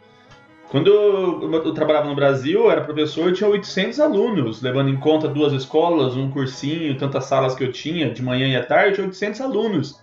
Quando 0.72 0.88
eu, 0.88 1.52
eu 1.52 1.74
trabalhava 1.74 2.08
no 2.08 2.14
Brasil, 2.14 2.62
eu 2.62 2.70
era 2.70 2.80
professor 2.80 3.28
e 3.28 3.34
tinha 3.34 3.48
800 3.50 4.00
alunos, 4.00 4.62
levando 4.62 4.88
em 4.88 4.96
conta 4.96 5.28
duas 5.28 5.52
escolas, 5.52 6.16
um 6.16 6.30
cursinho, 6.30 6.96
tantas 6.96 7.26
salas 7.26 7.54
que 7.54 7.62
eu 7.62 7.70
tinha, 7.70 8.10
de 8.10 8.22
manhã 8.22 8.48
e 8.48 8.56
à 8.56 8.64
tarde, 8.64 8.88
eu 8.88 8.94
tinha 8.94 9.06
800 9.08 9.40
alunos. 9.42 10.00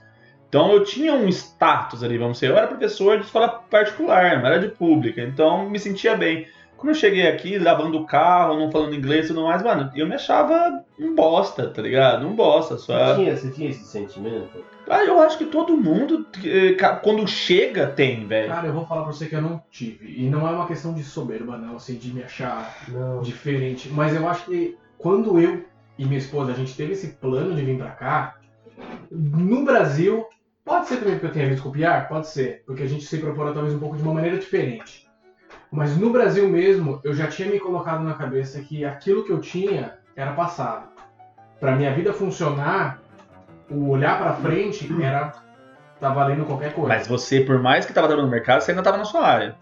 Então 0.48 0.72
eu 0.72 0.84
tinha 0.84 1.14
um 1.14 1.28
status 1.28 2.04
ali, 2.04 2.20
vamos 2.20 2.34
dizer. 2.40 2.52
Eu 2.52 2.58
era 2.58 2.68
professor 2.68 3.18
de 3.18 3.26
escola 3.26 3.48
particular, 3.48 4.40
não 4.40 4.48
era 4.48 4.60
de 4.60 4.68
pública, 4.68 5.22
então 5.22 5.68
me 5.68 5.80
sentia 5.80 6.16
bem. 6.16 6.46
Quando 6.80 6.92
eu 6.92 6.96
cheguei 6.96 7.28
aqui, 7.28 7.60
lavando 7.60 8.00
o 8.00 8.06
carro, 8.06 8.58
não 8.58 8.72
falando 8.72 8.96
inglês 8.96 9.26
e 9.26 9.28
tudo 9.28 9.44
mais, 9.44 9.62
mano, 9.62 9.92
eu 9.94 10.08
me 10.08 10.16
achava 10.16 10.82
um 10.98 11.14
bosta, 11.14 11.68
tá 11.68 11.82
ligado? 11.82 12.26
Um 12.26 12.34
bosta. 12.34 12.78
Só... 12.78 12.94
Você, 12.94 13.16
tinha, 13.16 13.36
você 13.36 13.52
tinha 13.52 13.70
esse 13.70 13.84
sentimento? 13.84 14.64
Ah, 14.88 15.04
eu 15.04 15.20
acho 15.20 15.38
que 15.38 15.46
todo 15.46 15.76
mundo, 15.76 16.26
eh, 16.42 16.78
quando 17.04 17.28
chega, 17.28 17.88
tem, 17.88 18.26
velho. 18.26 18.48
Cara, 18.48 18.68
eu 18.68 18.74
vou 18.74 18.86
falar 18.86 19.04
pra 19.04 19.12
você 19.12 19.26
que 19.26 19.36
eu 19.36 19.42
não 19.42 19.62
tive. 19.70 20.24
E 20.24 20.30
não 20.30 20.48
é 20.48 20.52
uma 20.52 20.68
questão 20.68 20.94
de 20.94 21.04
soberba, 21.04 21.58
não, 21.58 21.76
assim, 21.76 21.98
de 21.98 22.14
me 22.14 22.24
achar 22.24 22.74
Não. 22.88 23.22
diferente. 23.22 23.90
Mas 23.90 24.16
eu 24.16 24.26
acho 24.26 24.46
que 24.46 24.78
quando 24.98 25.38
eu 25.38 25.66
e 25.98 26.06
minha 26.06 26.18
esposa 26.18 26.54
a 26.54 26.56
gente 26.56 26.78
teve 26.78 26.94
esse 26.94 27.10
plano 27.10 27.54
de 27.54 27.62
vir 27.62 27.78
pra 27.78 27.92
cá, 27.92 28.38
no 29.12 29.66
Brasil, 29.66 30.26
pode 30.64 30.88
ser 30.88 30.98
também 30.98 31.16
porque 31.16 31.26
eu 31.26 31.34
tenha 31.34 31.50
visto 31.50 31.64
copiar, 31.64 32.08
pode 32.08 32.30
ser, 32.30 32.64
porque 32.66 32.84
a 32.84 32.88
gente 32.88 33.04
se 33.04 33.18
propôs 33.18 33.54
talvez 33.54 33.76
um 33.76 33.80
pouco 33.80 33.98
de 33.98 34.04
uma 34.04 34.14
maneira 34.14 34.38
diferente. 34.38 35.09
Mas 35.72 35.96
no 35.98 36.10
Brasil 36.12 36.48
mesmo, 36.50 37.00
eu 37.04 37.14
já 37.14 37.28
tinha 37.28 37.48
me 37.50 37.60
colocado 37.60 38.04
na 38.04 38.14
cabeça 38.16 38.60
que 38.62 38.84
aquilo 38.84 39.24
que 39.24 39.32
eu 39.32 39.40
tinha 39.40 39.94
era 40.16 40.32
passado. 40.34 40.90
Pra 41.60 41.76
minha 41.76 41.94
vida 41.94 42.12
funcionar, 42.14 43.00
o 43.70 43.90
olhar 43.90 44.18
pra 44.18 44.34
frente 44.34 44.90
era 45.04 45.34
tá 46.00 46.10
valendo 46.10 46.46
qualquer 46.46 46.74
coisa. 46.74 46.88
Mas 46.90 47.08
você, 47.08 47.42
por 47.42 47.60
mais 47.60 47.86
que 47.86 47.94
tava 47.94 48.08
trabalhando 48.08 48.30
no 48.30 48.36
mercado, 48.36 48.62
você 48.62 48.72
ainda 48.72 48.82
tava 48.82 48.98
na 48.98 49.06
sua 49.06 49.22
área. 49.28 49.56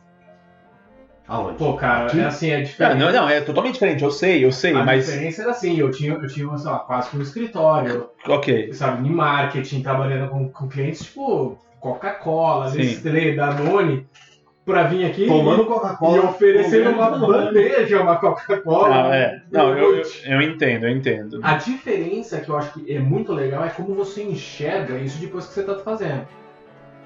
Aonde? 1.28 1.58
Pô, 1.58 1.74
cara, 1.74 2.06
Aqui? 2.06 2.20
é 2.22 2.26
assim, 2.26 2.50
é 2.52 2.58
Não, 2.60 2.64
diferente. 2.64 3.00
não, 3.00 3.12
não, 3.12 3.30
é 3.30 3.42
totalmente 3.42 3.74
diferente, 3.74 4.02
eu 4.02 4.12
sei, 4.12 4.46
eu 4.46 4.52
sei, 4.52 4.74
A 4.74 4.84
mas. 4.86 5.06
diferença 5.08 5.42
era 5.42 5.52
assim, 5.52 5.78
eu 5.78 5.92
tinha, 5.92 6.14
eu 6.14 6.28
tinha 6.28 6.58
sei 6.58 6.72
lá, 6.72 6.80
quase 6.80 7.10
que 7.10 7.18
um 7.18 7.22
escritório, 7.22 8.10
Ok. 8.26 8.72
sabe, 8.72 9.06
em 9.06 9.12
marketing, 9.12 9.82
trabalhando 9.82 10.30
com, 10.30 10.48
com 10.50 10.70
clientes 10.70 11.04
tipo 11.04 11.58
Coca-Cola, 11.82 12.70
Sim. 12.70 12.78
Nestlé, 12.78 13.34
Danone, 13.34 14.08
pra 14.68 14.84
vir 14.84 15.06
aqui 15.06 15.26
Tomando 15.26 15.64
e 15.64 15.66
Coca-Cola. 15.66 16.30
oferecendo 16.30 16.90
uma 16.90 17.18
bandeja, 17.18 18.02
uma 18.02 18.18
Coca-Cola. 18.18 18.90
Não, 18.90 19.14
é. 19.14 19.42
Não, 19.50 19.78
eu, 19.78 20.04
eu, 20.26 20.42
entendo, 20.42 20.86
eu 20.86 20.90
entendo. 20.90 21.40
A 21.42 21.56
diferença 21.56 22.42
que 22.42 22.50
eu 22.50 22.58
acho 22.58 22.74
que 22.74 22.94
é 22.94 23.00
muito 23.00 23.32
legal 23.32 23.64
é 23.64 23.70
como 23.70 23.96
você 23.96 24.22
enxerga 24.22 24.98
isso 24.98 25.20
depois 25.20 25.48
que 25.48 25.54
você 25.54 25.64
tá 25.64 25.76
fazendo. 25.76 26.28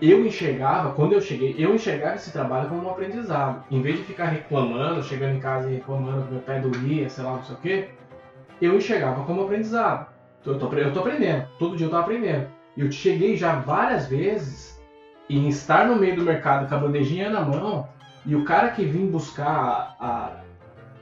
eu 0.02 0.26
enxergava, 0.26 0.94
quando 0.94 1.14
eu 1.14 1.22
cheguei, 1.22 1.56
eu 1.60 1.76
enxergava 1.76 2.16
esse 2.16 2.32
trabalho 2.32 2.68
como 2.68 2.84
um 2.84 2.90
aprendizado. 2.90 3.64
Em 3.70 3.80
vez 3.80 3.98
de 3.98 4.06
ficar 4.06 4.26
reclamando, 4.26 5.04
chegando 5.04 5.36
em 5.36 5.40
casa 5.40 5.70
e 5.70 5.76
reclamando 5.76 6.24
que 6.24 6.32
meu 6.34 6.42
pé 6.42 6.60
doía, 6.60 7.08
sei 7.08 7.24
lá, 7.24 7.34
não 7.34 7.44
sei 7.44 7.56
o 7.56 7.60
quê, 7.60 7.90
eu 8.60 8.76
enxergava 8.76 9.24
como 9.24 9.44
aprendizado. 9.44 10.08
Eu 10.44 10.58
tô, 10.58 10.74
eu 10.74 10.92
tô 10.92 11.00
aprendendo, 11.02 11.46
todo 11.60 11.78
dia 11.78 11.86
eu 11.86 11.92
tô 11.92 11.98
aprendendo. 11.98 12.48
E 12.76 12.82
eu 12.82 12.92
cheguei 12.92 13.38
já 13.38 13.54
várias 13.58 14.08
vezes 14.08 14.81
em 15.38 15.48
estar 15.48 15.88
no 15.88 15.96
meio 15.96 16.16
do 16.16 16.24
mercado 16.24 16.68
com 16.68 16.76
a 16.76 16.78
bandejinha 16.78 17.30
na 17.30 17.42
mão 17.42 17.88
e 18.26 18.36
o 18.36 18.44
cara 18.44 18.70
que 18.70 18.86
vim 18.86 19.08
buscar 19.08 19.96
a, 20.00 20.06
a, 20.06 20.32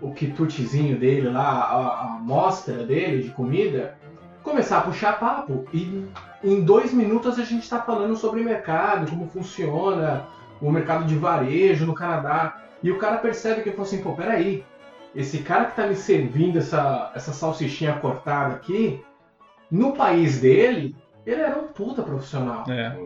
o 0.01 0.13
quitutezinho 0.13 0.97
dele 0.97 1.29
lá, 1.29 1.41
a, 1.41 1.77
a 1.77 2.15
amostra 2.15 2.85
dele 2.85 3.23
de 3.23 3.29
comida, 3.31 3.97
começar 4.43 4.79
a 4.79 4.81
puxar 4.81 5.19
papo. 5.19 5.65
E 5.73 6.07
em 6.43 6.61
dois 6.61 6.93
minutos 6.93 7.37
a 7.37 7.43
gente 7.43 7.63
está 7.63 7.81
falando 7.81 8.15
sobre 8.15 8.43
mercado, 8.43 9.09
como 9.09 9.27
funciona 9.27 10.25
o 10.61 10.71
mercado 10.71 11.05
de 11.05 11.15
varejo 11.15 11.85
no 11.85 11.93
Canadá. 11.93 12.61
E 12.81 12.91
o 12.91 12.97
cara 12.97 13.17
percebe 13.17 13.61
que 13.61 13.69
ele 13.69 13.75
falou 13.75 13.87
assim, 13.87 14.01
pô, 14.01 14.13
peraí, 14.13 14.63
esse 15.13 15.39
cara 15.39 15.65
que 15.65 15.75
tá 15.75 15.87
me 15.87 15.95
servindo 15.95 16.57
essa, 16.57 17.11
essa 17.13 17.33
salsichinha 17.33 17.93
cortada 17.93 18.55
aqui, 18.55 19.03
no 19.69 19.93
país 19.93 20.39
dele, 20.39 20.95
ele 21.25 21.41
era 21.41 21.59
um 21.59 21.67
puta 21.67 22.01
profissional. 22.01 22.63
É. 22.69 22.97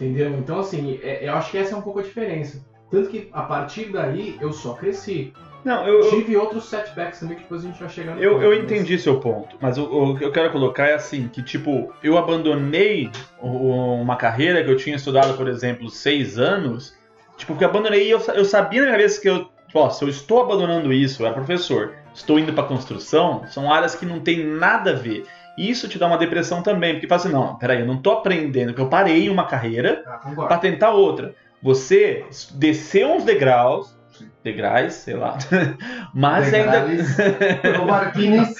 Entendeu? 0.00 0.30
Então, 0.38 0.60
assim, 0.60 0.98
é- 1.02 1.28
eu 1.28 1.34
acho 1.34 1.50
que 1.50 1.58
essa 1.58 1.74
é 1.74 1.76
um 1.76 1.82
pouco 1.82 1.98
a 1.98 2.02
diferença. 2.02 2.64
Tanto 2.90 3.10
que 3.10 3.28
a 3.32 3.42
partir 3.42 3.92
daí 3.92 4.38
eu 4.40 4.52
só 4.52 4.72
cresci. 4.72 5.32
Não, 5.62 5.86
eu, 5.86 6.02
eu, 6.02 6.10
Tive 6.10 6.36
outros 6.38 6.70
setbacks 6.70 7.20
também 7.20 7.36
que 7.36 7.42
depois 7.42 7.62
a 7.62 7.66
gente 7.68 7.78
vai 7.78 7.88
chegar 7.90 8.14
no 8.16 8.22
eu, 8.22 8.32
ponto, 8.32 8.44
eu 8.44 8.50
mas- 8.50 8.60
entendi 8.64 8.98
seu 8.98 9.20
ponto, 9.20 9.56
mas 9.60 9.76
o, 9.76 9.84
o 9.84 10.16
que 10.16 10.24
eu 10.24 10.32
quero 10.32 10.50
colocar 10.50 10.86
é 10.86 10.94
assim, 10.94 11.28
que 11.28 11.42
tipo, 11.42 11.92
eu 12.02 12.16
abandonei 12.16 13.10
uma 13.42 14.16
carreira 14.16 14.64
que 14.64 14.70
eu 14.70 14.76
tinha 14.76 14.96
estudado, 14.96 15.36
por 15.36 15.46
exemplo, 15.46 15.90
seis 15.90 16.38
anos, 16.38 16.94
tipo, 17.36 17.54
que 17.54 17.62
eu 17.62 17.68
abandonei 17.68 18.06
e 18.06 18.10
eu, 18.10 18.18
eu 18.34 18.44
sabia 18.46 18.80
na 18.80 18.86
minha 18.86 18.96
cabeça 18.96 19.20
que 19.20 19.28
eu, 19.28 19.50
ó, 19.74 19.90
se 19.90 20.02
eu 20.02 20.08
estou 20.08 20.40
abandonando 20.40 20.92
isso, 20.94 21.22
eu 21.22 21.26
era 21.26 21.34
professor, 21.34 21.92
estou 22.14 22.38
indo 22.38 22.54
para 22.54 22.64
construção, 22.64 23.44
são 23.48 23.70
áreas 23.70 23.94
que 23.94 24.06
não 24.06 24.18
tem 24.20 24.42
nada 24.42 24.92
a 24.92 24.94
ver. 24.94 25.26
Isso 25.68 25.88
te 25.88 25.98
dá 25.98 26.06
uma 26.06 26.16
depressão 26.18 26.62
também, 26.62 26.94
porque 26.94 27.06
fala 27.06 27.20
assim, 27.20 27.32
não, 27.32 27.56
peraí, 27.56 27.80
eu 27.80 27.86
não 27.86 28.00
tô 28.00 28.12
aprendendo, 28.12 28.68
porque 28.68 28.80
eu 28.82 28.88
parei 28.88 29.28
uma 29.28 29.44
carreira, 29.46 30.02
Ah, 30.06 30.18
para 30.46 30.58
tentar 30.58 30.90
outra. 30.90 31.34
Você 31.62 32.24
desceu 32.54 33.10
uns 33.12 33.24
degraus, 33.24 33.94
degraus, 34.42 34.94
sei 34.94 35.14
lá, 35.14 35.36
mas 36.14 36.52
ainda, 36.54 36.80
Degraus, 36.80 37.86
Marquinhos. 37.86 38.54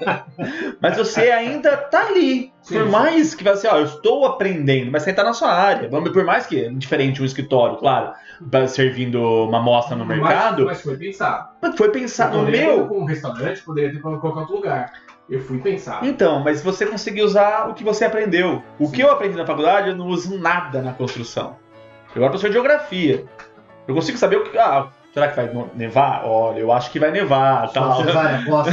mas 0.80 0.96
você 0.96 1.30
ainda 1.30 1.76
tá 1.76 2.06
ali. 2.06 2.52
Sim, 2.62 2.78
por 2.78 2.88
mais 2.88 3.34
que 3.34 3.44
você, 3.44 3.68
ó, 3.68 3.76
eu 3.78 3.84
estou 3.84 4.24
aprendendo, 4.24 4.90
mas 4.90 5.02
você 5.02 5.12
tá 5.12 5.22
na 5.22 5.34
sua 5.34 5.52
área. 5.52 5.88
Vamos, 5.88 6.10
por 6.10 6.24
mais 6.24 6.46
que 6.46 6.64
é 6.64 6.68
diferente 6.70 7.20
um 7.20 7.24
escritório, 7.26 7.76
claro, 7.76 8.12
servindo 8.68 9.20
uma 9.46 9.58
amostra 9.58 9.94
no 9.96 10.04
Mas- 10.06 10.18
mercado, 10.18 10.64
Mas, 10.64 10.80
foi 10.80 10.96
pensado. 10.96 11.48
mas 11.60 11.76
foi 11.76 11.90
no 12.38 12.50
ter 12.50 12.66
meu. 12.66 12.86
com 12.88 13.00
um 13.00 13.04
restaurante, 13.04 13.60
poderia 13.62 13.92
ter 13.92 14.00
para 14.00 14.16
qualquer 14.16 14.40
outro 14.40 14.56
lugar. 14.56 14.90
Eu 15.28 15.40
fui 15.40 15.58
pensar. 15.58 16.04
Então, 16.04 16.40
mas 16.44 16.62
você 16.62 16.84
conseguiu 16.84 17.24
usar 17.24 17.68
o 17.68 17.74
que 17.74 17.82
você 17.82 18.04
aprendeu. 18.04 18.62
O 18.78 18.86
Sim. 18.86 18.92
que 18.92 19.00
eu 19.02 19.10
aprendi 19.10 19.36
na 19.36 19.46
faculdade, 19.46 19.88
eu 19.88 19.96
não 19.96 20.06
uso 20.08 20.38
nada 20.38 20.82
na 20.82 20.92
construção. 20.92 21.56
Eu 22.14 22.22
era 22.22 22.30
professor 22.30 22.48
de 22.48 22.54
geografia. 22.54 23.24
Eu 23.88 23.94
consigo 23.94 24.18
saber 24.18 24.36
o 24.36 24.44
que. 24.44 24.56
Ah, 24.58 24.88
será 25.12 25.28
que 25.28 25.36
vai 25.36 25.46
no- 25.52 25.70
nevar? 25.74 26.22
Olha, 26.24 26.58
eu 26.60 26.70
acho 26.72 26.90
que 26.90 26.98
vai 27.00 27.10
nevar. 27.10 27.72
Tal. 27.72 27.96
Só 27.96 28.04
cesárea, 28.04 28.44
posso? 28.46 28.70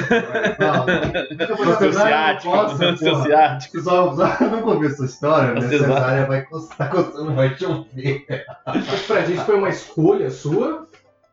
Não. 0.60 1.66
No 1.66 1.78
seu 1.78 1.94
ciático, 1.94 2.56
no 2.56 2.98
seu 2.98 3.16
ciático. 3.16 3.80
Só, 3.82 4.14
só 4.14 4.46
não 4.46 4.66
ouviu 4.66 4.90
essa 4.90 5.06
história, 5.06 5.54
né? 5.54 5.66
A 5.66 5.70
cesárea. 5.70 6.26
Vai 6.26 6.42
custar, 6.42 6.90
custando, 6.90 7.34
vai 7.34 7.56
chover. 7.58 8.26
Mas 8.66 9.02
Fred, 9.06 9.34
isso 9.34 9.46
foi 9.46 9.56
uma 9.56 9.70
escolha 9.70 10.30
sua. 10.30 10.88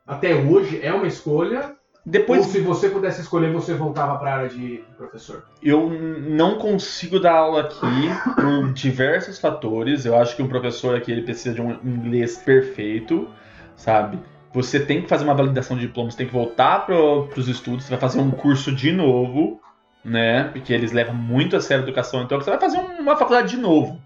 Até 0.06 0.34
hoje 0.34 0.80
é 0.82 0.92
uma 0.92 1.06
escolha. 1.06 1.76
Depois 2.08 2.46
Ou 2.46 2.52
se 2.52 2.60
você 2.60 2.88
pudesse 2.88 3.20
escolher, 3.20 3.52
você 3.52 3.74
voltava 3.74 4.16
para 4.18 4.30
a 4.30 4.34
área 4.38 4.48
de 4.48 4.82
professor. 4.96 5.44
Eu 5.62 5.90
não 5.90 6.56
consigo 6.56 7.20
dar 7.20 7.34
aula 7.34 7.60
aqui 7.60 8.08
por 8.34 8.72
diversos 8.72 9.38
fatores. 9.38 10.06
Eu 10.06 10.16
acho 10.16 10.34
que 10.34 10.42
um 10.42 10.48
professor 10.48 10.96
aqui 10.96 11.12
ele 11.12 11.20
precisa 11.20 11.54
de 11.54 11.60
um 11.60 11.72
inglês 11.84 12.38
perfeito, 12.38 13.28
sabe? 13.76 14.18
Você 14.54 14.80
tem 14.80 15.02
que 15.02 15.08
fazer 15.08 15.24
uma 15.24 15.34
validação 15.34 15.76
de 15.76 15.86
diploma, 15.86 16.10
você 16.10 16.16
tem 16.16 16.26
que 16.26 16.32
voltar 16.32 16.86
para 16.86 16.96
os 16.96 17.46
estudos, 17.46 17.84
você 17.84 17.90
vai 17.90 18.00
fazer 18.00 18.20
um 18.20 18.30
curso 18.30 18.74
de 18.74 18.90
novo, 18.90 19.60
né? 20.02 20.44
Porque 20.44 20.72
eles 20.72 20.92
levam 20.92 21.14
muito 21.14 21.56
a 21.56 21.60
sério 21.60 21.84
a 21.84 21.86
educação, 21.86 22.22
então 22.22 22.40
você 22.40 22.48
vai 22.48 22.58
fazer 22.58 22.78
uma 22.78 23.18
faculdade 23.18 23.50
de 23.50 23.58
novo, 23.58 24.00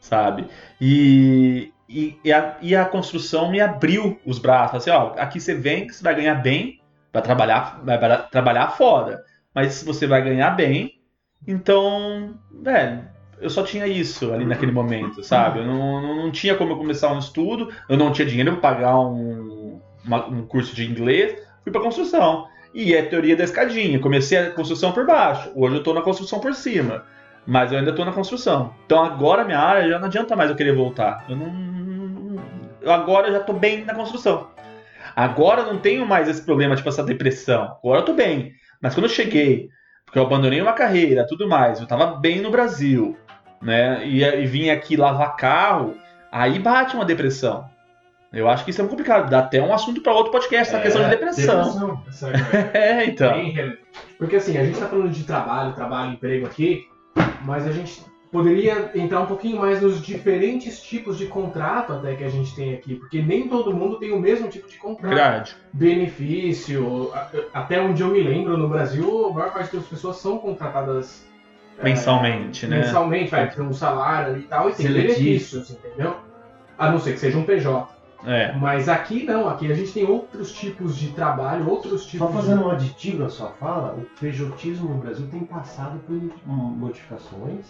sabe? 0.00 0.48
E, 0.80 1.72
e, 1.88 2.18
e 2.24 2.32
a, 2.32 2.56
e 2.60 2.74
a 2.74 2.84
construção 2.84 3.52
me 3.52 3.60
abriu 3.60 4.18
os 4.26 4.40
braços, 4.40 4.78
assim, 4.78 4.90
ó, 4.90 5.12
aqui 5.16 5.38
você 5.38 5.54
vem, 5.54 5.86
que 5.86 5.94
você 5.94 6.02
vai 6.02 6.16
ganhar 6.16 6.34
bem, 6.34 6.80
vai 7.16 7.22
trabalhar, 7.22 7.80
vai 7.84 8.28
trabalhar 8.30 8.68
fora. 8.68 9.22
Mas 9.54 9.82
você 9.82 10.06
vai 10.06 10.22
ganhar 10.22 10.50
bem, 10.50 11.00
então, 11.46 12.34
velho, 12.62 13.04
eu 13.40 13.48
só 13.48 13.62
tinha 13.62 13.86
isso 13.86 14.32
ali 14.32 14.44
naquele 14.44 14.72
momento, 14.72 15.22
sabe? 15.22 15.60
Eu 15.60 15.66
não, 15.66 16.02
não, 16.02 16.16
não 16.16 16.30
tinha 16.30 16.54
como 16.54 16.72
eu 16.72 16.76
começar 16.76 17.12
um 17.12 17.18
estudo, 17.18 17.72
eu 17.88 17.96
não 17.96 18.12
tinha 18.12 18.26
dinheiro 18.26 18.52
para 18.56 18.74
pagar 18.74 18.98
um, 18.98 19.80
uma- 20.04 20.26
um 20.26 20.46
curso 20.46 20.74
de 20.74 20.84
inglês, 20.84 21.40
fui 21.62 21.72
para 21.72 21.80
construção. 21.80 22.46
E 22.74 22.94
é 22.94 23.02
teoria 23.02 23.34
da 23.34 23.44
escadinha. 23.44 23.98
Comecei 23.98 24.36
a 24.36 24.50
construção 24.50 24.92
por 24.92 25.06
baixo, 25.06 25.50
hoje 25.54 25.76
eu 25.76 25.82
tô 25.82 25.94
na 25.94 26.02
construção 26.02 26.38
por 26.38 26.54
cima. 26.54 27.04
Mas 27.46 27.72
eu 27.72 27.78
ainda 27.78 27.94
tô 27.94 28.04
na 28.04 28.12
construção. 28.12 28.74
Então 28.84 29.02
agora 29.02 29.44
minha 29.44 29.58
área 29.60 29.88
já 29.88 29.98
não 29.98 30.06
adianta 30.06 30.34
mais 30.36 30.50
eu 30.50 30.56
querer 30.56 30.74
voltar. 30.74 31.24
Eu 31.28 31.36
não. 31.36 32.92
agora 32.92 33.28
eu 33.28 33.32
já 33.34 33.40
tô 33.40 33.52
bem 33.52 33.84
na 33.84 33.94
construção. 33.94 34.48
Agora 35.16 35.62
eu 35.62 35.72
não 35.72 35.80
tenho 35.80 36.04
mais 36.06 36.28
esse 36.28 36.42
problema, 36.42 36.76
tipo, 36.76 36.88
essa 36.90 37.02
depressão. 37.02 37.76
Agora 37.82 38.00
eu 38.00 38.04
tô 38.04 38.12
bem. 38.12 38.52
Mas 38.82 38.94
quando 38.94 39.04
eu 39.06 39.10
cheguei, 39.10 39.70
porque 40.04 40.18
eu 40.18 40.22
abandonei 40.22 40.60
uma 40.60 40.74
carreira, 40.74 41.26
tudo 41.26 41.48
mais, 41.48 41.80
eu 41.80 41.86
tava 41.86 42.16
bem 42.16 42.42
no 42.42 42.50
Brasil, 42.50 43.16
né? 43.62 44.06
E, 44.06 44.22
e 44.22 44.46
vim 44.46 44.68
aqui 44.68 44.94
lavar 44.94 45.34
carro, 45.36 45.96
aí 46.30 46.58
bate 46.58 46.94
uma 46.94 47.04
depressão. 47.04 47.66
Eu 48.30 48.48
acho 48.50 48.64
que 48.64 48.70
isso 48.70 48.80
é 48.80 48.82
muito 48.82 48.90
complicado. 48.90 49.30
Dá 49.30 49.38
até 49.38 49.62
um 49.62 49.72
assunto 49.72 50.02
para 50.02 50.12
outro 50.12 50.30
podcast, 50.30 50.74
É, 50.74 50.80
questão 50.80 51.02
de 51.02 51.08
depressão. 51.08 51.96
depressão. 51.96 52.30
É 52.74 53.00
É, 53.00 53.06
então. 53.06 53.32
Porque 54.18 54.36
assim, 54.36 54.58
a 54.58 54.64
gente 54.64 54.74
está 54.74 54.86
falando 54.88 55.10
de 55.10 55.24
trabalho, 55.24 55.72
trabalho, 55.72 56.12
emprego 56.12 56.44
aqui, 56.44 56.84
mas 57.42 57.66
a 57.66 57.72
gente 57.72 58.02
poderia 58.36 58.90
entrar 58.94 59.20
um 59.20 59.26
pouquinho 59.26 59.58
mais 59.58 59.80
nos 59.80 60.00
diferentes 60.04 60.82
tipos 60.82 61.16
de 61.16 61.26
contrato 61.26 61.92
até 61.94 62.14
que 62.14 62.22
a 62.24 62.28
gente 62.28 62.54
tem 62.54 62.74
aqui, 62.74 62.94
porque 62.96 63.22
nem 63.22 63.48
todo 63.48 63.74
mundo 63.74 63.98
tem 63.98 64.12
o 64.12 64.20
mesmo 64.20 64.48
tipo 64.48 64.68
de 64.68 64.76
contrato. 64.76 65.08
Verdade. 65.14 65.56
Benefício, 65.72 67.10
a- 67.14 67.28
até 67.54 67.80
onde 67.80 68.02
eu 68.02 68.08
me 68.08 68.20
lembro, 68.22 68.56
no 68.56 68.68
Brasil, 68.68 69.26
a 69.28 69.32
maior 69.32 69.52
parte 69.52 69.74
das 69.76 69.86
pessoas 69.86 70.16
são 70.16 70.38
contratadas 70.38 71.26
é, 71.78 71.84
Mensalmente, 71.84 72.66
né? 72.66 72.78
mensalmente, 72.78 73.30
vai 73.30 73.50
ter 73.50 73.60
um 73.60 73.72
salário 73.72 74.38
e 74.38 74.42
tal, 74.42 74.70
e 74.70 74.72
tem 74.72 74.86
Seletivo. 74.86 75.14
benefícios, 75.18 75.70
entendeu? 75.70 76.16
A 76.78 76.90
não 76.90 76.98
ser 76.98 77.12
que 77.12 77.18
seja 77.20 77.36
um 77.36 77.44
PJ. 77.44 77.86
É. 78.24 78.52
Mas 78.54 78.88
aqui 78.88 79.24
não, 79.24 79.46
aqui 79.48 79.70
a 79.70 79.74
gente 79.74 79.92
tem 79.92 80.04
outros 80.04 80.52
tipos 80.52 80.96
de 80.96 81.08
trabalho, 81.08 81.68
outros 81.68 82.02
Só 82.04 82.08
tipos 82.10 82.34
fazendo 82.34 82.60
de... 82.60 82.64
um 82.64 82.70
aditivo 82.70 83.24
à 83.24 83.28
sua 83.28 83.48
fala, 83.50 83.94
o 83.94 84.06
pejotismo 84.18 84.88
no 84.88 85.00
Brasil 85.00 85.26
tem 85.30 85.40
passado 85.40 85.98
por 86.06 86.18
modificações. 86.46 87.66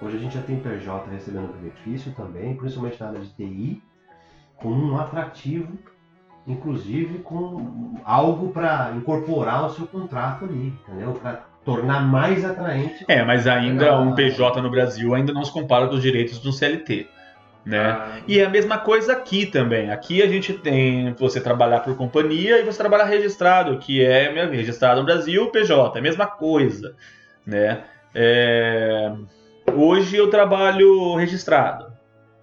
Hoje 0.00 0.16
a 0.16 0.20
gente 0.20 0.34
já 0.34 0.42
tem 0.42 0.60
PJ 0.60 1.10
recebendo 1.10 1.54
benefício 1.58 2.12
também, 2.12 2.54
principalmente 2.54 3.00
na 3.00 3.08
área 3.08 3.20
de 3.20 3.30
TI, 3.30 3.82
com 4.56 4.68
um 4.68 4.98
atrativo, 4.98 5.78
inclusive 6.46 7.18
com 7.20 7.94
algo 8.04 8.52
para 8.52 8.92
incorporar 8.94 9.60
ao 9.60 9.70
seu 9.70 9.86
contrato 9.86 10.44
ali, 10.44 10.74
entendeu? 10.86 11.12
Para 11.14 11.44
tornar 11.64 12.00
mais 12.00 12.44
atraente. 12.44 13.04
É, 13.08 13.24
mas 13.24 13.46
ainda 13.46 13.98
um 13.98 14.14
PJ 14.14 14.62
no 14.62 14.70
Brasil 14.70 15.14
ainda 15.14 15.32
não 15.32 15.44
se 15.44 15.52
compara 15.52 15.88
com 15.88 15.94
os 15.94 16.02
direitos 16.02 16.40
de 16.40 16.48
um 16.48 16.52
CLT, 16.52 17.08
né? 17.64 17.90
Ah, 17.90 18.20
E 18.28 18.38
é 18.38 18.44
a 18.44 18.50
mesma 18.50 18.78
coisa 18.78 19.14
aqui 19.14 19.46
também. 19.46 19.90
Aqui 19.90 20.22
a 20.22 20.28
gente 20.28 20.52
tem 20.52 21.12
você 21.14 21.40
trabalhar 21.40 21.80
por 21.80 21.96
companhia 21.96 22.60
e 22.60 22.64
você 22.64 22.78
trabalhar 22.78 23.06
registrado, 23.06 23.78
que 23.78 24.04
é 24.04 24.30
registrado 24.46 25.00
no 25.00 25.06
Brasil, 25.06 25.50
PJ, 25.50 25.96
é 25.96 25.98
a 25.98 26.02
mesma 26.02 26.26
coisa, 26.26 26.94
né? 27.44 27.82
É, 28.14 29.12
Hoje 29.74 30.16
eu 30.16 30.30
trabalho 30.30 31.14
registrado, 31.14 31.92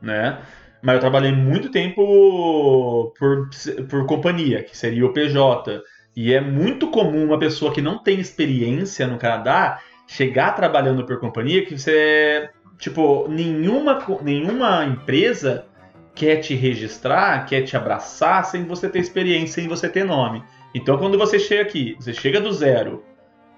né? 0.02 0.40
Mas 0.82 0.96
eu 0.96 1.02
trabalhei 1.02 1.32
muito 1.32 1.70
tempo 1.72 3.14
por, 3.18 3.50
por 3.90 4.06
companhia, 4.06 4.62
que 4.64 4.78
seria 4.78 5.06
o 5.06 5.14
PJ. 5.14 5.82
E 6.16 6.34
é 6.34 6.42
muito 6.42 6.92
comum 6.92 7.26
uma 7.26 7.40
pessoa 7.40 7.74
que 7.74 7.82
não 7.82 7.98
tem 8.04 8.20
experiência 8.20 9.08
no 9.08 9.18
Canadá 9.18 9.80
chegar 10.08 10.52
trabalhando 10.52 11.06
por 11.06 11.20
companhia 11.20 11.66
que 11.66 11.78
você 11.78 12.50
tipo 12.78 13.28
nenhuma 13.30 13.98
nenhuma 14.22 14.86
empresa 14.86 15.66
quer 16.14 16.38
te 16.38 16.54
registrar, 16.54 17.46
quer 17.46 17.64
te 17.64 17.76
abraçar 17.76 18.46
sem 18.46 18.66
você 18.66 18.88
ter 18.90 19.00
experiência, 19.00 19.62
sem 19.62 19.68
você 19.68 19.90
ter 19.90 20.04
nome. 20.04 20.44
Então 20.76 20.98
quando 20.98 21.18
você 21.18 21.40
chega 21.40 21.64
aqui, 21.64 21.96
você 22.00 22.14
chega 22.14 22.40
do 22.40 22.52
zero, 22.52 23.04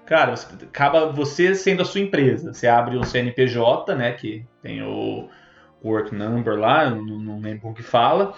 cara, 0.06 0.34
você, 0.34 0.46
acaba 0.64 1.12
você 1.12 1.54
sendo 1.54 1.82
a 1.82 1.84
sua 1.84 2.00
empresa. 2.00 2.54
Você 2.54 2.66
abre 2.66 2.96
um 2.96 3.02
CNPJ, 3.02 3.94
né, 3.94 4.12
que 4.12 4.46
tem 4.62 4.82
o, 4.82 5.28
work 5.86 6.14
number 6.14 6.58
lá, 6.58 6.90
não, 6.90 7.04
não 7.04 7.40
lembro 7.40 7.60
como 7.60 7.74
que 7.74 7.82
fala. 7.82 8.34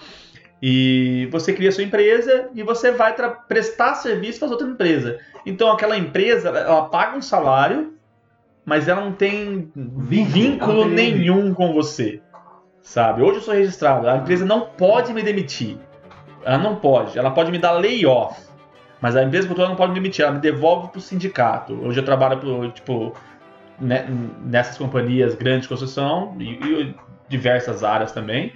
E 0.61 1.27
você 1.31 1.53
cria 1.53 1.71
sua 1.71 1.83
empresa 1.83 2.49
e 2.53 2.61
você 2.63 2.91
vai 2.91 3.15
prestar 3.47 3.95
serviço 3.95 4.39
para 4.39 4.49
outra 4.49 4.67
empresa. 4.67 5.17
Então 5.45 5.71
aquela 5.71 5.97
empresa, 5.97 6.49
ela 6.49 6.85
paga 6.85 7.17
um 7.17 7.21
salário, 7.21 7.93
mas 8.65 8.87
ela 8.87 9.01
não 9.01 9.13
tem 9.13 9.71
vínculo, 9.75 10.33
vínculo 10.33 10.85
nenhum 10.85 11.53
com 11.53 11.73
você. 11.73 12.21
Sabe? 12.81 13.21
Hoje 13.21 13.37
eu 13.37 13.41
sou 13.41 13.53
registrado, 13.53 14.07
a 14.07 14.17
empresa 14.17 14.45
não 14.45 14.61
pode 14.61 15.13
me 15.13 15.21
demitir. 15.21 15.77
Ela 16.43 16.57
não 16.57 16.75
pode, 16.75 17.17
ela 17.17 17.31
pode 17.31 17.51
me 17.51 17.57
dar 17.57 17.71
layoff. 17.71 18.48
Mas 19.01 19.15
a 19.15 19.23
empresa 19.23 19.47
cultural 19.47 19.69
não 19.69 19.77
pode 19.77 19.91
me 19.93 19.99
demitir, 19.99 20.23
ela 20.23 20.33
me 20.33 20.41
devolve 20.41 20.89
para 20.89 20.99
o 20.99 21.01
sindicato. 21.01 21.73
Hoje 21.85 21.99
eu 21.99 22.05
trabalho 22.05 22.37
pro, 22.37 22.69
tipo, 22.71 23.15
né, 23.79 24.05
nessas 24.43 24.77
companhias 24.77 25.35
grandes 25.35 25.63
de 25.63 25.69
construção 25.69 26.35
e, 26.39 26.51
e 26.51 26.95
diversas 27.29 27.83
áreas 27.83 28.11
também. 28.11 28.53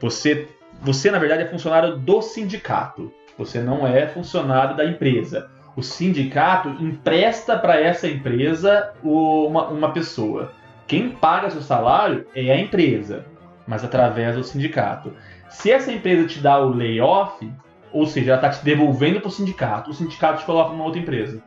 Você 0.00 0.48
você, 0.80 1.10
na 1.10 1.18
verdade, 1.18 1.42
é 1.42 1.46
funcionário 1.46 1.96
do 1.96 2.20
sindicato. 2.22 3.12
Você 3.38 3.60
não 3.60 3.86
é 3.86 4.06
funcionário 4.06 4.76
da 4.76 4.84
empresa. 4.84 5.50
O 5.74 5.82
sindicato 5.82 6.68
empresta 6.80 7.58
para 7.58 7.80
essa 7.80 8.08
empresa 8.08 8.92
uma, 9.02 9.68
uma 9.68 9.92
pessoa. 9.92 10.52
Quem 10.86 11.10
paga 11.10 11.50
seu 11.50 11.60
salário 11.60 12.26
é 12.34 12.50
a 12.50 12.58
empresa, 12.58 13.26
mas 13.66 13.84
através 13.84 14.36
do 14.36 14.44
sindicato. 14.44 15.12
Se 15.50 15.70
essa 15.70 15.92
empresa 15.92 16.26
te 16.26 16.40
dá 16.40 16.58
o 16.58 16.70
layoff, 16.70 17.50
ou 17.96 18.06
seja, 18.06 18.32
ela 18.32 18.46
está 18.46 18.50
te 18.50 18.64
devolvendo 18.64 19.20
para 19.20 19.28
o 19.28 19.32
sindicato, 19.32 19.90
o 19.90 19.94
sindicato 19.94 20.40
te 20.40 20.44
coloca 20.44 20.70
numa 20.70 20.84
outra 20.84 21.00
empresa. 21.00 21.42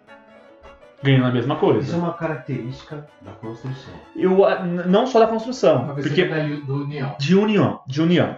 Ganhando 1.01 1.27
a 1.27 1.31
mesma 1.31 1.55
coisa. 1.55 1.81
Isso 1.81 1.95
é 1.95 1.97
uma 1.97 2.13
característica 2.13 3.07
da 3.21 3.31
construção. 3.31 3.93
Eu, 4.15 4.37
não 4.85 5.07
só 5.07 5.19
da 5.19 5.27
construção. 5.27 5.95
Porque 5.95 6.25
do 6.65 6.83
união. 6.83 7.15
De 7.17 7.35
união. 7.35 7.79
De 7.87 8.01
união. 8.01 8.37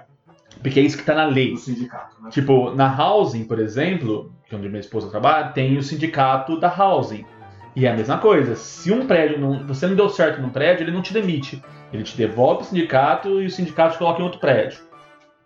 Porque 0.61 0.79
é 0.79 0.83
isso 0.83 0.95
que 0.95 1.01
está 1.01 1.15
na 1.15 1.25
lei. 1.25 1.53
O 1.53 1.57
sindicato, 1.57 2.21
né? 2.21 2.29
Tipo, 2.29 2.75
na 2.75 2.95
housing, 2.95 3.45
por 3.45 3.59
exemplo, 3.59 4.31
que 4.45 4.53
é 4.53 4.57
onde 4.57 4.67
minha 4.67 4.79
esposa 4.79 5.09
trabalha, 5.09 5.49
tem 5.49 5.77
o 5.77 5.81
sindicato 5.81 6.59
da 6.59 6.67
housing. 6.67 7.25
E 7.75 7.87
é 7.87 7.91
a 7.91 7.95
mesma 7.95 8.19
coisa. 8.19 8.55
Se 8.55 8.91
um 8.91 9.07
prédio 9.07 9.39
não. 9.39 9.65
Você 9.65 9.87
não 9.87 9.95
deu 9.95 10.09
certo 10.09 10.41
num 10.41 10.49
prédio, 10.49 10.83
ele 10.83 10.91
não 10.91 11.01
te 11.01 11.13
demite. 11.13 11.63
Ele 11.91 12.03
te 12.03 12.15
devolve 12.15 12.61
o 12.61 12.65
sindicato 12.65 13.41
e 13.41 13.45
o 13.45 13.49
sindicato 13.49 13.93
te 13.93 13.97
coloca 13.97 14.19
em 14.21 14.23
outro 14.23 14.39
prédio. 14.39 14.79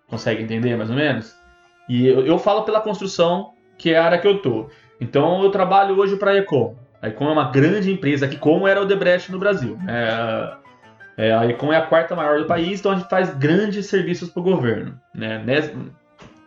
Consegue 0.07 0.43
entender 0.43 0.75
mais 0.75 0.89
ou 0.89 0.95
menos? 0.95 1.44
E 1.87 2.07
eu, 2.07 2.25
eu 2.25 2.39
falo 2.39 2.63
pela 2.63 2.81
construção, 2.81 3.51
que 3.77 3.93
é 3.93 3.97
a 3.97 4.05
área 4.05 4.17
que 4.17 4.27
eu 4.27 4.41
tô. 4.41 4.69
Então 4.99 5.43
eu 5.43 5.51
trabalho 5.51 5.97
hoje 5.97 6.15
para 6.15 6.31
a 6.31 6.37
Ecom. 6.37 6.75
A 7.01 7.07
Ecom 7.07 7.29
é 7.29 7.31
uma 7.31 7.51
grande 7.51 7.91
empresa 7.91 8.27
que, 8.27 8.37
como 8.37 8.67
era 8.67 8.81
o 8.81 8.85
Debrecht 8.85 9.31
no 9.31 9.39
Brasil. 9.39 9.77
É, 9.87 11.27
é, 11.27 11.33
a 11.33 11.45
Econ 11.45 11.71
é 11.71 11.77
a 11.77 11.85
quarta 11.85 12.15
maior 12.15 12.39
do 12.39 12.45
país, 12.45 12.79
então 12.79 12.91
a 12.91 12.95
gente 12.95 13.09
faz 13.09 13.33
grandes 13.35 13.85
serviços 13.85 14.29
para 14.29 14.39
o 14.39 14.43
governo. 14.43 14.99
Né? 15.13 15.43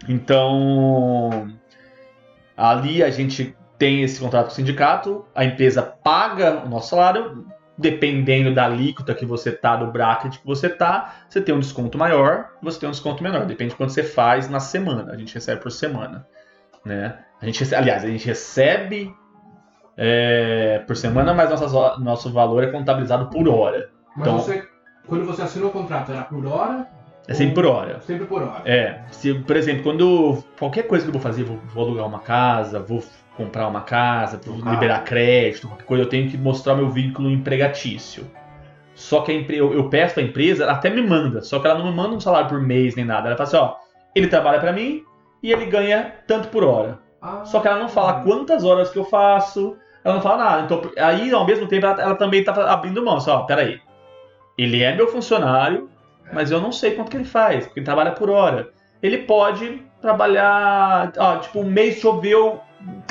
Então, 0.09 1.49
ali 2.57 3.03
a 3.03 3.11
gente 3.11 3.57
tem 3.79 4.03
esse 4.03 4.21
contrato 4.21 4.47
com 4.47 4.53
o 4.53 4.55
sindicato, 4.55 5.25
a 5.35 5.45
empresa 5.45 5.83
paga 5.83 6.65
o 6.65 6.69
nosso 6.69 6.91
salário, 6.91 7.47
dependendo 7.79 8.53
da 8.53 8.65
alíquota 8.65 9.15
que 9.15 9.25
você 9.25 9.53
tá, 9.53 9.77
do 9.77 9.87
bracket 9.87 10.39
que 10.39 10.47
você 10.47 10.69
tá, 10.69 11.15
você 11.29 11.41
tem 11.41 11.55
um 11.55 11.61
desconto 11.61 11.97
maior, 11.97 12.51
você 12.61 12.81
tem 12.81 12.89
um 12.89 12.93
desconto 12.93 13.23
menor, 13.23 13.47
depende 13.47 13.71
de 13.71 13.77
quanto 13.77 13.93
você 13.93 14.03
faz 14.03 14.51
na 14.51 14.59
semana, 14.59 15.13
a 15.13 15.17
gente 15.17 15.33
recebe 15.33 15.63
por 15.63 15.71
semana. 15.71 16.27
Né? 16.85 17.17
A 17.41 17.47
gente, 17.47 17.75
aliás, 17.75 18.05
a 18.05 18.09
gente 18.09 18.27
recebe 18.27 19.15
é, 19.97 20.83
por 20.87 20.97
semana, 20.97 21.33
mas 21.33 21.51
nosso 22.01 22.33
valor 22.33 22.65
é 22.65 22.67
contabilizado 22.67 23.27
por 23.27 23.49
hora. 23.49 23.91
Mas 24.17 24.27
então, 24.27 24.39
você, 24.39 24.69
quando 25.07 25.25
você 25.25 25.43
assinou 25.43 25.69
o 25.69 25.73
contrato, 25.73 26.11
era 26.11 26.25
por 26.25 26.45
hora? 26.47 26.89
É 27.29 27.35
sempre 27.35 27.55
por 27.55 27.67
hora. 27.67 28.01
Sempre 28.01 28.27
por 28.27 28.43
hora. 28.43 28.63
É. 28.65 29.05
Se, 29.11 29.35
por 29.35 29.55
exemplo, 29.55 29.83
quando 29.83 30.43
qualquer 30.59 30.85
coisa 30.85 31.05
que 31.05 31.11
eu 31.11 31.13
vou 31.13 31.21
fazer, 31.21 31.45
vou, 31.45 31.59
vou 31.73 31.85
alugar 31.85 32.07
uma 32.07 32.21
casa, 32.21 32.81
vou 32.81 33.05
comprar 33.39 33.69
uma 33.69 33.83
casa, 33.83 34.41
um 34.49 34.69
liberar 34.69 35.05
crédito, 35.05 35.69
qualquer 35.69 35.85
coisa, 35.85 36.03
eu 36.03 36.09
tenho 36.09 36.29
que 36.29 36.37
mostrar 36.37 36.75
meu 36.75 36.91
vínculo 36.91 37.31
empregatício. 37.31 38.29
Só 38.95 39.21
que 39.21 39.31
a 39.31 39.35
empre... 39.35 39.57
eu, 39.57 39.73
eu 39.73 39.89
peço 39.89 40.15
pra 40.15 40.25
empresa, 40.25 40.65
ela 40.65 40.73
até 40.73 40.91
me 40.91 41.01
manda, 41.01 41.41
só 41.41 41.61
que 41.61 41.69
ela 41.69 41.79
não 41.79 41.87
me 41.87 41.95
manda 41.95 42.17
um 42.17 42.21
salário 42.21 42.49
por 42.49 42.61
mês 42.61 42.97
nem 42.97 43.05
nada. 43.05 43.29
Ela 43.29 43.37
fala 43.37 43.49
assim, 43.49 43.57
ó, 43.57 43.77
ele 44.13 44.27
trabalha 44.27 44.59
para 44.59 44.73
mim 44.73 45.05
e 45.41 45.53
ele 45.53 45.67
ganha 45.67 46.17
tanto 46.27 46.49
por 46.49 46.65
hora. 46.65 46.99
Ah, 47.23 47.45
só 47.45 47.61
que 47.61 47.69
ela 47.69 47.79
não 47.79 47.89
fala 47.89 48.25
quantas 48.25 48.65
horas 48.65 48.91
que 48.91 48.99
eu 48.99 49.05
faço, 49.05 49.77
ela 50.03 50.17
não 50.17 50.21
fala 50.21 50.45
nada. 50.45 50.63
Então, 50.63 50.83
aí, 50.99 51.31
ao 51.31 51.47
mesmo 51.47 51.69
tempo, 51.69 51.87
ela, 51.87 52.03
ela 52.03 52.15
também 52.17 52.43
tá 52.43 52.53
abrindo 52.73 53.05
mão. 53.05 53.21
Só, 53.21 53.39
ó, 53.39 53.43
peraí, 53.45 53.81
ele 54.57 54.83
é 54.83 54.97
meu 54.97 55.07
funcionário, 55.07 55.89
mas 56.33 56.51
eu 56.51 56.61
não 56.61 56.73
sei 56.73 56.97
quanto 56.97 57.11
que 57.11 57.17
ele 57.17 57.25
faz, 57.25 57.67
porque 57.67 57.79
ele 57.79 57.87
trabalha 57.87 58.11
por 58.11 58.29
hora. 58.29 58.71
Ele 59.01 59.19
pode 59.19 59.81
trabalhar, 60.01 61.13
ó, 61.17 61.37
tipo, 61.37 61.61
o 61.61 61.65
mês 61.65 62.01
choveu 62.01 62.61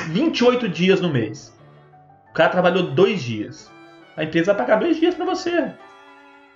28 0.08 0.68
dias 0.68 1.00
no 1.00 1.10
mês. 1.10 1.56
O 2.30 2.32
cara 2.32 2.50
trabalhou 2.50 2.90
dois 2.90 3.22
dias. 3.22 3.70
A 4.16 4.24
empresa 4.24 4.52
vai 4.52 4.66
pagar 4.66 4.80
dois 4.80 4.98
dias 4.98 5.14
para 5.14 5.24
você. 5.24 5.72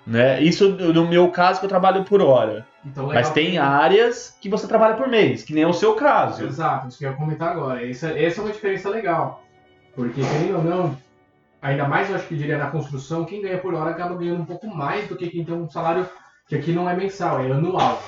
Né? 0.07 0.43
Isso 0.43 0.69
no 0.69 1.09
meu 1.09 1.31
caso 1.31 1.61
que 1.61 1.67
eu 1.67 1.71
trabalho 1.71 2.05
por 2.05 2.21
hora. 2.21 2.67
Então, 2.85 3.07
Mas 3.07 3.31
tem 3.31 3.59
áreas 3.59 4.37
que 4.41 4.49
você 4.49 4.67
trabalha 4.67 4.95
por 4.95 5.07
mês, 5.07 5.45
que 5.45 5.55
nem 5.55 5.63
é 5.63 5.67
o 5.67 5.73
seu 5.73 5.95
caso. 5.95 6.45
Exato, 6.45 6.89
isso 6.89 6.99
que 6.99 7.05
eu 7.05 7.11
ia 7.11 7.17
comentar 7.17 7.53
agora. 7.53 7.89
Essa, 7.89 8.09
essa 8.19 8.41
é 8.41 8.45
uma 8.45 8.53
diferença 8.53 8.91
legal. 8.91 9.45
Porque, 9.95 10.21
querendo 10.21 10.57
ou 10.57 10.65
não, 10.65 10.99
ainda 11.61 11.87
mais 11.87 12.11
eu 12.11 12.17
acho 12.17 12.27
que 12.27 12.37
diria 12.37 12.59
na 12.59 12.71
construção, 12.71 13.25
quem 13.25 13.43
ganha 13.43 13.59
por 13.59 13.75
hora 13.75 13.91
acaba 13.91 14.17
ganhando 14.17 14.43
um 14.43 14.47
pouco 14.47 14.67
mais 14.67 15.07
do 15.09 15.15
que 15.15 15.29
quem 15.29 15.45
tem 15.45 15.55
um 15.55 15.71
salário 15.71 16.09
que 16.49 16.57
aqui 16.57 16.73
não 16.73 16.91
é 16.91 16.97
mensal, 16.97 17.41
é 17.41 17.53
anual. 17.53 18.03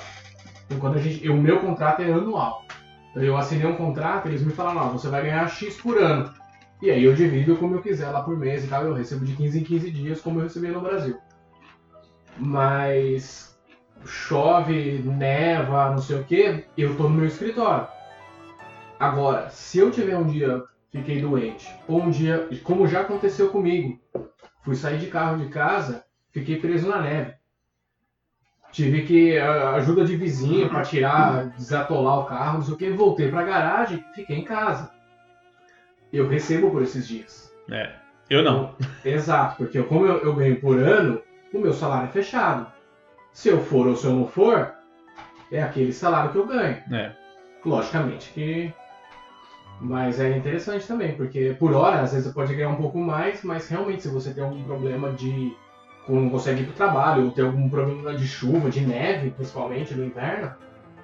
Então, 0.67 0.81
quando 0.81 0.97
a 0.97 1.01
gente, 1.01 1.29
o 1.29 1.37
meu 1.37 1.61
contrato 1.61 2.03
é 2.03 2.11
anual. 2.11 2.64
Eu 3.15 3.37
assinei 3.37 3.67
um 3.67 3.77
contrato, 3.77 4.27
eles 4.27 4.43
me 4.43 4.53
falaram, 4.53 4.81
não, 4.81 4.93
você 4.93 5.09
vai 5.09 5.23
ganhar 5.23 5.49
X 5.49 5.77
por 5.77 5.99
ano. 5.99 6.33
E 6.83 6.91
aí 6.91 7.05
eu 7.05 7.15
divido 7.15 7.57
como 7.57 7.77
eu 7.77 7.83
quiser 7.83 8.11
lá 8.11 8.23
por 8.23 8.37
mês 8.37 8.65
e 8.65 8.69
tal, 8.69 8.85
eu 8.85 8.95
recebo 8.95 9.25
de 9.25 9.35
15 9.37 9.61
em 9.61 9.65
15 9.65 9.91
dias 9.91 10.21
como 10.21 10.41
eu 10.41 10.45
recebia 10.45 10.73
no 10.73 10.81
Brasil. 10.81 11.17
Mas 12.37 13.57
chove, 14.05 15.01
neva, 15.05 15.91
não 15.91 15.99
sei 15.99 16.19
o 16.19 16.25
que, 16.25 16.65
eu 16.77 16.97
tô 16.97 17.05
no 17.05 17.11
meu 17.11 17.27
escritório. 17.27 17.87
Agora, 18.99 19.49
se 19.51 19.79
eu 19.79 19.91
tiver 19.91 20.17
um 20.17 20.27
dia 20.27 20.62
fiquei 20.95 21.21
doente. 21.21 21.69
Ou 21.89 22.03
um 22.03 22.11
dia, 22.11 22.49
como 22.62 22.87
já 22.87 23.01
aconteceu 23.01 23.51
comigo, 23.51 24.01
fui 24.62 24.77
sair 24.77 24.99
de 24.99 25.09
carro 25.09 25.39
de 25.39 25.49
casa, 25.49 26.05
fiquei 26.31 26.61
preso 26.61 26.89
na 26.89 27.03
neve. 27.03 27.35
Tive 28.75 29.03
que 29.03 29.39
ajuda 29.39 30.05
de 30.05 30.16
vizinho 30.16 30.68
para 30.68 30.83
tirar, 30.83 31.47
desatolar 31.51 32.18
o 32.18 32.25
carro, 32.25 32.55
não 32.55 32.62
sei 32.64 32.75
o 32.75 32.77
que, 32.77 32.91
voltei 32.91 33.31
para 33.31 33.43
a 33.43 33.45
garagem, 33.45 34.05
fiquei 34.12 34.37
em 34.37 34.45
casa. 34.45 34.91
Eu 36.12 36.29
recebo 36.29 36.72
por 36.72 36.83
esses 36.83 37.07
dias. 37.07 37.55
É, 37.70 37.93
eu 38.29 38.43
não. 38.43 38.75
Exato, 39.05 39.59
porque 39.59 39.81
como 39.85 40.05
eu, 40.07 40.18
eu 40.25 40.35
ganho 40.35 40.61
por 40.61 40.77
ano, 40.77 41.22
o 41.53 41.59
meu 41.61 41.72
salário 41.72 42.09
é 42.09 42.11
fechado. 42.11 42.66
Se 43.33 43.49
eu 43.49 43.61
for 43.61 43.87
ou 43.87 43.95
se 43.95 44.07
eu 44.07 44.12
não 44.12 44.27
for, 44.27 44.75
é 45.53 45.62
aquele 45.62 45.93
salário 45.93 46.33
que 46.33 46.39
eu 46.39 46.47
ganho. 46.47 46.83
É. 46.93 47.12
Logicamente 47.64 48.31
que 48.31 48.75
mas 49.81 50.18
é 50.18 50.37
interessante 50.37 50.87
também, 50.87 51.14
porque 51.14 51.55
por 51.59 51.72
hora, 51.75 52.01
às 52.01 52.12
vezes, 52.12 52.27
você 52.27 52.33
pode 52.33 52.55
ganhar 52.55 52.70
um 52.70 52.77
pouco 52.77 52.99
mais, 52.99 53.43
mas 53.43 53.68
realmente, 53.68 54.03
se 54.03 54.09
você 54.09 54.33
tem 54.33 54.43
algum 54.43 54.64
problema 54.64 55.12
de. 55.12 55.55
Não 56.09 56.31
consegue 56.31 56.63
ir 56.63 56.67
pro 56.67 56.75
trabalho, 56.75 57.25
ou 57.25 57.31
tem 57.31 57.45
algum 57.45 57.69
problema 57.69 58.15
de 58.15 58.27
chuva, 58.27 58.71
de 58.71 58.81
neve, 58.81 59.31
principalmente 59.31 59.95
no 59.95 60.05
inverno, 60.05 60.53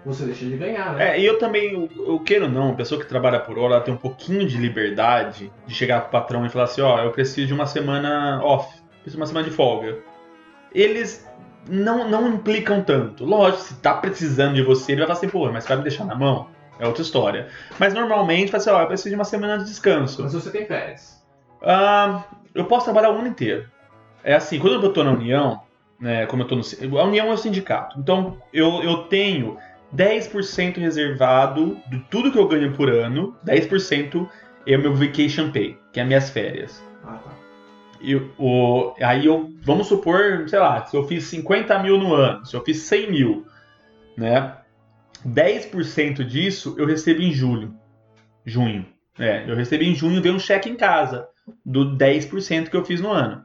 você 0.05 0.25
deixa 0.25 0.45
de 0.45 0.57
ganhar, 0.57 0.95
né? 0.95 1.17
É, 1.17 1.21
e 1.21 1.27
eu 1.27 1.39
também, 1.39 1.73
eu, 1.75 2.07
eu 2.07 2.21
queiro 2.21 2.47
ou 2.47 2.51
não, 2.51 2.71
a 2.73 2.75
pessoa 2.75 3.01
que 3.01 3.07
trabalha 3.07 3.41
por 3.41 3.59
hora, 3.59 3.75
ela 3.75 3.83
tem 3.83 3.93
um 3.93 3.99
pouquinho 3.99 4.47
de 4.47 4.57
liberdade 4.57 5.53
de 5.67 5.75
chegar 5.75 6.03
pro 6.03 6.11
patrão 6.11 6.45
e 6.45 6.49
falar 6.49 6.65
assim: 6.65 6.81
ó, 6.81 6.97
oh, 6.97 6.99
eu 7.01 7.11
preciso 7.11 7.47
de 7.47 7.55
uma 7.55 7.67
semana 7.67 8.41
off, 8.43 8.67
preciso 9.03 9.17
de 9.17 9.17
uma 9.17 9.27
semana 9.27 9.49
de 9.49 9.55
folga. 9.55 9.99
Eles 10.73 11.29
não, 11.69 12.09
não 12.09 12.29
implicam 12.29 12.83
tanto. 12.83 13.25
Lógico, 13.25 13.63
se 13.63 13.81
tá 13.81 13.95
precisando 13.95 14.55
de 14.55 14.63
você, 14.63 14.93
ele 14.93 15.01
vai 15.01 15.09
falar 15.09 15.19
assim: 15.19 15.29
pô, 15.29 15.51
mas 15.53 15.65
você 15.65 15.69
vai 15.69 15.77
me 15.79 15.83
deixar 15.83 16.05
na 16.05 16.15
mão? 16.15 16.49
é 16.81 16.87
outra 16.87 17.03
história. 17.03 17.49
Mas 17.79 17.95
normalmente, 17.95 18.51
fala 18.51 18.63
assim, 18.63 18.71
ó, 18.71 18.81
eu 18.81 18.87
preciso 18.87 19.11
de 19.11 19.15
uma 19.15 19.25
semana 19.25 19.59
de 19.59 19.65
descanso. 19.65 20.23
Mas 20.23 20.33
você 20.33 20.51
tem 20.51 20.67
férias? 20.67 21.23
Ah, 21.63 22.25
eu 22.55 22.65
posso 22.65 22.87
trabalhar 22.87 23.11
o 23.11 23.19
ano 23.19 23.29
inteiro. 23.29 23.69
É 24.23 24.35
assim, 24.35 24.59
quando 24.59 24.85
eu 24.85 24.93
tô 24.93 25.03
na 25.03 25.13
União, 25.13 25.61
né, 25.99 26.27
como 26.27 26.43
eu 26.43 26.47
tô 26.47 26.57
no... 26.57 26.99
A 26.99 27.05
União 27.05 27.29
é 27.29 27.33
o 27.33 27.37
sindicato. 27.37 27.99
Então, 27.99 28.39
eu, 28.53 28.83
eu 28.83 29.05
tenho 29.05 29.59
10% 29.95 30.79
reservado 30.79 31.79
de 31.89 31.99
tudo 32.11 32.31
que 32.31 32.39
eu 32.39 32.49
ganho 32.49 32.73
por 32.73 32.91
ano, 32.91 33.37
10% 33.45 34.29
é 34.67 34.77
o 34.77 34.81
meu 34.81 34.95
vacation 34.95 35.51
pay, 35.51 35.77
que 35.93 36.01
é 36.01 36.05
minhas 36.05 36.31
férias. 36.31 36.83
Ah, 37.05 37.19
tá. 37.19 37.31
E, 38.01 38.17
o, 38.39 38.95
aí 39.01 39.27
eu, 39.27 39.53
vamos 39.63 39.89
supor, 39.89 40.49
sei 40.49 40.59
lá, 40.59 40.85
se 40.87 40.97
eu 40.97 41.07
fiz 41.07 41.25
50 41.25 41.79
mil 41.81 41.99
no 41.99 42.15
ano, 42.15 42.45
se 42.47 42.57
eu 42.57 42.65
fiz 42.65 42.79
100 42.79 43.11
mil, 43.11 43.47
né? 44.17 44.55
10% 45.27 46.25
disso 46.25 46.75
eu 46.79 46.87
recebo 46.87 47.21
em 47.21 47.33
julho. 47.33 47.75
Junho. 48.45 48.87
É, 49.19 49.45
eu 49.47 49.55
recebi 49.55 49.87
em 49.87 49.95
junho, 49.95 50.23
veio 50.23 50.35
um 50.35 50.39
cheque 50.39 50.71
em 50.71 50.77
casa 50.77 51.29
do 51.65 51.97
10% 51.97 52.71
que 52.71 52.77
eu 52.77 52.85
fiz 52.85 53.01
no 53.03 53.11
ano. 53.11 53.45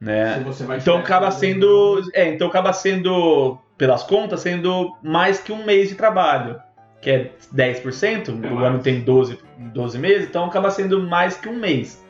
Né? 0.00 0.38
Se 0.38 0.44
você 0.44 0.64
vai 0.64 0.78
Então 0.78 0.96
acaba 0.98 1.30
sendo. 1.30 2.00
É, 2.12 2.28
então 2.28 2.48
acaba 2.48 2.72
sendo, 2.72 3.58
pelas 3.78 4.02
contas, 4.02 4.40
sendo 4.40 4.96
mais 5.02 5.40
que 5.40 5.52
um 5.52 5.64
mês 5.64 5.88
de 5.88 5.94
trabalho. 5.94 6.60
Que 7.00 7.10
é 7.10 7.30
10%, 7.54 8.44
É 8.44 8.50
o 8.52 8.58
ano 8.58 8.78
tem 8.78 9.00
12, 9.02 9.38
12 9.58 9.98
meses, 9.98 10.26
então 10.26 10.44
acaba 10.46 10.70
sendo 10.70 11.02
mais 11.02 11.36
que 11.36 11.48
um 11.48 11.56
mês. 11.56 12.02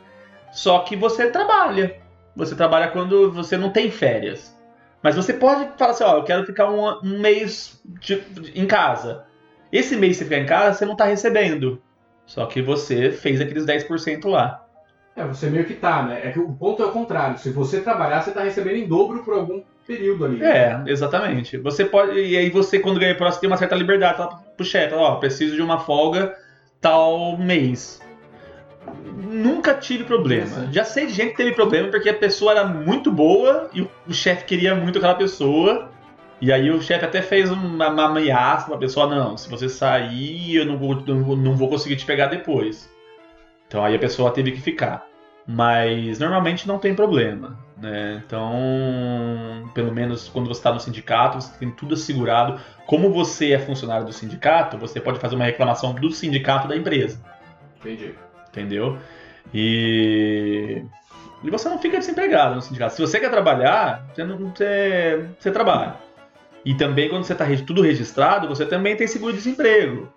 Só 0.53 0.81
que 0.81 0.95
você 0.95 1.31
trabalha. 1.31 1.97
Você 2.37 2.55
trabalha 2.55 2.89
quando 2.89 3.31
você 3.33 3.57
não 3.57 3.71
tem 3.71 3.91
férias. 3.91 4.55
Mas 5.03 5.17
você 5.17 5.33
pode 5.33 5.69
falar 5.77 5.91
assim, 5.91 6.05
ó, 6.05 6.17
eu 6.19 6.25
quero 6.25 6.47
ficar 6.47 6.71
um, 6.71 7.01
um 7.03 7.19
mês 7.19 7.81
de- 8.01 8.23
em 8.55 8.67
casa. 8.67 9.25
Esse 9.73 9.97
mês 9.97 10.13
que 10.13 10.19
você 10.19 10.25
ficar 10.25 10.39
em 10.39 10.47
casa, 10.47 10.79
você 10.79 10.85
não 10.87 10.97
tá 10.97 11.05
recebendo. 11.05 11.83
Só 12.25 12.47
que 12.47 12.63
você 12.63 13.11
fez 13.11 13.41
aqueles 13.41 13.67
10% 13.67 14.29
lá. 14.29 14.64
É, 15.17 15.25
você 15.25 15.49
meio 15.49 15.65
que 15.65 15.75
tá, 15.75 16.03
né? 16.03 16.21
É 16.25 16.31
que 16.33 16.41
o 16.41 16.53
ponto 16.53 16.83
é 16.83 16.87
o 16.87 16.91
contrário. 16.91 17.39
Se 17.39 17.51
você 17.51 17.81
trabalhar, 17.81 18.21
você 18.21 18.33
tá 18.33 18.43
recebendo 18.43 18.77
em 18.77 18.87
dobro 18.89 19.23
por 19.23 19.35
algum 19.35 19.63
período 19.87 20.25
ali. 20.25 20.43
É, 20.43 20.83
exatamente. 20.87 21.57
Você 21.59 21.85
pode. 21.85 22.19
E 22.19 22.37
aí 22.37 22.51
você, 22.51 22.79
quando 22.81 22.99
ganha 22.99 23.15
próximo, 23.15 23.43
tem 23.43 23.51
uma 23.51 23.57
certa 23.57 23.77
liberdade. 23.77 24.17
Fala 24.17 24.43
pro 24.57 24.67
chefe, 24.67 24.95
ó, 24.95 25.15
preciso 25.17 25.55
de 25.55 25.63
uma 25.63 25.79
folga 25.79 26.35
tal 26.81 27.37
mês. 27.39 28.01
Nunca 29.17 29.75
tive 29.75 30.05
problema. 30.05 30.69
Já 30.73 30.85
sei 30.85 31.07
de 31.07 31.13
gente 31.13 31.31
que 31.31 31.37
teve 31.37 31.53
problema 31.53 31.89
porque 31.89 32.09
a 32.09 32.15
pessoa 32.15 32.53
era 32.53 32.65
muito 32.65 33.11
boa 33.11 33.71
e 33.73 33.83
o, 33.83 33.91
o 34.09 34.13
chefe 34.13 34.45
queria 34.45 34.75
muito 34.75 34.99
aquela 34.99 35.15
pessoa. 35.15 35.91
E 36.41 36.53
aí 36.53 36.71
o 36.71 36.83
chefe 36.83 37.05
até 37.05 37.23
fez 37.23 37.51
uma, 37.51 37.89
uma 37.89 38.05
ameaça 38.07 38.67
pra 38.67 38.77
pessoa, 38.77 39.07
não, 39.07 39.37
se 39.37 39.49
você 39.49 39.69
sair, 39.69 40.57
eu 40.57 40.67
não 40.67 40.77
vou, 40.77 40.97
não, 41.07 41.23
vou- 41.23 41.37
não 41.37 41.57
vou 41.57 41.69
conseguir 41.69 41.97
te 41.97 42.05
pegar 42.05 42.27
depois. 42.27 42.93
Então 43.67 43.85
aí 43.85 43.95
a 43.95 43.99
pessoa 43.99 44.31
teve 44.31 44.53
que 44.53 44.61
ficar. 44.61 45.07
Mas 45.47 46.19
normalmente 46.19 46.67
não 46.67 46.79
tem 46.79 46.95
problema. 46.95 47.59
Né? 47.77 48.23
Então, 48.25 49.71
pelo 49.75 49.93
menos 49.93 50.29
quando 50.29 50.49
você 50.49 50.61
está 50.61 50.73
no 50.73 50.81
sindicato, 50.81 51.41
você 51.41 51.59
tem 51.59 51.71
tudo 51.71 51.95
assegurado. 51.95 52.59
Como 52.87 53.13
você 53.13 53.53
é 53.53 53.59
funcionário 53.59 54.07
do 54.07 54.13
sindicato, 54.13 54.79
você 54.79 55.01
pode 55.01 55.19
fazer 55.19 55.35
uma 55.35 55.45
reclamação 55.45 55.95
do 55.95 56.11
sindicato 56.11 56.67
da 56.69 56.77
empresa. 56.77 57.21
Entendi. 57.81 58.15
Entendeu? 58.49 58.99
E. 59.53 60.83
E 61.43 61.51
você 61.51 61.69
não 61.69 61.79
fica 61.79 61.99
desempregado 61.99 62.55
no 62.55 62.63
sindicato. 62.63 62.95
Se 62.95 63.03
você 63.03 63.21
quer 63.21 63.31
trabalhar, 63.31 64.07
você, 64.15 64.25
não, 64.25 64.39
você, 64.49 65.29
você 65.39 65.51
trabalha. 65.51 65.97
E 66.65 66.75
também, 66.75 67.11
quando 67.11 67.25
você 67.25 67.35
está 67.35 67.45
tudo 67.67 67.83
registrado, 67.83 68.49
você 68.49 68.65
também 68.65 68.97
tem 68.97 69.07
seguro-desemprego. 69.07 70.11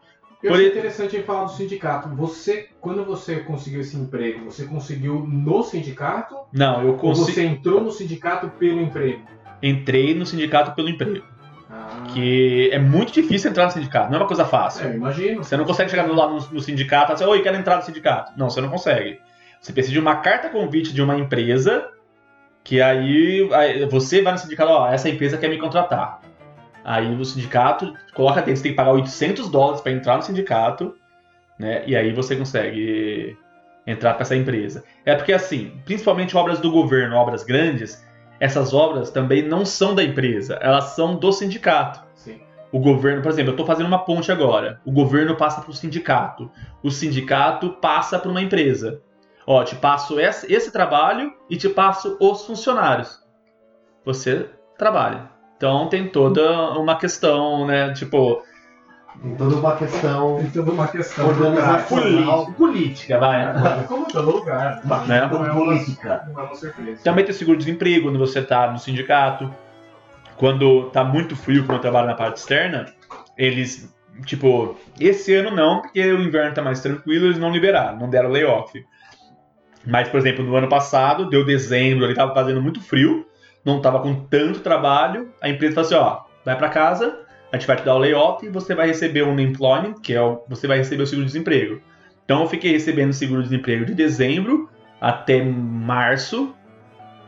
Eu 0.43 0.51
Por 0.51 0.61
interessante 0.61 1.19
falar 1.23 1.45
do 1.45 1.51
sindicato. 1.51 2.09
Você, 2.09 2.69
quando 2.79 3.03
você 3.03 3.37
conseguiu 3.37 3.81
esse 3.81 3.97
emprego, 3.97 4.45
você 4.45 4.65
conseguiu 4.65 5.25
no 5.27 5.63
sindicato 5.63 6.35
Não, 6.53 6.83
eu 6.83 6.93
consigo. 6.93 7.25
você 7.25 7.43
entrou 7.43 7.81
no 7.81 7.91
sindicato 7.91 8.47
pelo 8.49 8.79
emprego? 8.79 9.23
Entrei 9.63 10.13
no 10.13 10.25
sindicato 10.25 10.73
pelo 10.75 10.89
emprego. 10.89 11.25
Ah, 11.69 12.03
Que 12.13 12.69
é 12.71 12.77
muito 12.77 13.11
difícil 13.11 13.49
entrar 13.49 13.65
no 13.65 13.71
sindicato, 13.71 14.09
não 14.09 14.17
é 14.17 14.21
uma 14.21 14.27
coisa 14.27 14.45
fácil. 14.45 14.87
é, 14.87 14.95
imagino. 14.95 15.43
Você 15.43 15.57
não 15.57 15.65
consegue 15.65 15.89
chegar 15.89 16.07
lá 16.07 16.29
no, 16.29 16.39
no 16.39 16.61
sindicato 16.61 17.11
e 17.11 17.13
assim, 17.13 17.25
oi, 17.25 17.41
quero 17.41 17.57
entrar 17.57 17.77
no 17.77 17.81
sindicato. 17.81 18.31
Não, 18.37 18.49
você 18.49 18.61
não 18.61 18.69
consegue. 18.69 19.19
Você 19.59 19.73
precisa 19.73 19.93
de 19.93 19.99
uma 19.99 20.17
carta 20.17 20.49
convite 20.49 20.93
de 20.93 21.01
uma 21.01 21.17
empresa, 21.17 21.89
que 22.63 22.79
aí, 22.79 23.49
aí 23.53 23.85
você 23.87 24.21
vai 24.21 24.33
no 24.33 24.39
sindicato, 24.39 24.71
ó, 24.71 24.87
essa 24.87 25.09
empresa 25.09 25.37
quer 25.37 25.49
me 25.49 25.57
contratar. 25.57 26.21
Aí 26.87 27.13
o 27.13 27.25
sindicato 27.25 27.93
coloca 28.13 28.41
dentro, 28.41 28.55
você 28.55 28.63
tem 28.63 28.71
que 28.71 28.77
pagar 28.77 28.93
800 28.93 29.49
dólares 29.49 29.81
para 29.81 29.91
entrar 29.91 30.15
no 30.15 30.23
sindicato, 30.23 30.95
né? 31.59 31.83
E 31.85 31.97
aí 31.97 32.13
você 32.13 32.33
consegue 32.33 33.37
entrar 33.85 34.13
para 34.13 34.21
essa 34.21 34.37
empresa. 34.37 34.85
É 35.05 35.13
porque 35.13 35.33
assim, 35.33 35.81
principalmente 35.83 36.37
obras 36.37 36.61
do 36.61 36.71
governo, 36.71 37.17
obras 37.17 37.43
grandes, 37.43 38.07
essas 38.39 38.73
obras 38.73 39.11
também 39.11 39.41
não 39.41 39.65
são 39.65 39.93
da 39.93 40.01
empresa, 40.01 40.57
elas 40.61 40.95
são 40.95 41.17
do 41.17 41.29
sindicato. 41.33 42.01
Sim. 42.13 42.39
O 42.71 42.79
governo, 42.79 43.21
por 43.21 43.31
exemplo, 43.31 43.49
eu 43.49 43.55
estou 43.55 43.65
fazendo 43.65 43.87
uma 43.87 44.05
ponte 44.05 44.31
agora. 44.31 44.79
O 44.85 44.91
governo 44.91 45.35
passa 45.35 45.59
para 45.59 45.71
o 45.71 45.73
sindicato. 45.73 46.49
O 46.81 46.89
sindicato 46.89 47.71
passa 47.81 48.17
para 48.17 48.31
uma 48.31 48.41
empresa. 48.41 49.01
Ó, 49.45 49.61
te 49.61 49.75
passo 49.75 50.21
esse, 50.21 50.53
esse 50.53 50.71
trabalho 50.71 51.33
e 51.49 51.57
te 51.57 51.67
passo 51.67 52.15
os 52.21 52.45
funcionários. 52.45 53.21
Você 54.05 54.49
trabalha. 54.77 55.36
Então 55.57 55.89
tem 55.89 56.07
toda 56.07 56.71
uma 56.77 56.95
questão, 56.95 57.65
né? 57.65 57.91
Tipo, 57.93 58.43
Tem 59.21 59.35
toda 59.35 59.55
uma 59.55 59.75
questão 59.75 60.37
Tem 60.41 60.49
toda 60.51 60.71
uma 60.71 60.87
questão 60.87 61.27
organizacional. 61.27 62.45
política, 62.45 62.57
política 62.57 63.19
vai. 63.19 63.83
Como 63.87 64.05
todo 64.07 64.31
lugar. 64.31 64.81
Né? 65.07 65.27
Não 65.31 65.45
é 65.45 65.51
uma, 65.51 65.65
política. 65.65 66.23
não 66.31 66.41
é 66.41 66.45
uma 66.45 66.55
surpresa. 66.55 67.01
Também 67.03 67.25
tem 67.25 67.33
seguro-desemprego 67.33 68.03
quando 68.03 68.19
você 68.19 68.41
tá 68.41 68.71
no 68.71 68.77
sindicato. 68.77 69.51
Quando 70.37 70.91
tá 70.91 71.03
muito 71.03 71.35
frio, 71.35 71.65
quando 71.65 71.77
eu 71.77 71.81
trabalho 71.81 72.05
na 72.05 72.13
parte 72.13 72.37
externa, 72.37 72.85
eles, 73.35 73.91
tipo, 74.23 74.77
esse 74.99 75.33
ano 75.33 75.49
não, 75.49 75.81
porque 75.81 75.99
o 76.13 76.21
inverno 76.21 76.53
tá 76.53 76.61
mais 76.61 76.79
tranquilo, 76.79 77.25
eles 77.25 77.39
não 77.39 77.49
liberaram, 77.51 77.97
não 77.97 78.07
deram 78.07 78.29
layoff. 78.29 78.85
Mas, 79.83 80.07
por 80.09 80.19
exemplo, 80.19 80.45
no 80.45 80.55
ano 80.55 80.69
passado, 80.69 81.27
deu 81.27 81.43
dezembro, 81.43 82.05
ele 82.05 82.13
tava 82.13 82.35
fazendo 82.35 82.61
muito 82.61 82.79
frio, 82.79 83.25
não 83.67 83.81
tava 83.81 83.99
com 83.99 84.15
tanto 84.25 84.61
trabalho, 84.61 85.31
a 85.41 85.49
empresa 85.49 85.75
falou 85.75 85.85
assim, 85.85 85.95
ó, 85.95 86.21
vai 86.43 86.57
pra 86.57 86.69
casa, 86.69 87.19
a 87.51 87.57
gente 87.57 87.67
vai 87.67 87.75
te 87.75 87.83
dar 87.83 87.95
o 87.95 87.99
layoff 87.99 88.45
e 88.45 88.49
você 88.49 88.73
vai 88.73 88.87
receber 88.87 89.21
o 89.21 89.29
unemployment, 89.29 89.95
que 90.01 90.13
é 90.13 90.21
o, 90.21 90.41
você 90.47 90.65
vai 90.67 90.77
receber 90.77 91.03
o 91.03 91.07
seguro-desemprego. 91.07 91.81
Então 92.25 92.41
eu 92.41 92.47
fiquei 92.47 92.71
recebendo 92.71 93.13
seguro-desemprego 93.13 93.85
de 93.85 93.93
dezembro 93.93 94.69
até 94.99 95.43
março, 95.43 96.55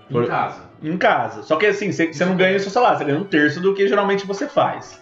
Em 0.10 0.26
casa. 0.26 0.62
em 0.82 0.98
casa. 0.98 1.44
Só 1.44 1.56
que 1.58 1.66
assim, 1.68 1.92
você 1.92 2.12
você 2.12 2.26
não 2.26 2.36
ganha 2.36 2.58
o 2.58 2.60
seu 2.60 2.72
salário, 2.72 2.98
você 2.98 3.06
ganha 3.06 3.20
um 3.20 3.24
terço 3.26 3.60
do 3.60 3.74
que 3.74 3.88
geralmente 3.88 4.26
você 4.26 4.48
faz. 4.48 5.02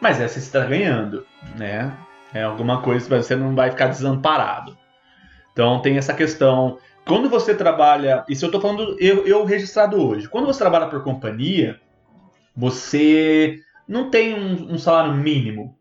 Mas 0.00 0.20
essa 0.20 0.34
você 0.34 0.40
está 0.40 0.64
ganhando, 0.64 1.24
né? 1.56 1.92
É 2.32 2.42
alguma 2.42 2.82
coisa, 2.82 3.08
você 3.22 3.34
não 3.36 3.54
vai 3.54 3.70
ficar 3.70 3.86
desamparado. 3.88 4.76
Então 5.52 5.80
tem 5.80 5.96
essa 5.96 6.12
questão. 6.14 6.78
Quando 7.08 7.30
você 7.30 7.54
trabalha, 7.54 8.22
isso 8.28 8.44
eu 8.44 8.50
tô 8.50 8.60
falando 8.60 8.94
eu, 9.00 9.26
eu 9.26 9.42
registrado 9.46 9.96
hoje. 9.96 10.28
Quando 10.28 10.46
você 10.46 10.58
trabalha 10.58 10.88
por 10.88 11.02
companhia, 11.02 11.80
você 12.54 13.58
não 13.88 14.10
tem 14.10 14.34
um, 14.34 14.74
um 14.74 14.78
salário 14.78 15.14
mínimo. 15.14 15.74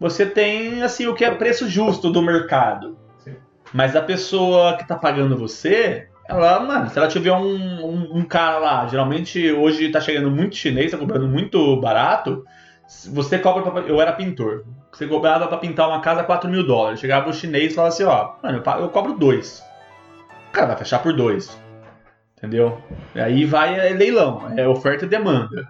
Você 0.00 0.26
tem 0.26 0.82
assim 0.82 1.06
o 1.06 1.14
que 1.14 1.24
é 1.24 1.30
preço 1.30 1.68
justo 1.68 2.10
do 2.10 2.20
mercado. 2.20 2.98
Sim. 3.18 3.36
Mas 3.72 3.94
a 3.94 4.02
pessoa 4.02 4.76
que 4.76 4.86
tá 4.86 4.96
pagando 4.96 5.36
você, 5.36 6.08
ela, 6.28 6.58
mano, 6.58 6.90
se 6.90 6.98
ela 6.98 7.06
tiver 7.06 7.32
um, 7.32 7.86
um, 7.86 8.16
um 8.16 8.24
cara 8.24 8.58
lá, 8.58 8.86
geralmente 8.88 9.52
hoje 9.52 9.92
tá 9.92 10.00
chegando 10.00 10.28
muito 10.28 10.56
chinês, 10.56 10.90
tá 10.90 10.98
cobrando 10.98 11.28
muito 11.28 11.80
barato, 11.80 12.44
você 13.12 13.38
cobra 13.38 13.70
pra, 13.70 13.82
Eu 13.82 14.00
era 14.00 14.12
pintor. 14.12 14.64
Você 14.90 15.06
cobrava 15.06 15.46
pra 15.46 15.56
pintar 15.56 15.88
uma 15.88 16.00
casa 16.00 16.24
4 16.24 16.50
mil 16.50 16.66
dólares. 16.66 16.98
Chegava 16.98 17.30
o 17.30 17.32
chinês 17.32 17.70
e 17.70 17.74
falava 17.76 17.94
assim, 17.94 18.02
ó, 18.02 18.32
mano, 18.42 18.60
eu, 18.64 18.80
eu 18.80 18.88
cobro 18.88 19.14
dois. 19.14 19.62
Cara 20.52 20.68
vai 20.68 20.76
fechar 20.76 21.00
por 21.00 21.12
dois. 21.14 21.58
Entendeu? 22.36 22.82
Aí 23.14 23.44
vai 23.44 23.78
é 23.78 23.94
leilão, 23.94 24.52
é 24.56 24.66
oferta 24.66 25.04
e 25.04 25.08
demanda. 25.08 25.66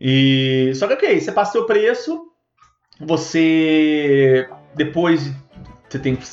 E. 0.00 0.72
Só 0.74 0.86
que 0.86 0.94
ok, 0.94 1.20
você 1.20 1.30
passa 1.32 1.52
seu 1.52 1.64
preço, 1.64 2.28
você. 3.00 4.48
Depois 4.74 5.32
você 5.88 5.98
tem 5.98 6.16
que 6.16 6.26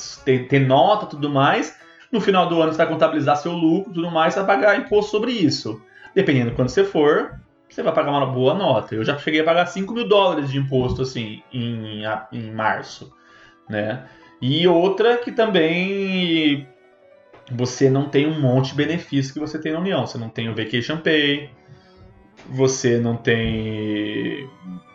ter, 0.48 0.60
nota 0.60 1.06
tudo 1.06 1.28
mais. 1.28 1.78
No 2.10 2.20
final 2.20 2.48
do 2.48 2.60
ano 2.60 2.72
você 2.72 2.78
vai 2.78 2.88
contabilizar 2.88 3.36
seu 3.36 3.52
lucro 3.52 3.92
tudo 3.92 4.10
mais, 4.10 4.34
você 4.34 4.40
vai 4.42 4.56
pagar 4.56 4.78
imposto 4.78 5.10
sobre 5.10 5.32
isso. 5.32 5.80
Dependendo 6.14 6.50
de 6.50 6.56
quando 6.56 6.70
você 6.70 6.82
for, 6.82 7.38
você 7.68 7.82
vai 7.82 7.92
pagar 7.92 8.10
uma 8.10 8.26
boa 8.26 8.54
nota. 8.54 8.94
Eu 8.94 9.04
já 9.04 9.16
cheguei 9.18 9.40
a 9.40 9.44
pagar 9.44 9.66
5 9.66 9.92
mil 9.92 10.08
dólares 10.08 10.50
de 10.50 10.58
imposto 10.58 11.02
assim 11.02 11.42
em, 11.52 12.02
em 12.32 12.50
março. 12.50 13.12
Né? 13.68 14.04
E 14.40 14.66
outra 14.66 15.18
que 15.18 15.30
também 15.30 16.66
você 17.50 17.90
não 17.90 18.08
tem 18.08 18.26
um 18.26 18.40
monte 18.40 18.70
de 18.70 18.76
benefícios 18.76 19.32
que 19.32 19.40
você 19.40 19.58
tem 19.58 19.72
na 19.72 19.80
União. 19.80 20.06
Você 20.06 20.18
não 20.18 20.28
tem 20.28 20.48
o 20.48 20.54
Vacation 20.54 20.98
Pay, 20.98 21.50
você 22.48 22.98
não 22.98 23.16
tem 23.16 24.48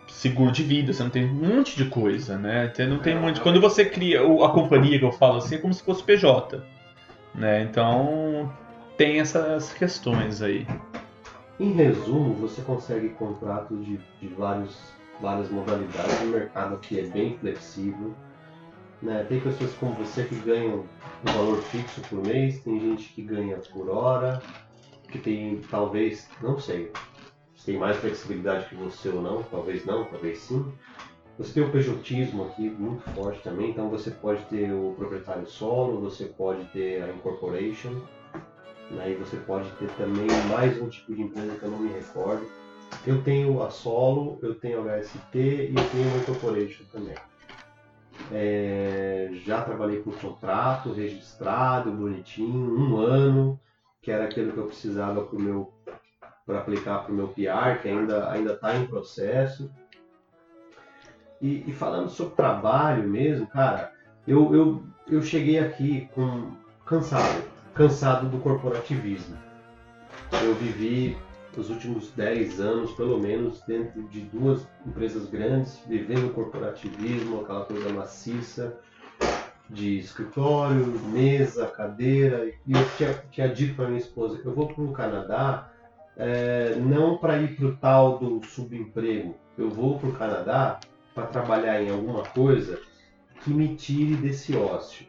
seguro 0.08 0.52
de 0.52 0.64
vida, 0.64 0.94
você 0.94 1.04
não 1.04 1.10
tem 1.10 1.26
um 1.26 1.34
monte 1.34 1.76
de 1.76 1.86
coisa, 1.86 2.38
né? 2.38 2.72
Você 2.74 2.86
não 2.86 3.00
tem 3.00 3.18
um. 3.18 3.34
Quando 3.36 3.60
você 3.60 3.86
cria 3.86 4.22
a 4.22 4.50
companhia 4.50 4.98
que 4.98 5.06
eu 5.06 5.12
falo 5.12 5.38
assim, 5.38 5.56
é 5.56 5.58
como 5.58 5.74
se 5.74 5.84
fosse 5.84 6.04
PJ, 6.04 6.64
né? 7.34 7.64
Então 7.64 8.52
tem 8.98 9.20
essas 9.20 9.74
questões 9.74 10.42
aí. 10.42 10.66
Em 11.60 11.72
resumo, 11.72 12.34
você 12.34 12.62
consegue 12.62 13.10
contratos 13.10 13.86
de, 13.86 14.00
de 14.22 14.28
vários, 14.28 14.76
várias 15.22 15.50
modalidades 15.50 16.22
no 16.22 16.28
mercado 16.28 16.78
que 16.80 17.00
é 17.00 17.04
bem 17.04 17.38
flexível. 17.38 18.14
Né? 19.02 19.26
Tem 19.28 19.40
pessoas 19.40 19.74
como 19.74 19.94
você 19.94 20.24
que 20.24 20.36
ganham 20.36 20.86
um 21.24 21.32
valor 21.34 21.62
fixo 21.64 22.02
por 22.02 22.24
mês, 22.26 22.62
tem 22.64 22.80
gente 22.80 23.10
que 23.10 23.22
ganha 23.22 23.58
por 23.72 23.90
hora, 23.90 24.42
que 25.10 25.20
tem 25.20 25.62
talvez, 25.70 26.30
não 26.42 26.60
sei, 26.60 26.92
se 27.56 27.66
tem 27.66 27.78
mais 27.78 27.98
flexibilidade 27.98 28.70
que 28.70 28.76
você 28.76 29.10
ou 29.10 29.22
não, 29.22 29.44
talvez 29.44 29.86
não, 29.86 30.06
talvez 30.06 30.40
sim. 30.40 30.66
Você 31.38 31.54
tem 31.54 31.64
o 31.64 31.72
pejotismo 31.72 32.46
aqui 32.46 32.70
muito 32.70 33.04
forte 33.12 33.42
também, 33.44 33.72
então 33.72 33.90
você 33.90 34.10
pode 34.10 34.42
ter 34.46 34.72
o 34.72 34.94
proprietário 34.98 35.46
solo, 35.46 36.00
você 36.00 36.26
pode 36.26 36.64
ter 36.66 37.04
a 37.04 37.10
incorporation. 37.10 38.02
Né? 38.92 39.12
E 39.12 39.16
você 39.16 39.36
pode 39.38 39.70
ter 39.72 39.90
também 39.96 40.28
mais 40.50 40.82
um 40.82 40.88
tipo 40.88 41.14
de 41.14 41.24
empresa 41.24 41.56
que 41.56 41.64
eu 41.64 41.72
não 41.72 41.80
me 41.80 41.92
recordo. 41.92 42.46
Eu 43.06 43.22
tenho 43.24 43.62
a 43.62 43.70
Solo, 43.70 44.40
eu 44.42 44.56
tenho 44.56 44.80
a 44.80 45.00
HST 45.00 45.38
e 45.38 45.74
eu 45.76 45.90
tenho 45.92 46.08
uma 46.08 46.24
Corporation 46.24 46.84
também. 46.92 47.16
É, 48.32 49.30
já 49.46 49.62
trabalhei 49.62 50.02
com 50.02 50.12
contrato 50.12 50.92
registrado, 50.92 51.92
bonitinho, 51.92 52.80
um 52.80 52.98
ano, 52.98 53.60
que 54.02 54.12
era 54.12 54.26
aquilo 54.26 54.52
que 54.52 54.58
eu 54.58 54.68
precisava 54.68 55.24
para 55.24 55.40
meu 55.40 55.74
para 56.46 56.60
aplicar 56.60 57.00
para 57.00 57.12
o 57.12 57.16
meu 57.16 57.28
PR, 57.30 57.82
que 57.82 57.90
ainda 57.90 58.30
ainda 58.30 58.54
está 58.54 58.76
em 58.76 58.86
processo. 58.86 59.72
E, 61.42 61.64
e, 61.68 61.74
falando 61.74 62.10
sobre 62.10 62.36
trabalho 62.36 63.08
mesmo, 63.08 63.48
cara, 63.48 63.92
eu, 64.28 64.54
eu, 64.54 64.84
eu 65.08 65.22
cheguei 65.22 65.60
aqui 65.60 66.08
com 66.14 66.52
cansado, 66.86 67.44
cansado 67.74 68.30
do 68.30 68.38
corporativismo. 68.40 69.38
Eu 70.32 70.56
vivi 70.56 71.18
os 71.62 71.70
últimos 71.70 72.12
10 72.12 72.60
anos, 72.60 72.92
pelo 72.94 73.20
menos, 73.20 73.62
dentro 73.62 74.04
de 74.04 74.22
duas 74.22 74.68
empresas 74.86 75.30
grandes, 75.30 75.80
vivendo 75.88 76.28
o 76.28 76.34
corporativismo, 76.34 77.42
aquela 77.42 77.66
coisa 77.66 77.90
maciça 77.90 78.78
de 79.70 79.98
escritório, 79.98 80.86
mesa, 81.12 81.68
cadeira. 81.68 82.48
E 82.68 82.74
eu 82.74 82.90
tinha, 82.98 83.14
tinha 83.32 83.50
dito 83.50 83.76
para 83.76 83.88
minha 83.88 84.00
esposa: 84.00 84.40
eu 84.44 84.54
vou 84.54 84.68
para 84.68 84.84
o 84.84 84.92
Canadá 84.92 85.72
é, 86.18 86.76
não 86.76 87.18
para 87.18 87.38
ir 87.38 87.56
para 87.56 87.66
o 87.66 87.76
tal 87.76 88.18
do 88.18 88.46
subemprego, 88.46 89.36
eu 89.58 89.70
vou 89.70 90.00
para 90.00 90.10
o 90.10 90.14
Canadá 90.14 90.80
para 91.14 91.28
trabalhar 91.28 91.82
em 91.82 91.90
alguma 91.90 92.24
coisa 92.24 92.80
que 93.44 93.50
me 93.50 93.76
tire 93.76 94.16
desse 94.16 94.56
ócio. 94.56 95.06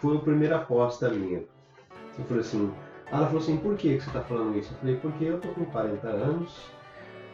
Foi 0.00 0.16
a 0.16 0.20
primeira 0.20 0.56
aposta 0.56 1.10
minha. 1.10 1.42
Eu 2.18 2.24
falei 2.24 2.40
assim, 2.40 2.72
ela 3.10 3.26
falou 3.26 3.40
assim, 3.40 3.56
por 3.56 3.76
que, 3.76 3.96
que 3.96 4.02
você 4.02 4.08
está 4.08 4.20
falando 4.22 4.58
isso? 4.58 4.72
Eu 4.72 4.78
falei, 4.78 4.96
porque 4.96 5.24
eu 5.24 5.40
tô 5.40 5.48
com 5.48 5.64
40 5.66 6.08
anos, 6.08 6.70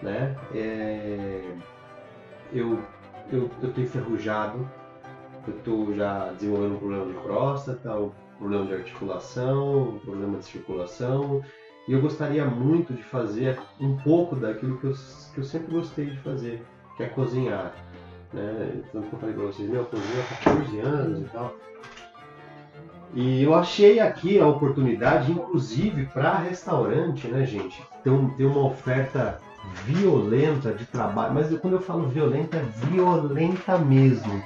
né? 0.03 0.37
É, 0.55 1.43
eu, 2.53 2.79
eu, 3.33 3.51
eu 3.61 3.83
enferrujado, 3.83 4.69
eu 5.49 5.55
tô 5.65 5.93
já 5.95 6.31
desenvolvendo 6.33 6.75
um 6.75 6.79
problema 6.79 7.07
de 7.07 7.15
próstata, 7.15 7.97
um 7.97 8.13
problema 8.39 8.67
de 8.67 8.75
articulação, 8.75 9.89
um 9.91 9.99
problema 9.99 10.39
de 10.39 10.45
circulação, 10.45 11.43
e 11.89 11.93
eu 11.93 12.01
gostaria 12.01 12.45
muito 12.45 12.95
de 12.95 13.03
fazer 13.03 13.59
um 13.81 13.97
pouco 13.97 14.37
daquilo 14.37 14.79
que 14.79 14.87
eu, 14.87 14.93
que 15.35 15.39
eu 15.39 15.45
sempre 15.45 15.73
gostei 15.73 16.07
de 16.07 16.19
fazer, 16.21 16.65
que 16.97 17.03
é 17.03 17.09
cozinhar. 17.09 17.75
Né? 18.33 18.83
Tanto 18.93 19.09
eu 19.13 19.19
falei 19.19 19.35
para 19.35 19.45
vocês, 19.45 19.69
meu, 19.69 19.81
eu 19.81 19.87
cozinho 19.87 20.21
há 20.21 20.45
14 20.45 20.81
anos 20.81 21.21
e 21.21 21.25
tal. 21.25 21.55
E 23.15 23.45
eu 23.45 23.55
achei 23.55 24.01
aqui 24.01 24.41
a 24.41 24.47
oportunidade, 24.47 25.31
inclusive 25.31 26.07
para 26.07 26.39
restaurante, 26.39 27.29
né, 27.29 27.47
gente? 27.47 27.81
Um, 28.05 28.29
ter 28.31 28.45
uma 28.45 28.67
oferta 28.67 29.41
violenta 29.85 30.73
de 30.73 30.85
trabalho, 30.85 31.35
mas 31.35 31.59
quando 31.59 31.75
eu 31.75 31.81
falo 31.81 32.09
violenta, 32.09 32.57
é 32.57 32.63
violenta 32.87 33.79
mesmo. 33.79 34.43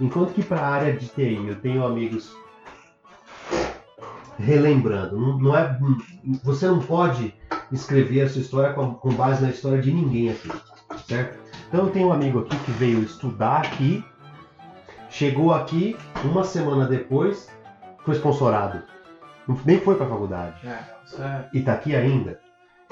Enquanto 0.00 0.32
que 0.32 0.42
para 0.42 0.60
a 0.60 0.68
área 0.68 0.92
de 0.92 1.08
TI 1.08 1.46
eu 1.46 1.56
tenho 1.56 1.84
amigos 1.84 2.34
relembrando, 4.38 5.38
não, 5.38 5.56
é, 5.56 5.78
você 6.44 6.66
não 6.66 6.78
pode 6.80 7.34
escrever 7.72 8.22
a 8.22 8.28
sua 8.28 8.42
história 8.42 8.72
com, 8.74 8.94
com 8.94 9.12
base 9.14 9.42
na 9.42 9.50
história 9.50 9.80
de 9.80 9.92
ninguém 9.92 10.30
aqui, 10.30 10.50
certo? 11.08 11.38
Então 11.68 11.86
eu 11.86 11.90
tenho 11.90 12.08
um 12.08 12.12
amigo 12.12 12.40
aqui 12.40 12.56
que 12.58 12.70
veio 12.72 13.02
estudar 13.02 13.62
aqui, 13.62 14.04
chegou 15.08 15.52
aqui 15.52 15.96
uma 16.22 16.44
semana 16.44 16.86
depois, 16.86 17.48
foi 18.06 18.14
sponsorado. 18.14 18.82
Nem 19.64 19.80
foi 19.80 19.96
para 19.96 20.06
a 20.06 20.08
faculdade. 20.08 20.66
É. 20.66 21.48
E 21.52 21.58
está 21.58 21.74
aqui 21.74 21.94
ainda. 21.94 22.38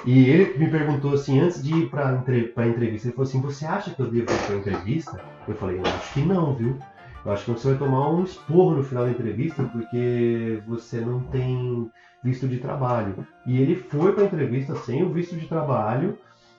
E 0.05 0.29
ele 0.29 0.59
me 0.59 0.69
perguntou 0.69 1.15
assim, 1.15 1.41
antes 1.41 1.62
de 1.62 1.73
ir 1.73 1.89
para 1.89 2.12
entre, 2.12 2.53
a 2.57 2.67
entrevista, 2.67 3.09
ele 3.09 3.15
falou 3.15 3.29
assim: 3.29 3.41
Você 3.41 3.65
acha 3.65 3.91
que 3.93 4.01
eu 4.01 4.11
devo 4.11 4.31
ir 4.31 4.47
para 4.47 4.57
entrevista? 4.57 5.21
Eu 5.49 5.55
falei: 5.55 5.79
Eu 5.79 5.83
acho 5.87 6.12
que 6.12 6.21
não, 6.21 6.55
viu? 6.55 6.79
Eu 7.25 7.33
acho 7.33 7.45
que 7.45 7.53
você 7.53 7.69
vai 7.69 7.79
tomar 7.79 8.11
um 8.11 8.25
esporro 8.25 8.77
no 8.77 8.83
final 8.83 9.05
da 9.05 9.11
entrevista 9.11 9.62
porque 9.65 10.62
você 10.67 11.01
não 11.01 11.21
tem 11.21 11.91
visto 12.23 12.47
de 12.47 12.59
trabalho. 12.59 13.27
E 13.47 13.61
ele 13.61 13.77
foi 13.77 14.12
para 14.12 14.25
a 14.25 14.27
entrevista 14.27 14.75
sem 14.75 15.03
o 15.03 15.11
visto 15.11 15.37
de 15.37 15.47
trabalho, 15.47 16.19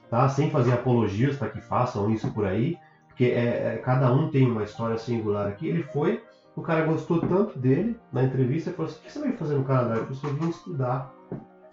tá? 0.09 0.27
Sem 0.27 0.49
fazer 0.49 0.73
apologias 0.73 1.35
para 1.35 1.49
que 1.49 1.61
façam 1.61 2.09
isso 2.09 2.31
por 2.31 2.45
aí, 2.45 2.77
porque 3.07 3.25
é, 3.25 3.75
é, 3.75 3.81
cada 3.83 4.11
um 4.11 4.29
tem 4.29 4.49
uma 4.49 4.63
história 4.63 4.97
singular 4.97 5.47
aqui. 5.47 5.67
Ele 5.67 5.83
foi 5.83 6.23
o 6.55 6.61
cara 6.61 6.85
gostou 6.85 7.19
tanto 7.19 7.59
dele 7.59 7.99
na 8.13 8.23
entrevista 8.23 8.69
e 8.69 8.73
falou 8.73 8.89
assim: 8.89 8.99
O 8.99 9.03
que 9.03 9.11
você 9.11 9.19
vai 9.19 9.31
fazer 9.33 9.55
no 9.55 9.65
Canadá? 9.65 9.95
Eu 9.95 10.05
falei 10.05 10.17
assim: 10.17 10.39
vim 10.39 10.49
estudar. 10.49 11.13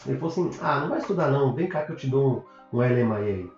Ele 0.06 0.18
falou 0.18 0.30
assim: 0.30 0.50
Ah, 0.60 0.80
não 0.80 0.88
vai 0.88 0.98
estudar 0.98 1.30
não, 1.30 1.54
vem 1.54 1.68
cá 1.68 1.82
que 1.82 1.92
eu 1.92 1.96
te 1.96 2.08
dou 2.08 2.44
um, 2.72 2.78
um 2.78 2.80
LMIA. 2.80 3.48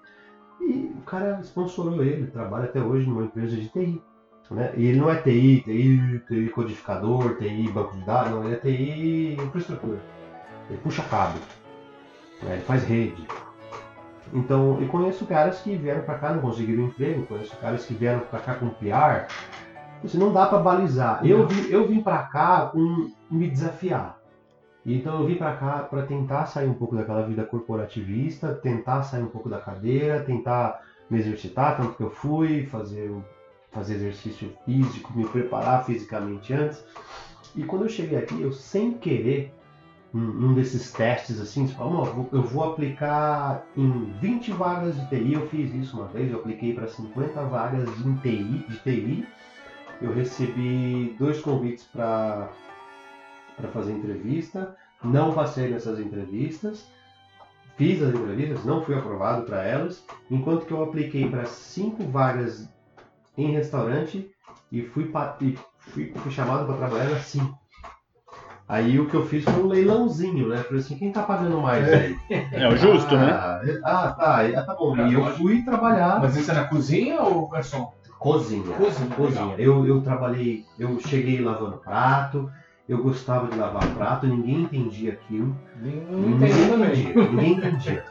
E 0.60 0.94
o 0.96 1.02
cara 1.02 1.40
sponsorou 1.42 2.02
ele, 2.02 2.26
trabalha 2.26 2.64
até 2.64 2.80
hoje 2.80 3.08
numa 3.08 3.24
empresa 3.24 3.56
de 3.56 3.68
TI. 3.68 4.02
Né? 4.50 4.72
E 4.76 4.86
ele 4.86 5.00
não 5.00 5.10
é 5.10 5.16
TI, 5.16 5.62
TI, 5.62 6.22
TI 6.28 6.48
codificador, 6.50 7.36
TI 7.38 7.70
banco 7.70 7.96
de 7.96 8.04
dados, 8.04 8.30
não, 8.30 8.44
ele 8.44 8.54
é 8.54 8.58
TI 8.58 9.36
infraestrutura. 9.42 9.98
Ele 10.68 10.78
puxa 10.82 11.02
cabo, 11.04 11.38
né? 12.42 12.54
ele 12.54 12.62
faz 12.62 12.84
rede. 12.84 13.26
Então, 14.32 14.80
eu 14.80 14.88
conheço 14.88 15.26
caras 15.26 15.60
que 15.60 15.76
vieram 15.76 16.02
para 16.02 16.18
cá 16.18 16.32
não 16.32 16.40
conseguiram 16.40 16.84
emprego, 16.84 17.26
conheço 17.26 17.56
caras 17.56 17.86
que 17.86 17.94
vieram 17.94 18.20
para 18.20 18.40
cá 18.40 18.54
com 18.54 18.68
PR 18.70 19.26
Assim, 20.04 20.18
não 20.18 20.32
dá 20.32 20.46
para 20.46 20.58
balizar. 20.58 21.26
Eu 21.26 21.46
vim, 21.46 21.68
eu 21.70 21.86
vim 21.86 22.02
para 22.02 22.18
cá 22.24 22.70
um, 22.74 23.10
me 23.30 23.48
desafiar. 23.48 24.18
Então 24.84 25.20
eu 25.20 25.26
vim 25.26 25.36
para 25.36 25.56
cá 25.56 25.78
para 25.78 26.02
tentar 26.02 26.44
sair 26.44 26.68
um 26.68 26.74
pouco 26.74 26.94
daquela 26.94 27.22
vida 27.22 27.42
corporativista, 27.42 28.52
tentar 28.52 29.02
sair 29.02 29.22
um 29.22 29.28
pouco 29.28 29.48
da 29.48 29.58
cadeira, 29.58 30.20
tentar 30.20 30.82
me 31.08 31.18
exercitar, 31.18 31.76
tanto 31.76 31.96
que 31.96 32.02
eu 32.02 32.10
fui 32.10 32.66
fazer, 32.66 33.10
fazer 33.72 33.94
exercício 33.94 34.52
físico, 34.66 35.12
me 35.16 35.26
preparar 35.26 35.84
fisicamente 35.84 36.52
antes. 36.52 36.84
E 37.56 37.62
quando 37.62 37.82
eu 37.82 37.88
cheguei 37.88 38.18
aqui, 38.18 38.38
eu 38.42 38.52
sem 38.52 38.92
querer, 38.92 39.54
num 40.12 40.52
desses 40.52 40.92
testes 40.92 41.40
assim, 41.40 41.66
você 41.66 41.74
fala, 41.74 42.26
eu 42.30 42.42
vou 42.42 42.72
aplicar 42.72 43.64
em 43.76 44.12
20 44.20 44.52
vagas 44.52 44.94
de 44.96 45.06
TI, 45.08 45.32
eu 45.32 45.46
fiz 45.48 45.74
isso 45.74 45.96
uma 45.96 46.06
vez, 46.08 46.30
eu 46.30 46.38
apliquei 46.38 46.74
para 46.74 46.86
50 46.86 47.42
vagas 47.44 47.88
de 47.96 48.14
TI, 48.18 48.66
de 48.68 48.78
TI 48.80 49.26
eu 50.04 50.12
recebi 50.12 51.16
dois 51.18 51.40
convites 51.40 51.84
para 51.84 52.50
fazer 53.72 53.92
entrevista, 53.92 54.76
não 55.02 55.32
passei 55.32 55.70
nessas 55.70 55.98
entrevistas, 55.98 56.86
fiz 57.76 58.02
as 58.02 58.14
entrevistas, 58.14 58.64
não 58.64 58.82
fui 58.82 58.94
aprovado 58.96 59.44
para 59.44 59.62
elas, 59.64 60.04
enquanto 60.30 60.66
que 60.66 60.72
eu 60.72 60.82
apliquei 60.82 61.28
para 61.28 61.46
cinco 61.46 62.04
vagas 62.04 62.68
em 63.36 63.50
restaurante 63.52 64.30
e 64.70 64.82
fui, 64.82 65.10
e 65.40 65.58
fui, 65.78 66.12
fui 66.14 66.30
chamado 66.30 66.66
para 66.66 66.76
trabalhar 66.76 67.08
nas 67.08 67.22
cinco. 67.22 67.58
Aí 68.68 68.98
o 68.98 69.08
que 69.08 69.14
eu 69.14 69.26
fiz 69.26 69.44
foi 69.44 69.62
um 69.62 69.66
leilãozinho, 69.66 70.48
né? 70.48 70.58
Falei 70.58 70.80
assim, 70.80 70.96
quem 70.96 71.12
tá 71.12 71.22
pagando 71.22 71.60
mais 71.60 71.86
aí? 71.92 72.16
É 72.50 72.66
o 72.66 72.76
justo, 72.76 73.14
né? 73.14 73.30
ah, 73.30 73.60
né? 73.62 73.80
Ah, 73.84 74.12
tá, 74.12 74.40
ah, 74.40 74.62
tá 74.62 74.74
bom. 74.74 74.96
E 75.06 75.12
eu 75.12 75.24
fui 75.36 75.62
trabalhar. 75.62 76.18
Mas 76.20 76.34
isso 76.36 76.50
é 76.50 76.54
na 76.54 76.64
cozinha 76.64 77.20
ou 77.20 77.48
garçom? 77.48 77.92
Cozinha. 78.18 78.76
Cozinha. 78.76 79.14
Cozinha. 79.14 79.54
Eu, 79.58 79.86
eu 79.86 80.00
trabalhei, 80.02 80.64
eu 80.78 80.98
cheguei 81.00 81.40
lavando 81.40 81.78
prato, 81.78 82.50
eu 82.88 83.02
gostava 83.02 83.48
de 83.48 83.56
lavar 83.56 83.86
prato, 83.94 84.26
ninguém 84.26 84.62
entendia 84.62 85.12
aquilo. 85.12 85.56
Ninguém, 85.76 86.50
entendia. 86.50 87.14
Ninguém 87.14 87.52
entendia. 87.52 88.04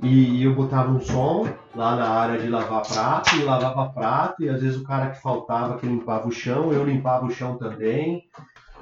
E, 0.00 0.40
e 0.40 0.44
eu 0.44 0.54
botava 0.54 0.90
um 0.90 1.00
som 1.00 1.48
lá 1.74 1.96
na 1.96 2.08
área 2.08 2.38
de 2.38 2.48
lavar 2.48 2.82
prato, 2.82 3.36
e 3.36 3.44
lavava 3.44 3.92
prato, 3.92 4.42
e 4.42 4.48
às 4.48 4.60
vezes 4.60 4.76
o 4.76 4.84
cara 4.84 5.10
que 5.10 5.22
faltava 5.22 5.78
que 5.78 5.86
limpava 5.86 6.28
o 6.28 6.32
chão, 6.32 6.72
eu 6.72 6.84
limpava 6.84 7.24
o 7.24 7.30
chão 7.30 7.56
também. 7.56 8.24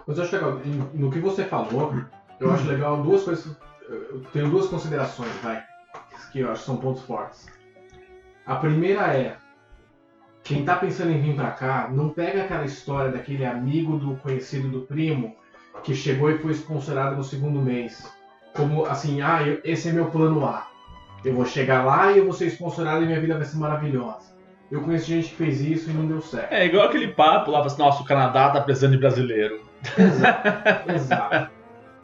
Mas 0.07 0.17
eu 0.17 0.25
acho 0.25 0.35
legal, 0.35 0.61
no 0.95 1.11
que 1.11 1.21
você 1.21 1.45
falou, 1.45 1.95
eu 2.41 2.53
acho 2.53 2.67
legal 2.67 3.03
duas 3.03 3.23
coisas. 3.23 3.57
Eu 3.89 4.23
tenho 4.33 4.51
duas 4.51 4.67
considerações, 4.69 5.31
vai, 5.43 5.63
que 6.33 6.41
eu 6.41 6.51
acho 6.51 6.61
que 6.61 6.67
são 6.67 6.77
pontos 6.77 7.03
fortes. 7.03 7.47
A 8.47 8.57
primeira 8.57 9.03
é 9.15 9.37
quem 10.45 10.65
tá 10.65 10.77
pensando 10.77 11.13
em 11.13 11.21
vir 11.21 11.35
para 11.35 11.51
cá, 11.51 11.89
não 11.91 12.09
pega 12.09 12.43
aquela 12.43 12.65
história 12.65 13.13
daquele 13.13 13.45
amigo 13.45 13.97
do 13.97 14.17
conhecido 14.17 14.69
do 14.69 14.81
primo 14.81 15.37
que 15.85 15.95
chegou 15.95 16.31
e 16.31 16.39
foi 16.39 16.53
sponsorado 16.53 17.17
no 17.17 17.25
segundo 17.25 17.61
mês. 17.61 18.11
Como 18.55 18.85
assim, 18.85 19.23
ah, 19.23 19.43
eu, 19.43 19.61
esse 19.65 19.89
é 19.89 19.93
meu 19.93 20.07
plano 20.07 20.45
A. 20.45 20.69
Eu 21.25 21.35
vou 21.35 21.47
chegar 21.47 21.85
lá 21.85 22.13
e 22.13 22.19
eu 22.19 22.25
vou 22.25 22.33
ser 22.33 22.49
sponsorado 22.49 23.05
e 23.05 23.07
minha 23.07 23.21
vida 23.21 23.37
vai 23.37 23.45
ser 23.45 23.57
maravilhosa. 23.57 24.33
Eu 24.71 24.83
conheço 24.83 25.07
gente 25.07 25.29
que 25.29 25.37
fez 25.37 25.61
isso 25.61 25.91
e 25.91 25.93
não 25.93 26.07
deu 26.07 26.21
certo. 26.21 26.53
É 26.53 26.67
igual 26.67 26.87
aquele 26.87 27.09
papo 27.09 27.51
lá, 27.51 27.65
assim, 27.65 27.79
nossa, 27.79 28.03
o 28.03 28.07
Canadá 28.07 28.51
tá 28.51 28.61
precisando 28.61 28.93
de 28.93 28.99
brasileiro. 28.99 29.61
Exato. 29.97 30.91
exato. 30.91 31.51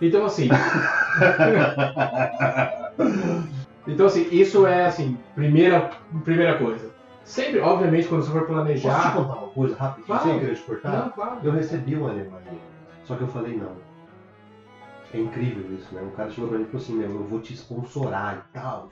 Então 0.00 0.24
assim. 0.24 0.48
então 3.86 4.06
assim, 4.06 4.28
isso 4.30 4.66
é 4.66 4.86
assim, 4.86 5.18
primeira, 5.34 5.90
primeira 6.24 6.56
coisa. 6.56 6.97
Sempre, 7.28 7.60
obviamente, 7.60 8.08
quando 8.08 8.22
você 8.22 8.32
for 8.32 8.46
planejar. 8.46 8.94
Posso 8.94 9.08
te 9.08 9.16
contar 9.16 9.40
uma 9.40 9.52
coisa 9.52 9.76
rápido? 9.76 10.06
Claro. 10.06 10.22
Sem 10.22 10.40
querer 10.40 10.56
te 10.56 10.62
cortar? 10.62 10.92
Não, 10.92 11.10
claro. 11.10 11.40
Eu 11.42 11.52
recebi 11.52 11.94
uma 11.94 12.08
Alemanha. 12.08 12.58
Só 13.04 13.16
que 13.16 13.22
eu 13.22 13.28
falei 13.28 13.54
não. 13.54 13.72
É 15.12 15.18
incrível 15.18 15.74
isso, 15.74 15.94
né? 15.94 16.00
Um 16.02 16.10
cara 16.16 16.30
chegou 16.30 16.48
pra 16.48 16.58
mim 16.58 16.64
e 16.64 16.66
falou 16.68 16.82
assim, 16.82 16.94
meu, 16.94 17.10
eu 17.10 17.24
vou 17.24 17.40
te 17.40 17.52
sponsorar 17.52 18.46
e 18.48 18.52
tal. 18.54 18.90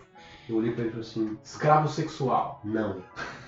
Eu 0.48 0.56
olhei 0.56 0.70
pra 0.72 0.82
ele 0.82 0.90
e 0.90 0.92
falei 0.92 1.08
assim, 1.08 1.38
Escravo 1.42 1.88
sexual. 1.88 2.60
não. 2.62 2.96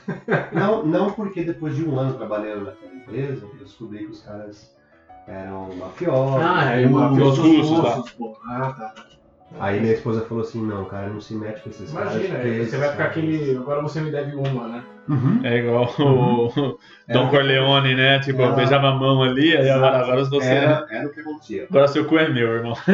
não, 0.52 0.86
não 0.86 1.12
porque 1.12 1.44
depois 1.44 1.76
de 1.76 1.84
um 1.86 1.98
ano 1.98 2.14
trabalhando 2.14 2.64
naquela 2.64 2.94
empresa, 2.94 3.44
eu 3.44 3.58
descobri 3.58 4.06
que 4.06 4.12
os 4.12 4.22
caras 4.22 4.74
eram 5.26 5.68
mafiosos. 5.76 6.42
é, 6.42 6.86
os 6.86 6.90
mafiosos 6.90 7.38
russos 7.38 7.78
russos, 7.78 8.10
pô. 8.12 8.38
Ah, 8.46 8.72
tá, 8.72 8.88
tá. 8.88 9.06
Aí 9.58 9.80
minha 9.80 9.94
esposa 9.94 10.20
falou 10.26 10.42
assim, 10.44 10.64
não, 10.64 10.84
cara, 10.84 11.08
não 11.08 11.20
se 11.20 11.34
mete 11.34 11.62
com 11.62 11.70
esses 11.70 11.90
caras. 11.90 12.12
Imagina, 12.14 12.34
porque 12.34 12.50
você 12.50 12.60
esses 12.60 12.78
vai 12.78 12.90
ficar 12.90 13.04
aquele. 13.04 13.56
Agora 13.56 13.82
você 13.82 14.00
me 14.00 14.10
deve 14.10 14.36
uma, 14.36 14.68
né? 14.68 14.82
Uhum. 15.08 15.40
É 15.42 15.56
igual 15.56 15.90
o 15.98 16.78
Don 17.08 17.28
Corleone, 17.30 17.94
né? 17.94 18.18
Tipo, 18.20 18.42
Era- 18.42 18.52
beijava 18.52 18.88
a 18.88 18.94
mão 18.94 19.22
ali, 19.22 19.56
aí 19.56 19.68
Exato. 19.68 19.96
agora 19.96 20.24
você. 20.24 20.46
Era, 20.46 20.86
era 20.90 21.06
o 21.06 21.10
que 21.10 21.20
acontecia. 21.20 21.66
Agora 21.68 21.88
seu 21.88 22.04
cu 22.04 22.18
é 22.18 22.28
meu, 22.28 22.46
irmão. 22.48 22.74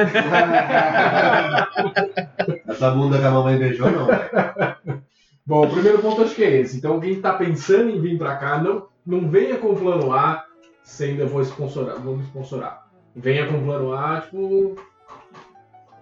Essa 2.69 2.91
bunda 2.91 3.19
que 3.19 3.25
a 3.25 3.31
mamãe 3.31 3.59
beijou, 3.59 3.91
não. 3.91 4.07
Bom, 5.47 5.67
o 5.67 5.71
primeiro 5.71 5.99
ponto 5.99 6.23
acho 6.23 6.35
que 6.35 6.45
é 6.45 6.61
esse. 6.61 6.79
Então, 6.79 6.99
quem 7.01 7.21
tá 7.21 7.35
pensando 7.35 7.91
em 7.91 8.01
vir 8.01 8.17
pra 8.17 8.37
cá, 8.37 8.59
não, 8.59 8.87
não 9.07 9.29
venha 9.29 9.59
com 9.59 9.69
o 9.73 9.77
plano 9.77 10.13
A, 10.13 10.45
sendo 10.83 11.21
eu 11.21 11.29
vou 11.29 11.43
sponsorar, 11.43 11.97
vou 12.01 12.17
me 12.17 12.23
sponsorar. 12.23 12.87
Venha 13.15 13.47
com 13.47 13.59
o 13.59 13.63
plano 13.63 13.93
A, 13.93 14.21
tipo. 14.23 14.77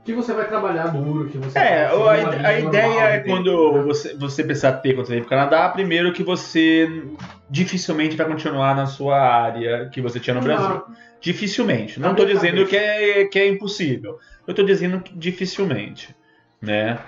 Que 0.04 0.12
você 0.12 0.32
vai 0.32 0.48
trabalhar 0.48 0.88
duro, 0.88 1.28
que 1.28 1.38
você 1.38 1.56
É, 1.56 1.84
a, 1.84 1.90
a 1.90 2.22
normal 2.22 2.58
ideia 2.58 3.00
é 3.02 3.20
quando 3.20 3.72
né? 3.72 3.82
você, 3.82 4.16
você 4.16 4.42
precisar 4.42 4.72
ter 4.74 4.94
quando 4.94 5.06
você 5.06 5.12
vem 5.12 5.20
pro 5.20 5.30
Canadá, 5.30 5.68
primeiro 5.68 6.12
que 6.12 6.24
você 6.24 7.04
dificilmente 7.48 8.16
vai 8.16 8.26
continuar 8.26 8.74
na 8.74 8.86
sua 8.86 9.20
área 9.20 9.88
que 9.90 10.00
você 10.00 10.18
tinha 10.18 10.34
no 10.34 10.40
Brasil. 10.40 10.82
Dificilmente. 11.20 12.00
Não 12.00 12.10
estou 12.10 12.26
dizendo 12.26 12.66
que 12.66 12.76
é, 12.76 13.24
que 13.26 13.38
é 13.38 13.46
impossível. 13.46 14.18
Eu 14.44 14.50
estou 14.50 14.64
dizendo 14.64 15.00
que 15.00 15.16
dificilmente. 15.16 16.14
Né? 16.60 16.98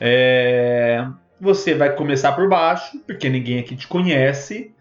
É, 0.00 1.04
Você 1.40 1.74
vai 1.74 1.92
começar 1.94 2.32
por 2.32 2.48
baixo, 2.48 3.00
porque 3.04 3.28
ninguém 3.28 3.58
aqui 3.58 3.74
te 3.74 3.88
conhece. 3.88 4.72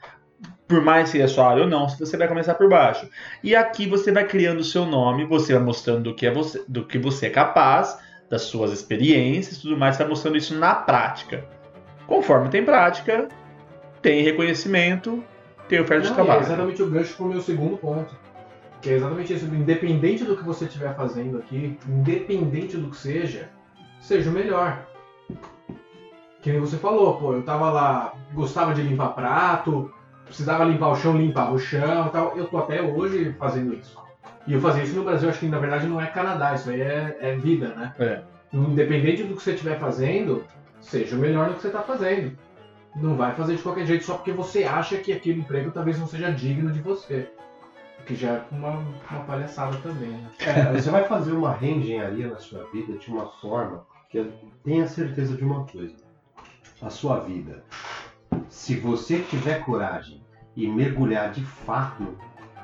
Por 0.67 0.81
mais 0.81 1.05
que 1.05 1.17
seja 1.17 1.27
sua 1.27 1.49
área 1.49 1.63
ou 1.63 1.69
não, 1.69 1.87
você 1.87 2.17
vai 2.17 2.27
começar 2.27 2.55
por 2.55 2.69
baixo. 2.69 3.07
E 3.43 3.55
aqui 3.55 3.87
você 3.87 4.11
vai 4.11 4.25
criando 4.25 4.61
o 4.61 4.63
seu 4.63 4.85
nome, 4.85 5.25
você 5.25 5.53
vai 5.53 5.61
mostrando 5.61 6.03
do 6.03 6.15
que, 6.15 6.25
é 6.25 6.31
você, 6.31 6.63
do 6.67 6.85
que 6.85 6.97
você 6.97 7.27
é 7.27 7.29
capaz, 7.29 7.99
das 8.29 8.43
suas 8.43 8.71
experiências 8.71 9.57
e 9.57 9.61
tudo 9.61 9.77
mais, 9.77 9.95
você 9.95 10.03
vai 10.03 10.09
mostrando 10.09 10.37
isso 10.37 10.57
na 10.57 10.73
prática. 10.73 11.45
Conforme 12.07 12.49
tem 12.49 12.63
prática, 12.63 13.27
tem 14.01 14.23
reconhecimento, 14.23 15.23
tem 15.67 15.79
oferta 15.79 16.03
de 16.03 16.09
Não, 16.09 16.15
trabalho. 16.15 16.41
É 16.41 16.43
exatamente 16.43 16.81
o 16.81 16.89
gancho 16.89 17.15
pro 17.15 17.25
meu 17.25 17.41
segundo 17.41 17.77
ponto. 17.77 18.15
Que 18.81 18.89
é 18.89 18.93
exatamente 18.93 19.33
isso. 19.33 19.45
Independente 19.45 20.23
do 20.23 20.35
que 20.35 20.43
você 20.43 20.65
estiver 20.65 20.93
fazendo 20.95 21.37
aqui, 21.37 21.77
independente 21.87 22.75
do 22.75 22.89
que 22.89 22.97
seja, 22.97 23.49
seja 24.01 24.29
o 24.29 24.33
melhor. 24.33 24.85
Que 26.41 26.51
nem 26.51 26.59
você 26.59 26.75
falou, 26.75 27.15
pô, 27.15 27.33
eu 27.33 27.43
tava 27.43 27.71
lá, 27.71 28.13
gostava 28.33 28.73
de 28.73 28.81
limpar 28.81 29.09
prato, 29.09 29.89
precisava 30.25 30.63
limpar 30.63 30.89
o 30.89 30.95
chão, 30.95 31.17
limpava 31.17 31.53
o 31.53 31.59
chão 31.59 32.07
e 32.07 32.09
tal. 32.09 32.37
Eu 32.37 32.47
tô 32.47 32.57
até 32.57 32.81
hoje 32.81 33.33
fazendo 33.37 33.73
isso. 33.73 34.01
E 34.45 34.53
eu 34.53 34.61
fazia 34.61 34.83
isso 34.83 34.95
no 34.95 35.03
Brasil, 35.03 35.29
acho 35.29 35.39
que 35.39 35.47
na 35.47 35.59
verdade 35.59 35.87
não 35.87 36.01
é 36.01 36.07
Canadá, 36.07 36.53
isso 36.53 36.69
aí 36.69 36.81
é, 36.81 37.17
é 37.21 37.35
vida, 37.35 37.69
né? 37.69 37.93
É. 37.97 38.21
Independente 38.51 39.23
do 39.23 39.35
que 39.35 39.41
você 39.41 39.51
estiver 39.51 39.79
fazendo, 39.79 40.43
seja 40.81 41.15
o 41.15 41.19
melhor 41.19 41.47
no 41.47 41.55
que 41.55 41.61
você 41.61 41.67
está 41.67 41.81
fazendo. 41.81 42.37
Não 42.95 43.15
vai 43.15 43.33
fazer 43.33 43.55
de 43.55 43.63
qualquer 43.63 43.85
jeito 43.85 44.03
só 44.03 44.15
porque 44.15 44.31
você 44.31 44.65
acha 44.65 44.97
que 44.97 45.11
aquele 45.11 45.39
emprego 45.39 45.71
talvez 45.71 45.97
não 45.97 46.05
seja 46.05 46.31
digno 46.31 46.71
de 46.71 46.81
você. 46.81 47.31
O 47.99 48.03
que 48.03 48.15
já 48.15 48.33
é 48.33 48.43
uma, 48.51 48.83
uma 49.09 49.23
palhaçada 49.25 49.77
também, 49.77 50.09
né? 50.09 50.29
É, 50.39 50.73
você 50.73 50.91
vai 50.91 51.05
fazer 51.05 51.31
uma 51.31 51.53
reengenharia 51.53 52.27
na 52.27 52.37
sua 52.37 52.65
vida 52.71 52.97
de 52.97 53.09
uma 53.09 53.27
forma 53.39 53.85
que 54.09 54.19
eu 54.19 54.31
tenha 54.63 54.85
certeza 54.87 55.35
de 55.35 55.43
uma 55.43 55.65
coisa. 55.65 55.95
A 56.81 56.89
sua 56.89 57.19
vida, 57.21 57.63
se 58.53 58.75
você 58.75 59.19
tiver 59.23 59.65
coragem 59.65 60.23
e 60.55 60.67
mergulhar 60.67 61.31
de 61.31 61.43
fato 61.43 62.15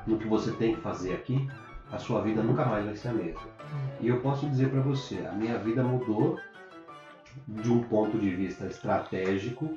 no 0.06 0.16
que 0.18 0.26
você 0.26 0.52
tem 0.52 0.74
que 0.74 0.80
fazer 0.80 1.12
aqui, 1.12 1.50
a 1.90 1.98
sua 1.98 2.22
vida 2.22 2.42
nunca 2.42 2.64
mais 2.64 2.86
vai 2.86 2.96
ser 2.96 3.08
a 3.08 3.12
mesma. 3.12 3.42
E 4.00 4.06
eu 4.06 4.20
posso 4.20 4.48
dizer 4.48 4.70
para 4.70 4.80
você, 4.80 5.26
a 5.26 5.32
minha 5.32 5.58
vida 5.58 5.82
mudou 5.82 6.38
de 7.46 7.70
um 7.70 7.82
ponto 7.82 8.16
de 8.16 8.30
vista 8.30 8.66
estratégico 8.66 9.76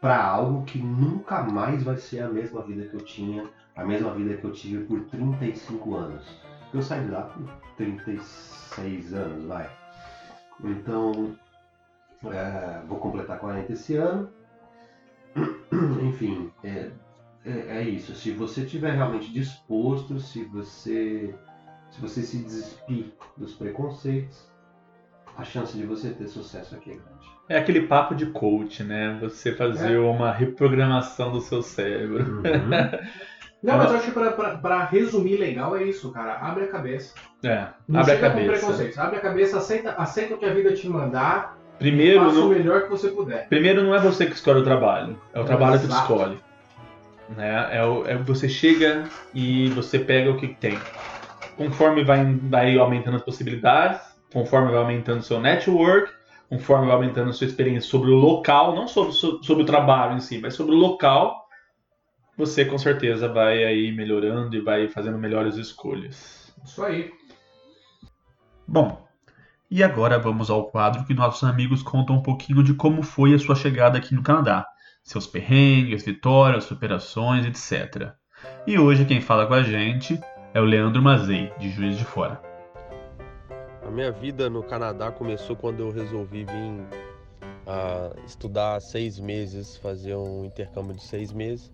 para 0.00 0.22
algo 0.26 0.64
que 0.64 0.78
nunca 0.78 1.42
mais 1.44 1.84
vai 1.84 1.96
ser 1.96 2.20
a 2.20 2.28
mesma 2.28 2.60
vida 2.62 2.88
que 2.88 2.94
eu 2.94 3.04
tinha, 3.04 3.48
a 3.76 3.84
mesma 3.84 4.12
vida 4.12 4.36
que 4.36 4.44
eu 4.44 4.52
tive 4.52 4.84
por 4.84 5.00
35 5.04 5.94
anos. 5.94 6.40
Eu 6.74 6.82
saí 6.82 7.04
de 7.04 7.12
lá 7.12 7.22
com 7.22 7.46
36 7.76 9.14
anos, 9.14 9.44
vai. 9.44 9.70
Então, 10.62 11.36
é, 12.24 12.82
vou 12.88 12.98
completar 12.98 13.38
40 13.38 13.72
esse 13.72 13.94
ano. 13.94 14.28
Enfim, 16.02 16.50
é, 16.64 16.90
é, 17.44 17.78
é 17.78 17.82
isso. 17.82 18.14
Se 18.14 18.30
você 18.30 18.62
estiver 18.62 18.92
realmente 18.94 19.32
disposto, 19.32 20.18
se 20.20 20.44
você, 20.44 21.34
se 21.90 22.00
você 22.00 22.22
se 22.22 22.38
despir 22.38 23.12
dos 23.36 23.54
preconceitos, 23.54 24.48
a 25.36 25.44
chance 25.44 25.76
de 25.76 25.84
você 25.84 26.10
ter 26.10 26.28
sucesso 26.28 26.74
aqui 26.74 26.92
é 26.92 26.94
grande. 26.94 27.26
É 27.48 27.58
aquele 27.58 27.82
papo 27.82 28.14
de 28.14 28.26
coach, 28.26 28.82
né? 28.82 29.18
Você 29.20 29.54
fazer 29.54 29.94
É. 29.94 29.98
uma 29.98 30.32
reprogramação 30.32 31.30
do 31.32 31.40
seu 31.40 31.62
cérebro. 31.62 32.42
Não, 33.62 33.78
mas 33.78 33.90
eu 33.90 33.96
acho 33.96 34.06
que 34.06 34.12
pra, 34.12 34.32
pra, 34.32 34.56
pra 34.58 34.84
resumir 34.84 35.36
legal 35.38 35.76
é 35.76 35.82
isso, 35.82 36.12
cara. 36.12 36.34
Abre 36.34 36.64
a 36.64 36.68
cabeça. 36.68 37.14
É, 37.44 37.68
Não 37.88 38.00
abre 38.00 38.12
a 38.12 38.14
chega 38.16 38.30
com 38.30 38.36
cabeça. 38.36 38.52
preconceitos. 38.58 38.98
Abre 38.98 39.16
a 39.16 39.20
cabeça, 39.20 39.58
aceita, 39.58 39.92
aceita 39.92 40.34
o 40.34 40.38
que 40.38 40.44
a 40.44 40.54
vida 40.54 40.72
te 40.74 40.88
mandar. 40.88 41.56
Primeiro, 41.78 42.20
faça 42.24 42.34
não, 42.38 42.46
o 42.46 42.50
melhor 42.50 42.82
que 42.84 42.90
você 42.90 43.08
puder. 43.08 43.48
primeiro 43.48 43.82
não 43.84 43.94
é 43.94 43.98
você 43.98 44.26
que 44.26 44.32
escolhe 44.32 44.60
o 44.60 44.64
trabalho, 44.64 45.20
é 45.34 45.40
o 45.40 45.44
trabalho 45.44 45.74
que 45.78 45.86
te 45.86 45.92
Exato. 45.92 46.12
escolhe. 46.12 46.38
Né? 47.28 47.68
É, 47.76 47.84
o- 47.84 48.06
é 48.06 48.16
você 48.16 48.48
chega 48.48 49.04
e 49.34 49.68
você 49.70 49.98
pega 49.98 50.30
o 50.30 50.36
que 50.38 50.48
tem. 50.48 50.78
Conforme 51.56 52.04
vai, 52.04 52.24
vai 52.34 52.78
aumentando 52.78 53.16
as 53.16 53.22
possibilidades, 53.22 54.00
conforme 54.32 54.70
vai 54.70 54.78
aumentando 54.78 55.18
o 55.20 55.22
seu 55.22 55.40
network, 55.40 56.10
conforme 56.48 56.86
vai 56.86 56.94
aumentando 56.94 57.30
a 57.30 57.32
sua 57.32 57.46
experiência 57.46 57.90
sobre 57.90 58.10
o 58.10 58.14
local, 58.14 58.74
não 58.74 58.86
sobre, 58.86 59.12
so- 59.12 59.42
sobre 59.42 59.64
o 59.64 59.66
trabalho 59.66 60.14
em 60.16 60.20
si, 60.20 60.38
mas 60.38 60.54
sobre 60.54 60.74
o 60.74 60.78
local, 60.78 61.44
você 62.38 62.64
com 62.64 62.78
certeza 62.78 63.28
vai 63.28 63.64
aí 63.64 63.90
melhorando 63.92 64.54
e 64.56 64.60
vai 64.60 64.88
fazendo 64.88 65.18
melhores 65.18 65.56
escolhas. 65.56 66.54
Isso 66.64 66.82
aí. 66.84 67.10
Bom, 68.68 69.05
e 69.70 69.82
agora 69.82 70.18
vamos 70.18 70.48
ao 70.48 70.66
quadro 70.66 71.04
que 71.04 71.12
nossos 71.12 71.42
amigos 71.48 71.82
contam 71.82 72.16
um 72.16 72.22
pouquinho 72.22 72.62
de 72.62 72.74
como 72.74 73.02
foi 73.02 73.34
a 73.34 73.38
sua 73.38 73.56
chegada 73.56 73.98
aqui 73.98 74.14
no 74.14 74.22
Canadá, 74.22 74.66
seus 75.02 75.26
perrengues, 75.26 76.04
vitórias, 76.04 76.64
superações, 76.64 77.44
etc. 77.44 78.12
E 78.66 78.78
hoje 78.78 79.04
quem 79.04 79.20
fala 79.20 79.46
com 79.46 79.54
a 79.54 79.62
gente 79.62 80.20
é 80.54 80.60
o 80.60 80.64
Leandro 80.64 81.02
Mazei, 81.02 81.52
de 81.58 81.70
Juiz 81.70 81.98
de 81.98 82.04
Fora. 82.04 82.40
A 83.84 83.90
minha 83.90 84.12
vida 84.12 84.48
no 84.48 84.62
Canadá 84.62 85.10
começou 85.10 85.56
quando 85.56 85.80
eu 85.80 85.90
resolvi 85.90 86.44
vir 86.44 86.86
a 87.66 88.12
estudar 88.24 88.80
seis 88.80 89.18
meses, 89.18 89.76
fazer 89.76 90.14
um 90.14 90.44
intercâmbio 90.44 90.94
de 90.94 91.02
seis 91.02 91.32
meses 91.32 91.72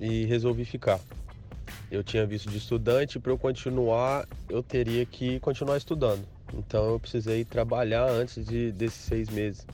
e 0.00 0.24
resolvi 0.24 0.64
ficar. 0.64 1.00
Eu 1.90 2.04
tinha 2.04 2.24
visto 2.24 2.48
de 2.48 2.58
estudante, 2.58 3.18
para 3.18 3.32
eu 3.32 3.38
continuar, 3.38 4.26
eu 4.48 4.62
teria 4.62 5.04
que 5.04 5.40
continuar 5.40 5.76
estudando. 5.76 6.24
Então 6.54 6.90
eu 6.90 7.00
precisei 7.00 7.44
trabalhar 7.44 8.08
antes 8.08 8.44
de, 8.44 8.72
desses 8.72 9.00
seis 9.00 9.28
meses 9.28 9.66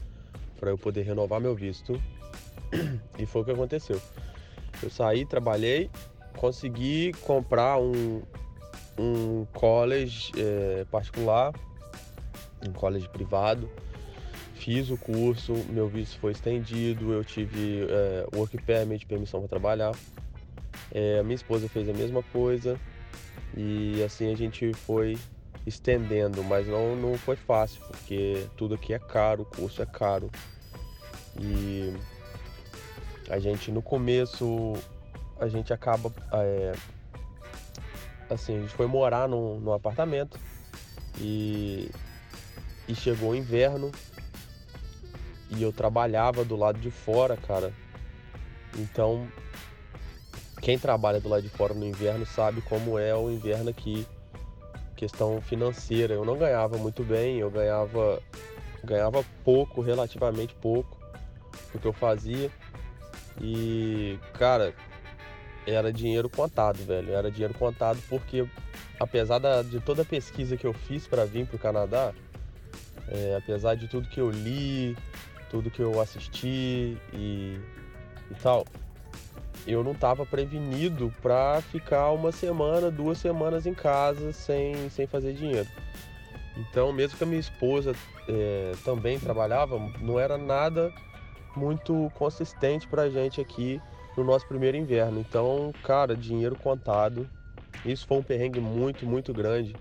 para 0.59 0.70
eu 0.70 0.79
poder 0.79 1.03
renovar 1.03 1.41
meu 1.41 1.55
visto. 1.55 2.01
E 3.18 3.24
foi 3.27 3.43
o 3.43 3.45
que 3.45 3.51
aconteceu. 3.51 4.01
Eu 4.83 4.91
saí, 4.91 5.24
trabalhei, 5.24 5.91
consegui 6.37 7.12
comprar 7.22 7.79
um, 7.79 8.22
um 8.99 9.47
college 9.53 10.33
eh, 10.37 10.85
particular, 10.91 11.55
um 12.66 12.72
college 12.72 13.09
privado. 13.09 13.70
Fiz 14.55 14.91
o 14.91 14.97
curso, 14.97 15.55
meu 15.70 15.87
visto 15.87 16.18
foi 16.18 16.33
estendido, 16.33 17.12
eu 17.12 17.24
tive 17.24 17.87
eh, 17.89 18.27
work 18.35 18.61
permit, 18.62 19.07
permissão 19.07 19.41
para 19.41 19.49
trabalhar. 19.49 19.95
Eh, 20.93 21.18
a 21.20 21.22
minha 21.22 21.37
esposa 21.37 21.68
fez 21.68 21.89
a 21.89 21.93
mesma 21.93 22.22
coisa 22.22 22.79
e 23.57 24.03
assim 24.03 24.33
a 24.33 24.37
gente 24.37 24.72
foi 24.74 25.16
estendendo, 25.67 26.45
mas 26.45 26.67
não, 26.67 26.95
não 26.95 27.19
foi 27.19 27.37
fácil, 27.37 27.81
porque 27.87 28.47
tudo 28.57 28.75
aqui 28.75 28.95
é 28.95 28.99
caro, 28.99 29.43
o 29.43 29.57
curso 29.57 29.83
é 29.83 29.87
caro. 29.87 30.31
E 31.41 31.93
a 33.29 33.39
gente 33.39 33.71
no 33.71 33.83
começo 33.83 34.75
a 35.39 35.49
gente 35.49 35.73
acaba 35.73 36.11
é, 36.33 36.73
assim, 38.31 38.57
a 38.57 38.61
gente 38.61 38.75
foi 38.75 38.87
morar 38.87 39.29
num, 39.29 39.61
num 39.61 39.73
apartamento 39.73 40.39
e, 41.19 41.91
e 42.89 42.95
chegou 42.95 43.31
o 43.31 43.37
inverno 43.37 43.91
e 45.51 45.62
eu 45.62 45.73
trabalhava 45.73 46.45
do 46.45 46.57
lado 46.57 46.79
de 46.79 46.91
fora, 46.91 47.37
cara. 47.37 47.73
Então, 48.77 49.27
quem 50.61 50.79
trabalha 50.79 51.21
do 51.21 51.29
lado 51.29 51.43
de 51.43 51.49
fora 51.49 51.73
no 51.73 51.85
inverno 51.85 52.27
sabe 52.27 52.61
como 52.62 52.99
é 52.99 53.14
o 53.14 53.31
inverno 53.31 53.71
aqui. 53.71 54.07
Questão 54.97 55.41
financeira. 55.41 56.15
Eu 56.15 56.25
não 56.25 56.37
ganhava 56.37 56.77
muito 56.79 57.05
bem, 57.05 57.39
eu 57.39 57.51
ganhava 57.51 58.21
ganhava 58.85 59.25
pouco, 59.45 59.81
relativamente 59.81 60.55
pouco, 60.55 60.97
do 61.73 61.79
que 61.79 61.87
eu 61.87 61.93
fazia. 61.93 62.51
E, 63.41 64.19
cara, 64.35 64.73
era 65.67 65.93
dinheiro 65.93 66.31
contado, 66.31 66.79
velho. 66.79 67.13
Era 67.13 67.31
dinheiro 67.31 67.53
contado 67.55 68.01
porque, 68.09 68.47
apesar 68.99 69.39
da, 69.39 69.63
de 69.63 69.81
toda 69.81 70.03
a 70.03 70.05
pesquisa 70.05 70.57
que 70.57 70.67
eu 70.67 70.73
fiz 70.73 71.07
para 71.07 71.25
vir 71.27 71.47
pro 71.47 71.59
Canadá, 71.59 72.15
é, 73.09 73.37
apesar 73.37 73.75
de 73.75 73.89
tudo 73.89 74.09
que 74.09 74.21
eu 74.21 74.31
li, 74.31 74.97
tudo 75.51 75.71
que 75.71 75.83
eu 75.83 76.01
assisti 76.01 76.97
e, 77.13 77.61
e 78.31 78.35
tal, 78.43 78.65
eu 79.67 79.83
não 79.83 79.93
estava 79.93 80.25
prevenido 80.25 81.12
para 81.21 81.61
ficar 81.61 82.11
uma 82.12 82.31
semana, 82.31 82.91
duas 82.91 83.19
semanas 83.19 83.67
em 83.67 83.75
casa 83.75 84.33
sem, 84.33 84.89
sem 84.91 85.07
fazer 85.07 85.33
dinheiro. 85.35 85.69
Então, 86.57 86.93
mesmo 86.93 87.19
que 87.19 87.25
a 87.25 87.27
minha 87.27 87.41
esposa 87.41 87.95
é, 88.29 88.73
também 88.85 89.19
trabalhava, 89.19 89.79
não 90.01 90.19
era 90.19 90.39
nada 90.39 90.93
muito 91.55 92.11
consistente 92.14 92.87
para 92.87 93.03
a 93.03 93.11
gente 93.11 93.41
aqui 93.41 93.81
no 94.17 94.25
nosso 94.25 94.47
primeiro 94.47 94.77
inverno. 94.77 95.21
Então, 95.21 95.73
cara, 95.83 96.17
dinheiro 96.17 96.57
contado. 96.57 97.29
Isso 97.85 98.07
foi 98.07 98.19
um 98.19 98.23
perrengue 98.23 98.61
muito, 98.61 99.05
muito 99.05 99.33
grande. 99.33 99.75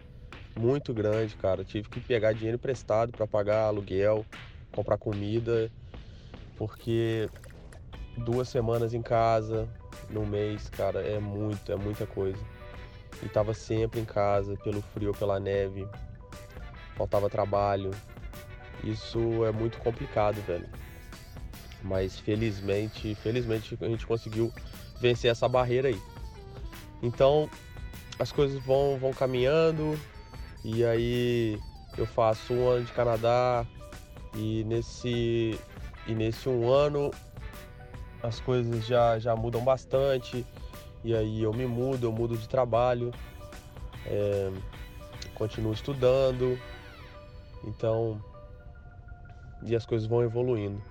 Muito 0.57 0.93
grande, 0.93 1.35
cara. 1.35 1.63
tive 1.63 1.89
que 1.89 1.99
pegar 1.99 2.33
dinheiro 2.33 2.55
emprestado 2.55 3.11
para 3.11 3.27
pagar 3.27 3.63
aluguel, 3.63 4.25
comprar 4.71 4.97
comida, 4.97 5.69
porque 6.57 7.29
duas 8.17 8.49
semanas 8.49 8.93
em 8.93 9.01
casa 9.01 9.67
no 10.09 10.25
mês, 10.25 10.69
cara, 10.69 11.01
é 11.01 11.19
muito, 11.19 11.71
é 11.71 11.75
muita 11.75 12.05
coisa. 12.05 12.39
E 13.23 13.29
tava 13.29 13.53
sempre 13.53 13.99
em 13.99 14.05
casa, 14.05 14.55
pelo 14.63 14.81
frio, 14.81 15.13
pela 15.13 15.39
neve, 15.39 15.87
faltava 16.95 17.29
trabalho. 17.29 17.91
Isso 18.83 19.45
é 19.45 19.51
muito 19.51 19.77
complicado, 19.79 20.35
velho. 20.45 20.67
Mas 21.81 22.19
felizmente, 22.19 23.15
felizmente 23.15 23.77
a 23.81 23.87
gente 23.87 24.05
conseguiu 24.05 24.51
vencer 24.99 25.31
essa 25.31 25.47
barreira 25.47 25.89
aí. 25.89 26.01
Então 27.01 27.49
as 28.17 28.31
coisas 28.31 28.61
vão, 28.63 28.97
vão 28.97 29.13
caminhando 29.13 29.99
e 30.63 30.83
aí 30.83 31.59
eu 31.97 32.05
faço 32.05 32.53
um 32.53 32.67
ano 32.67 32.85
de 32.85 32.91
Canadá 32.91 33.65
e 34.35 34.63
nesse, 34.63 35.59
e 36.07 36.13
nesse 36.13 36.49
um 36.49 36.69
ano 36.69 37.11
as 38.25 38.39
coisas 38.39 38.85
já, 38.85 39.17
já 39.19 39.35
mudam 39.35 39.63
bastante. 39.63 40.45
E 41.03 41.13
aí 41.15 41.43
eu 41.43 41.53
me 41.53 41.65
mudo, 41.65 42.07
eu 42.07 42.11
mudo 42.11 42.35
de 42.37 42.49
trabalho, 42.49 43.11
é, 44.05 44.51
continuo 45.35 45.73
estudando. 45.73 46.59
Então, 47.63 48.21
e 49.63 49.75
as 49.75 49.85
coisas 49.85 50.07
vão 50.07 50.23
evoluindo. 50.23 50.81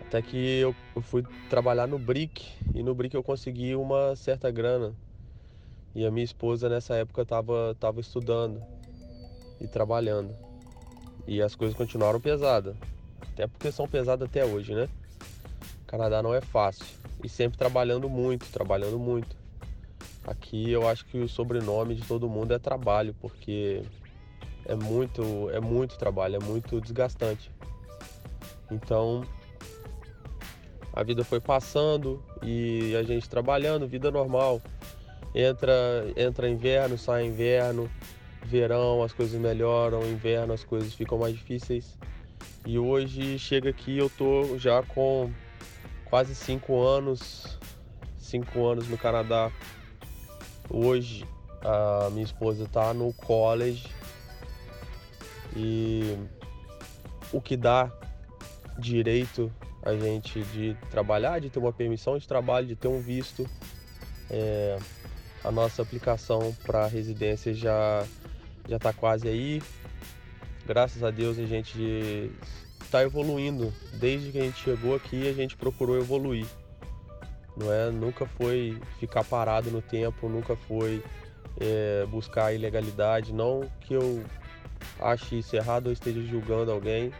Até 0.00 0.20
que 0.20 0.36
eu, 0.36 0.74
eu 0.94 1.02
fui 1.02 1.24
trabalhar 1.48 1.86
no 1.86 1.98
Brick 1.98 2.46
e 2.74 2.82
no 2.82 2.94
Brick 2.94 3.14
eu 3.14 3.22
consegui 3.22 3.74
uma 3.74 4.14
certa 4.14 4.50
grana. 4.50 4.92
E 5.94 6.04
a 6.06 6.10
minha 6.10 6.24
esposa 6.24 6.68
nessa 6.68 6.94
época 6.94 7.22
estava 7.22 7.76
tava 7.78 8.00
estudando 8.00 8.62
e 9.60 9.66
trabalhando. 9.66 10.34
E 11.26 11.40
as 11.40 11.54
coisas 11.54 11.76
continuaram 11.76 12.20
pesadas. 12.20 12.74
Até 13.20 13.46
porque 13.46 13.70
são 13.70 13.88
pesadas 13.88 14.28
até 14.28 14.44
hoje, 14.44 14.74
né? 14.74 14.88
Canadá 15.92 16.22
não 16.22 16.34
é 16.34 16.40
fácil. 16.40 16.86
E 17.22 17.28
sempre 17.28 17.58
trabalhando 17.58 18.08
muito, 18.08 18.50
trabalhando 18.50 18.98
muito. 18.98 19.36
Aqui 20.24 20.70
eu 20.70 20.88
acho 20.88 21.04
que 21.04 21.18
o 21.18 21.28
sobrenome 21.28 21.94
de 21.94 22.02
todo 22.06 22.30
mundo 22.30 22.54
é 22.54 22.58
trabalho, 22.58 23.14
porque 23.20 23.82
é 24.64 24.74
muito, 24.74 25.50
é 25.50 25.60
muito 25.60 25.98
trabalho, 25.98 26.36
é 26.36 26.38
muito 26.38 26.80
desgastante. 26.80 27.50
Então 28.70 29.22
a 30.94 31.02
vida 31.02 31.22
foi 31.24 31.40
passando 31.40 32.22
e 32.42 32.96
a 32.96 33.02
gente 33.02 33.28
trabalhando, 33.28 33.86
vida 33.86 34.10
normal. 34.10 34.62
Entra, 35.34 35.74
entra 36.16 36.48
inverno, 36.48 36.96
sai 36.96 37.26
inverno, 37.26 37.90
verão 38.44 39.02
as 39.02 39.12
coisas 39.12 39.38
melhoram, 39.38 40.02
inverno 40.10 40.54
as 40.54 40.64
coisas 40.64 40.94
ficam 40.94 41.18
mais 41.18 41.34
difíceis. 41.34 41.98
E 42.64 42.78
hoje 42.78 43.38
chega 43.38 43.68
aqui 43.68 43.98
eu 43.98 44.08
tô 44.08 44.56
já 44.56 44.82
com 44.82 45.30
quase 46.12 46.34
cinco 46.34 46.78
anos, 46.78 47.58
cinco 48.18 48.66
anos 48.68 48.86
no 48.86 48.98
Canadá. 48.98 49.50
Hoje 50.68 51.26
a 51.62 52.10
minha 52.10 52.22
esposa 52.22 52.64
está 52.64 52.92
no 52.92 53.14
college 53.14 53.88
e 55.56 56.18
o 57.32 57.40
que 57.40 57.56
dá 57.56 57.90
direito 58.78 59.50
a 59.82 59.94
gente 59.94 60.42
de 60.52 60.76
trabalhar, 60.90 61.40
de 61.40 61.48
ter 61.48 61.58
uma 61.58 61.72
permissão 61.72 62.18
de 62.18 62.28
trabalho, 62.28 62.66
de 62.66 62.76
ter 62.76 62.88
um 62.88 63.00
visto. 63.00 63.48
É, 64.28 64.78
a 65.42 65.50
nossa 65.50 65.80
aplicação 65.80 66.54
para 66.62 66.86
residência 66.88 67.54
já 67.54 68.06
já 68.68 68.76
está 68.76 68.92
quase 68.92 69.28
aí. 69.28 69.62
Graças 70.66 71.02
a 71.02 71.10
Deus 71.10 71.38
a 71.38 71.46
gente 71.46 72.30
está 72.92 73.02
evoluindo. 73.02 73.72
Desde 73.94 74.30
que 74.30 74.38
a 74.38 74.42
gente 74.42 74.62
chegou 74.62 74.94
aqui, 74.94 75.26
a 75.26 75.32
gente 75.32 75.56
procurou 75.56 75.96
evoluir. 75.96 76.46
Não 77.56 77.72
é? 77.72 77.90
Nunca 77.90 78.26
foi 78.26 78.78
ficar 79.00 79.24
parado 79.24 79.70
no 79.70 79.80
tempo, 79.80 80.28
nunca 80.28 80.54
foi 80.54 81.02
é, 81.58 82.04
buscar 82.10 82.52
ilegalidade. 82.52 83.32
Não 83.32 83.62
que 83.80 83.94
eu 83.94 84.22
ache 85.00 85.38
isso 85.38 85.56
errado 85.56 85.86
ou 85.86 85.92
esteja 85.92 86.20
julgando 86.20 86.70
alguém. 86.70 87.10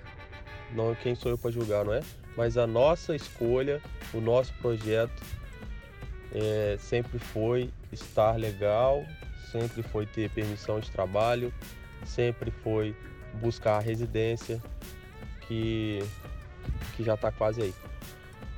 Não 0.73 0.95
quem 0.95 1.15
sou 1.15 1.33
eu 1.33 1.39
para 1.39 1.51
julgar, 1.51 1.87
não 1.87 1.95
é? 1.95 2.03
Mas 2.37 2.59
a 2.59 2.67
nossa 2.67 3.17
escolha, 3.17 3.81
o 4.13 4.21
nosso 4.21 4.53
projeto 4.61 5.23
é, 6.35 6.77
sempre 6.79 7.19
foi 7.19 7.71
estar 7.91 8.37
legal, 8.39 9.07
sempre 9.51 9.83
foi 9.83 10.05
ter 10.05 10.29
permissão 10.31 10.81
de 10.81 10.91
trabalho, 10.91 11.53
sempre 12.05 12.51
foi 12.51 12.95
buscar 13.41 13.77
a 13.79 13.81
residência, 13.81 14.63
que, 15.53 15.99
que 16.97 17.05
já 17.05 17.15
está 17.15 17.31
quase 17.31 17.63
aí. 17.63 17.75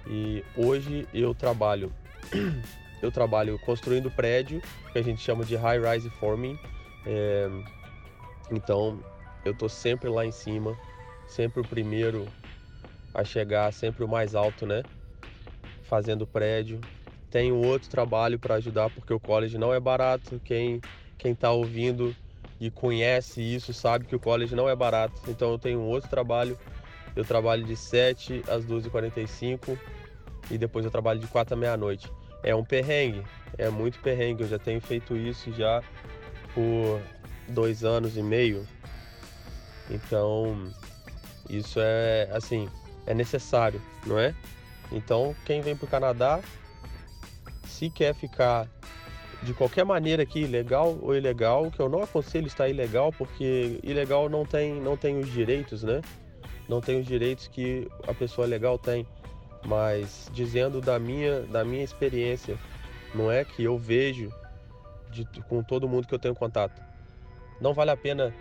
E 0.07 0.45
hoje 0.57 1.09
eu 1.13 1.35
trabalho 1.35 1.93
eu 3.03 3.11
trabalho 3.11 3.59
construindo 3.59 4.11
prédio 4.11 4.63
que 4.93 4.99
a 4.99 5.03
gente 5.03 5.21
chama 5.21 5.45
de 5.45 5.57
high 5.57 5.81
rise 5.81 6.09
forming. 6.11 6.59
É, 7.07 7.49
então 8.51 8.99
eu 9.45 9.53
estou 9.53 9.69
sempre 9.69 10.09
lá 10.09 10.25
em 10.25 10.31
cima, 10.31 10.77
sempre 11.27 11.61
o 11.61 11.65
primeiro 11.65 12.27
a 13.13 13.25
chegar, 13.25 13.73
sempre 13.73 14.05
o 14.05 14.09
mais 14.09 14.35
alto, 14.35 14.67
né? 14.67 14.83
Fazendo 15.85 16.27
prédio. 16.27 16.81
Tenho 17.31 17.57
outro 17.57 17.89
trabalho 17.91 18.39
para 18.39 18.55
ajudar 18.55 18.91
porque 18.91 19.13
o 19.13 19.21
college 19.21 19.59
não 19.59 19.75
é 19.75 19.81
barato. 19.81 20.41
Quem 20.45 20.81
quem 21.19 21.33
está 21.33 21.51
ouvindo 21.51 22.15
e 22.61 22.71
conhece 22.71 23.41
isso 23.41 23.73
sabe 23.73 24.05
que 24.05 24.15
o 24.15 24.21
college 24.21 24.55
não 24.55 24.69
é 24.69 24.77
barato. 24.77 25.21
Então 25.29 25.51
eu 25.51 25.59
tenho 25.59 25.81
outro 25.81 26.09
trabalho 26.09 26.59
eu 27.17 27.25
trabalho 27.25 27.65
de 27.65 27.77
7 27.77 28.43
às 28.49 28.65
12h45 28.65 29.79
e 30.51 30.59
depois 30.59 30.85
eu 30.85 30.91
trabalho 30.91 31.21
de 31.21 31.27
4 31.27 31.55
à 31.55 31.57
meia-noite. 31.57 32.11
É 32.43 32.55
um 32.55 32.65
perrengue, 32.65 33.23
é 33.57 33.71
muito 33.71 33.99
perrengue. 34.01 34.43
Eu 34.43 34.49
já 34.49 34.59
tenho 34.59 34.81
feito 34.81 35.17
isso 35.17 35.53
já 35.53 35.83
por 36.53 37.01
dois 37.49 37.85
anos 37.85 38.17
e 38.17 38.23
meio. 38.23 38.67
Então, 39.91 40.71
isso 41.49 41.79
é 41.81 42.29
assim, 42.33 42.69
é 43.07 43.15
necessário, 43.15 43.81
não 44.07 44.19
é? 44.19 44.35
Então, 44.91 45.35
quem 45.45 45.61
vem 45.61 45.77
para 45.77 45.85
o 45.85 45.89
Canadá, 45.89 46.41
se 47.67 47.91
quer 47.91 48.15
ficar 48.15 48.69
de 49.43 49.53
qualquer 49.53 49.85
maneira 49.85 50.23
aqui, 50.23 50.47
legal 50.47 50.99
ou 51.03 51.15
ilegal, 51.15 51.71
que 51.71 51.81
eu 51.81 51.89
não 51.89 52.03
aconselho 52.03 52.47
estar 52.47 52.69
ilegal, 52.69 53.13
porque 53.13 53.79
ilegal 53.83 54.29
não 54.29 54.47
tem, 54.47 54.75
não 54.81 54.97
tem 54.97 55.19
os 55.19 55.31
direitos, 55.31 55.83
né? 55.83 56.01
Não 56.69 56.81
tem 56.81 57.01
os 57.01 57.07
direitos 57.07 57.49
que 57.49 57.89
a 58.07 58.15
pessoa 58.15 58.47
legal 58.47 58.79
tem, 58.79 59.07
mas 59.65 60.31
dizendo 60.33 60.81
da 60.81 60.99
minha, 60.99 61.41
da 61.43 61.65
minha 61.65 61.85
experiência, 61.85 62.59
não 63.15 63.31
é 63.31 63.45
que 63.45 63.63
eu 63.65 63.79
vejo 63.79 64.33
de, 65.11 65.25
com 65.49 65.63
todo 65.63 65.89
mundo 65.89 66.07
que 66.07 66.15
eu 66.15 66.19
tenho 66.19 66.35
contato. 66.35 66.83
Não 67.61 67.73
vale 67.73 67.91
a 67.91 67.97
pena 67.97 68.35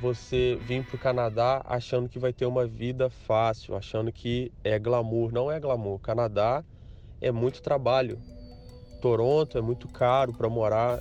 você 0.00 0.58
vir 0.62 0.84
para 0.84 0.96
o 0.96 0.98
Canadá 0.98 1.62
achando 1.64 2.08
que 2.08 2.18
vai 2.18 2.32
ter 2.32 2.46
uma 2.46 2.66
vida 2.66 3.10
fácil, 3.10 3.76
achando 3.76 4.12
que 4.12 4.52
é 4.64 4.78
glamour. 4.78 5.32
Não 5.32 5.50
é 5.50 5.58
glamour. 5.58 5.98
Canadá 6.00 6.64
é 7.20 7.30
muito 7.30 7.60
trabalho. 7.60 8.18
Toronto 9.02 9.58
é 9.58 9.60
muito 9.60 9.88
caro 9.88 10.32
para 10.32 10.48
morar. 10.48 11.00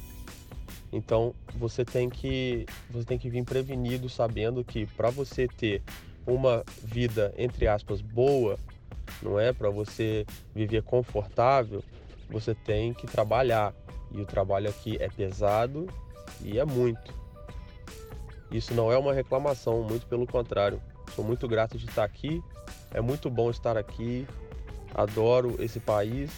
Então 0.91 1.33
você 1.55 1.83
tem 1.83 2.09
que 2.09 2.65
você 2.89 3.05
tem 3.05 3.17
que 3.17 3.29
vir 3.29 3.43
prevenido 3.43 4.09
sabendo 4.09 4.63
que 4.63 4.85
para 4.85 5.09
você 5.09 5.47
ter 5.47 5.81
uma 6.27 6.63
vida, 6.83 7.33
entre 7.37 7.67
aspas, 7.67 8.01
boa, 8.01 8.59
não 9.23 9.39
é? 9.39 9.53
Para 9.53 9.69
você 9.69 10.25
viver 10.53 10.83
confortável, 10.83 11.81
você 12.29 12.53
tem 12.53 12.93
que 12.93 13.07
trabalhar. 13.07 13.73
E 14.11 14.21
o 14.21 14.25
trabalho 14.25 14.69
aqui 14.69 14.97
é 15.01 15.09
pesado 15.09 15.87
e 16.41 16.59
é 16.59 16.65
muito. 16.65 17.13
Isso 18.51 18.73
não 18.73 18.91
é 18.91 18.97
uma 18.97 19.13
reclamação, 19.13 19.81
muito 19.83 20.05
pelo 20.07 20.25
contrário. 20.25 20.81
Sou 21.15 21.23
muito 21.23 21.47
grato 21.47 21.77
de 21.77 21.85
estar 21.85 22.03
aqui. 22.03 22.41
É 22.93 23.01
muito 23.01 23.29
bom 23.29 23.49
estar 23.49 23.77
aqui. 23.77 24.25
Adoro 24.93 25.55
esse 25.59 25.79
país. 25.79 26.31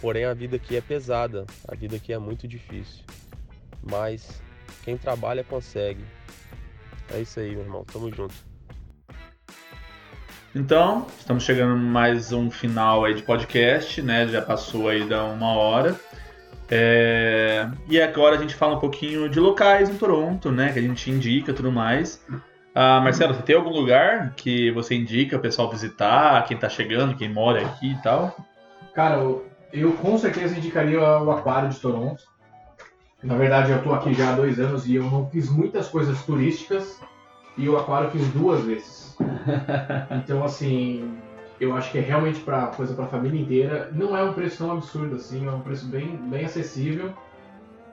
Porém, 0.00 0.24
a 0.24 0.32
vida 0.32 0.56
aqui 0.56 0.76
é 0.76 0.80
pesada. 0.80 1.44
A 1.66 1.74
vida 1.74 1.96
aqui 1.96 2.12
é 2.12 2.18
muito 2.18 2.48
difícil. 2.48 3.04
Mas 3.82 4.40
quem 4.84 4.96
trabalha 4.96 5.44
consegue. 5.44 6.04
É 7.12 7.20
isso 7.20 7.40
aí, 7.40 7.50
meu 7.50 7.64
irmão. 7.64 7.84
Tamo 7.84 8.10
junto. 8.14 8.47
Então, 10.54 11.06
estamos 11.18 11.44
chegando 11.44 11.76
mais 11.76 12.32
um 12.32 12.50
final 12.50 13.04
aí 13.04 13.12
de 13.12 13.22
podcast, 13.22 14.00
né? 14.00 14.26
Já 14.28 14.40
passou 14.40 14.88
aí 14.88 15.04
da 15.04 15.24
uma 15.24 15.52
hora. 15.52 15.94
É... 16.70 17.68
E 17.86 18.00
agora 18.00 18.36
a 18.36 18.38
gente 18.38 18.54
fala 18.54 18.76
um 18.76 18.80
pouquinho 18.80 19.28
de 19.28 19.38
locais 19.38 19.90
em 19.90 19.94
Toronto, 19.96 20.50
né? 20.50 20.72
Que 20.72 20.78
a 20.78 20.82
gente 20.82 21.10
indica 21.10 21.52
tudo 21.52 21.70
mais. 21.70 22.24
Ah, 22.74 22.98
Marcelo, 23.00 23.34
você 23.34 23.42
tem 23.42 23.56
algum 23.56 23.70
lugar 23.70 24.32
que 24.36 24.70
você 24.70 24.94
indica 24.94 25.36
o 25.36 25.40
pessoal 25.40 25.70
visitar, 25.70 26.42
quem 26.46 26.56
tá 26.56 26.68
chegando, 26.68 27.14
quem 27.14 27.28
mora 27.28 27.60
aqui 27.60 27.92
e 27.92 28.02
tal? 28.02 28.34
Cara, 28.94 29.22
eu 29.70 29.92
com 30.00 30.16
certeza 30.16 30.56
indicaria 30.56 31.00
o 31.00 31.30
Aquário 31.30 31.68
de 31.68 31.78
Toronto. 31.78 32.22
Na 33.22 33.36
verdade, 33.36 33.70
eu 33.70 33.82
tô 33.82 33.92
aqui 33.92 34.14
já 34.14 34.30
há 34.30 34.32
dois 34.32 34.58
anos 34.58 34.86
e 34.86 34.94
eu 34.94 35.04
não 35.04 35.28
fiz 35.28 35.50
muitas 35.50 35.88
coisas 35.88 36.22
turísticas 36.22 36.98
e 37.58 37.68
o 37.68 37.76
Aquário 37.76 38.06
eu 38.06 38.10
fiz 38.12 38.28
duas 38.28 38.64
vezes. 38.64 39.16
Então, 40.10 40.44
assim, 40.44 41.18
eu 41.60 41.74
acho 41.74 41.90
que 41.90 41.98
é 41.98 42.00
realmente 42.00 42.40
para 42.40 42.66
coisa 42.68 42.94
para 42.94 43.04
a 43.04 43.08
família 43.08 43.40
inteira. 43.40 43.90
Não 43.92 44.16
é 44.16 44.22
um 44.22 44.32
preço 44.32 44.58
tão 44.58 44.70
absurdo 44.70 45.16
assim, 45.16 45.46
é 45.46 45.50
um 45.50 45.60
preço 45.60 45.86
bem, 45.86 46.16
bem 46.28 46.44
acessível. 46.44 47.12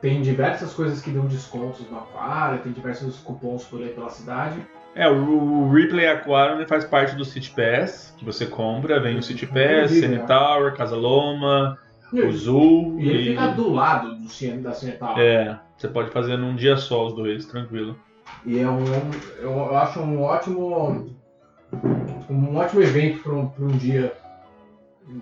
Tem 0.02 0.22
diversas 0.22 0.74
coisas 0.74 1.02
que 1.02 1.10
dão 1.10 1.26
descontos 1.26 1.90
no 1.90 1.98
Aquário, 1.98 2.60
tem 2.60 2.72
diversos 2.72 3.18
cupons 3.18 3.64
por 3.64 3.82
aí 3.82 3.90
pela 3.90 4.10
cidade. 4.10 4.60
É, 4.94 5.10
o, 5.10 5.70
Ripley 5.72 6.08
Aquarium 6.08 6.66
faz 6.68 6.86
parte 6.86 7.16
do 7.16 7.26
City 7.26 7.52
Pass, 7.52 8.14
que 8.18 8.24
você 8.24 8.46
compra, 8.46 9.00
vem 9.00 9.18
o 9.18 9.24
City 9.24 9.48
Pass, 9.48 9.92
Cine 9.92 10.20
né? 10.20 10.26
Tower, 10.26 10.74
Casa 10.74 10.96
Loma, 10.96 11.78
E, 12.14 12.22
o 12.22 12.32
Zoo. 12.32 13.00
e 13.00 13.10
ele 13.10 13.30
fica 13.32 13.48
do 13.48 13.74
lado 13.74 14.16
do 14.16 14.30
Cine, 14.30 14.62
da 14.62 14.74
Cinetal. 14.74 15.20
É, 15.20 15.60
você 15.76 15.88
pode 15.88 16.12
fazer 16.12 16.38
num 16.38 16.56
dia 16.56 16.78
só 16.78 17.08
os 17.08 17.14
dois, 17.14 17.46
tranquilo. 17.46 17.98
E 18.46 18.60
é 18.60 18.70
um, 18.70 18.84
eu, 19.40 19.76
acho 19.78 20.00
um 20.00 20.22
ótimo, 20.22 21.16
um 22.30 22.56
ótimo 22.56 22.82
evento 22.82 23.24
para 23.24 23.34
um, 23.34 23.48
pra 23.48 23.66
um 23.66 23.78
dia 23.78 24.14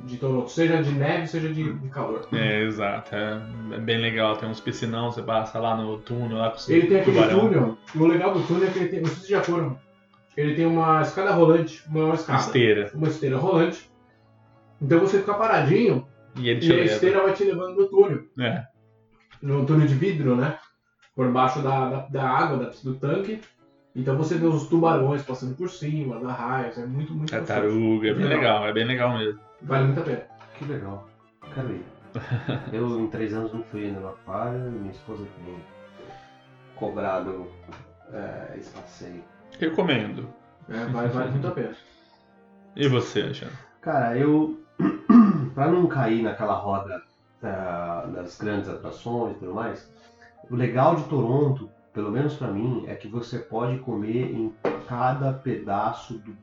de 0.05 0.18
Toronto, 0.18 0.49
seja 0.49 0.82
de 0.82 0.91
neve, 0.91 1.28
seja 1.28 1.49
de, 1.49 1.74
de 1.74 1.89
calor. 1.89 2.28
É, 2.32 2.64
exato. 2.64 3.14
É, 3.16 3.41
é 3.74 3.80
bem 3.80 3.99
legal. 3.99 4.38
Tem 4.38 4.47
uns 4.49 4.59
piscinão, 4.59 5.11
você 5.11 5.22
passa 5.22 5.59
lá 5.59 5.76
no 5.76 5.97
túnel, 5.97 6.38
lá 6.38 6.51
com 6.51 6.57
o 6.57 6.74
Ele 6.74 6.88
tem 6.88 6.99
aquele 7.01 7.18
tubarão. 7.18 7.39
túnel, 7.39 7.78
o 7.95 8.05
legal 8.05 8.34
do 8.34 8.43
túnel 8.47 8.68
é 8.68 8.72
que 8.72 8.80
ele 8.80 8.89
tem, 8.89 9.01
não 9.01 9.09
sei 9.09 9.24
se 9.24 9.30
já 9.30 9.43
foram, 9.43 9.78
ele 10.38 10.55
tem 10.55 10.66
uma 10.66 11.01
escada 11.01 11.32
rolante, 11.32 11.84
uma 11.88 12.14
escada, 12.14 12.39
Esteira. 12.39 12.91
uma 12.93 13.07
esteira 13.07 13.38
rolante. 13.38 13.91
Então 14.82 14.99
você 14.99 15.20
fica 15.20 15.34
paradinho 15.34 16.07
E 16.38 16.51
e 16.51 16.72
a 16.74 16.84
esteira 16.86 17.22
vai 17.22 17.34
te 17.34 17.43
levando 17.43 17.76
no 17.78 17.88
túnel. 17.88 18.24
É. 18.39 18.66
no 19.41 19.66
túnel 19.66 19.88
de 19.88 19.93
vidro, 19.95 20.36
né? 20.36 20.57
Por 21.16 21.32
baixo 21.32 21.61
da, 21.61 21.89
da, 21.89 22.07
da 22.07 22.30
água, 22.30 22.57
da, 22.57 22.72
do 22.84 22.95
tanque. 22.95 23.41
Então 23.95 24.18
você 24.18 24.36
vê 24.36 24.47
os 24.47 24.68
tubarões 24.68 25.22
passando 25.22 25.55
por 25.55 25.70
cima, 25.70 26.18
as 26.18 26.26
arraias, 26.26 26.78
é 26.78 26.86
muito, 26.86 27.14
muito. 27.14 27.30
Tartaruga, 27.30 28.09
é 28.09 28.14
bem 28.14 28.24
Legal. 28.26 28.39
legal, 28.39 28.68
é 28.68 28.74
bem 28.74 28.86
legal 28.86 29.18
mesmo. 29.18 29.39
Vale 29.61 29.86
muito 29.86 29.99
a 29.99 30.03
pena. 30.03 30.24
Que 30.57 30.66
legal. 30.66 31.07
Quero 31.53 31.72
ir. 31.72 31.86
Eu 32.74 32.99
em 32.99 33.07
três 33.07 33.34
anos 33.34 33.53
não 33.53 33.64
fui 33.64 33.86
ainda 33.86 33.99
no 33.99 34.09
aquário, 34.09 34.59
minha 34.59 34.91
esposa 34.91 35.24
tem 35.45 35.55
cobrado 36.76 37.47
é, 38.11 38.57
esse 38.57 38.72
passeio. 38.72 39.24
Recomendo. 39.59 40.28
É, 40.70 40.86
vale, 40.86 41.09
vale 41.09 41.32
muito 41.32 41.47
a 41.47 41.51
pena. 41.51 41.76
E 42.76 42.88
você, 42.88 43.22
Alexandre? 43.22 43.53
Cara, 43.82 44.18
eu 44.18 44.59
pra 45.53 45.68
não 45.68 45.86
cair 45.86 46.24
naquela 46.24 46.55
roda 46.55 47.03
ah, 47.43 48.09
das 48.11 48.39
grandes 48.39 48.68
atrações 48.68 49.36
e 49.36 49.39
tudo 49.39 49.53
mais, 49.53 49.93
o 50.50 50.56
legal 50.56 50.96
de 50.96 51.04
Toronto, 51.04 51.70
pelo 51.94 52.12
menos 52.12 52.36
pra 52.36 52.48
mim, 52.48 52.86
é 52.88 52.96
que 52.96 53.08
você 53.08 53.39
pode 53.39 53.78
comer 53.80 54.32
em 54.32 54.54
cada 54.88 55.32
pedaço 55.34 56.16
do 56.16 56.36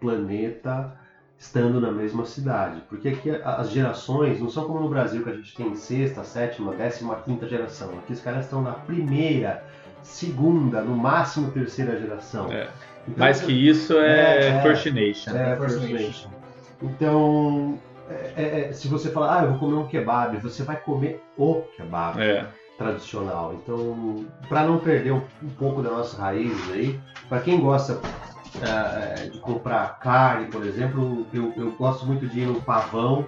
planeta 0.00 0.92
estando 1.38 1.80
na 1.80 1.90
mesma 1.90 2.24
cidade. 2.24 2.82
Porque 2.88 3.08
aqui 3.08 3.30
as 3.44 3.70
gerações 3.70 4.40
não 4.40 4.48
são 4.48 4.64
como 4.64 4.80
no 4.80 4.88
Brasil 4.88 5.22
que 5.24 5.30
a 5.30 5.34
gente 5.34 5.54
tem 5.54 5.74
sexta, 5.74 6.22
sétima, 6.22 6.72
décima, 6.72 7.16
quinta 7.16 7.48
geração. 7.48 7.90
Aqui 7.98 8.12
os 8.12 8.20
caras 8.20 8.44
estão 8.44 8.62
na 8.62 8.72
primeira, 8.72 9.64
segunda, 10.02 10.80
no 10.82 10.96
máximo 10.96 11.50
terceira 11.50 11.98
geração. 11.98 12.52
É. 12.52 12.68
Então, 13.08 13.18
Mais 13.18 13.40
que 13.40 13.52
isso 13.52 13.98
é, 13.98 14.44
É, 14.44 14.48
é. 14.48 14.62
First 14.62 14.86
Nation. 14.86 15.30
é, 15.36 15.56
First 15.56 15.74
First 15.78 15.90
Nation. 15.92 16.06
Nation. 16.06 16.30
Então, 16.80 17.78
é- 18.08 18.32
é- 18.36 18.68
é, 18.68 18.72
se 18.72 18.86
você 18.88 19.10
falar, 19.10 19.40
ah, 19.40 19.42
eu 19.44 19.50
vou 19.50 19.58
comer 19.58 19.74
um 19.74 19.86
kebab, 19.86 20.36
você 20.38 20.62
vai 20.62 20.76
comer 20.76 21.20
o 21.36 21.62
kebab 21.76 22.20
É. 22.20 22.46
tradicional. 22.78 23.54
Então, 23.54 24.26
para 24.48 24.64
não 24.64 24.78
perder 24.78 25.12
um, 25.12 25.22
um 25.42 25.50
pouco 25.50 25.82
da 25.82 25.90
nossa 25.90 26.20
raiz 26.20 26.56
aí, 26.70 26.98
para 27.28 27.40
quem 27.40 27.60
gosta 27.60 28.00
é, 28.60 29.28
de 29.28 29.38
comprar 29.38 29.98
carne, 29.98 30.46
por 30.46 30.64
exemplo, 30.64 31.26
eu, 31.32 31.52
eu 31.56 31.72
gosto 31.72 32.06
muito 32.06 32.26
de 32.26 32.40
ir 32.40 32.46
no 32.46 32.60
Pavão, 32.60 33.26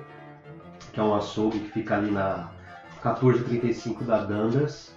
que 0.92 1.00
é 1.00 1.02
um 1.02 1.14
açougue 1.14 1.58
que 1.60 1.72
fica 1.72 1.96
ali 1.96 2.10
na 2.10 2.50
1435 3.02 4.04
da 4.04 4.24
Dandas. 4.24 4.94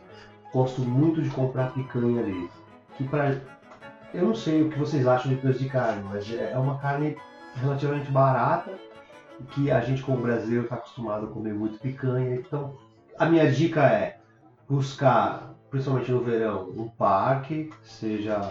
Gosto 0.54 0.82
muito 0.82 1.22
de 1.22 1.30
comprar 1.30 1.74
picanha 1.74 2.22
ali. 2.22 2.50
Que 2.96 3.04
pra, 3.04 3.36
eu 4.14 4.26
não 4.26 4.36
sei 4.36 4.64
o 4.64 4.70
que 4.70 4.80
vocês 4.80 5.06
acham 5.06 5.32
de 5.32 5.38
preço 5.38 5.60
de 5.60 5.70
carne, 5.70 6.04
mas 6.10 6.32
é 6.32 6.52
é 6.54 6.58
uma 6.58 6.78
carne 6.78 7.18
relativamente 7.56 8.10
barata 8.12 8.72
que 9.52 9.70
a 9.70 9.82
gente 9.82 10.02
como 10.02 10.22
brasileiro 10.22 10.64
está 10.64 10.76
acostumado 10.76 11.26
a 11.26 11.30
comer 11.30 11.54
muito 11.54 11.80
picanha. 11.80 12.36
Então, 12.36 12.76
a 13.18 13.26
minha 13.26 13.52
dica 13.52 13.84
é 13.84 14.17
buscar, 14.70 15.56
principalmente 15.70 16.12
no 16.12 16.22
verão, 16.22 16.70
um 16.76 16.88
parque, 16.88 17.70
seja 17.84 18.42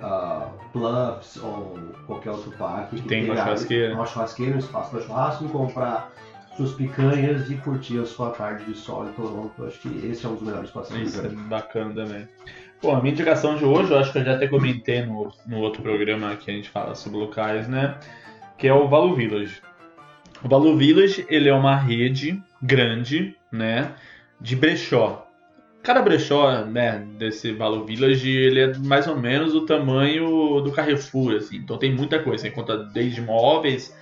ah, 0.00 0.48
Bluffs 0.72 1.36
ou 1.42 1.78
qualquer 2.06 2.30
outro 2.30 2.50
parque 2.52 2.96
Que 2.96 3.08
tem 3.08 3.24
uma 3.24 3.36
churrasqueira. 3.36 3.94
uma 3.94 4.06
churrasqueira, 4.06 4.56
um 4.56 4.58
espaço 4.58 4.90
para 4.90 5.00
churrasco 5.00 5.48
comprar 5.48 6.12
suas 6.56 6.72
picanhas 6.72 7.50
e 7.50 7.56
curtir 7.56 7.98
a 7.98 8.06
sua 8.06 8.30
tarde 8.30 8.64
de 8.64 8.74
sol 8.74 9.08
em 9.08 9.12
Toronto. 9.12 9.64
Acho 9.64 9.80
que 9.80 10.06
esse 10.06 10.24
é 10.24 10.28
um 10.28 10.34
dos 10.34 10.42
melhores 10.42 10.70
passeios. 10.70 11.14
Isso 11.14 11.26
é 11.26 11.28
bacana 11.28 11.92
também. 11.94 12.28
Bom, 12.80 12.96
a 12.96 13.00
minha 13.00 13.12
indicação 13.12 13.56
de 13.56 13.64
hoje, 13.64 13.90
eu 13.90 13.98
acho 13.98 14.12
que 14.12 14.18
eu 14.18 14.24
já 14.24 14.34
até 14.34 14.46
comentei 14.46 15.04
no, 15.04 15.32
no 15.46 15.58
outro 15.58 15.82
programa 15.82 16.36
que 16.36 16.50
a 16.50 16.54
gente 16.54 16.68
fala 16.68 16.94
sobre 16.94 17.18
locais, 17.18 17.66
né? 17.66 17.98
Que 18.58 18.68
é 18.68 18.74
o 18.74 18.86
Value 18.88 19.14
Village. 19.14 19.62
O 20.44 20.48
Value 20.48 20.76
Village, 20.76 21.26
ele 21.28 21.48
é 21.48 21.54
uma 21.54 21.76
rede 21.76 22.40
grande, 22.62 23.34
né? 23.50 23.94
De 24.40 24.54
brechó. 24.54 25.23
Cada 25.84 26.00
brechó, 26.00 26.64
né, 26.64 27.06
desse 27.18 27.52
Value 27.52 27.84
Village, 27.84 28.30
ele 28.30 28.60
é 28.60 28.72
mais 28.78 29.06
ou 29.06 29.16
menos 29.16 29.54
o 29.54 29.66
tamanho 29.66 30.60
do 30.62 30.72
Carrefour, 30.72 31.36
assim. 31.36 31.56
Então 31.58 31.76
tem 31.76 31.94
muita 31.94 32.18
coisa. 32.18 32.42
Você 32.42 32.48
encontra 32.48 32.78
desde 32.78 33.20
móveis, 33.20 33.94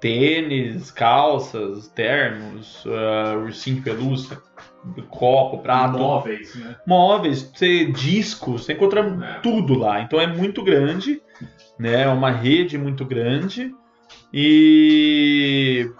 tênis, 0.00 0.90
calças, 0.90 1.88
termos, 1.88 2.84
uh, 2.86 3.38
ursinho 3.44 3.76
de 3.76 3.82
pelúcia, 3.82 4.38
copo, 5.10 5.58
prato 5.58 5.98
Móveis, 5.98 6.54
né? 6.54 6.76
móveis, 6.86 7.50
você, 7.54 7.84
discos, 7.86 8.64
você 8.64 8.72
encontra 8.72 9.00
É. 9.00 9.40
tudo 9.40 9.78
lá. 9.78 10.00
Então 10.00 10.18
é 10.20 10.26
muito 10.26 10.62
grande, 10.64 11.20
né? 11.78 12.02
É 12.02 12.08
uma 12.08 12.30
rede 12.30 12.78
muito 12.78 13.04
grande. 13.04 13.74
E 14.32 15.90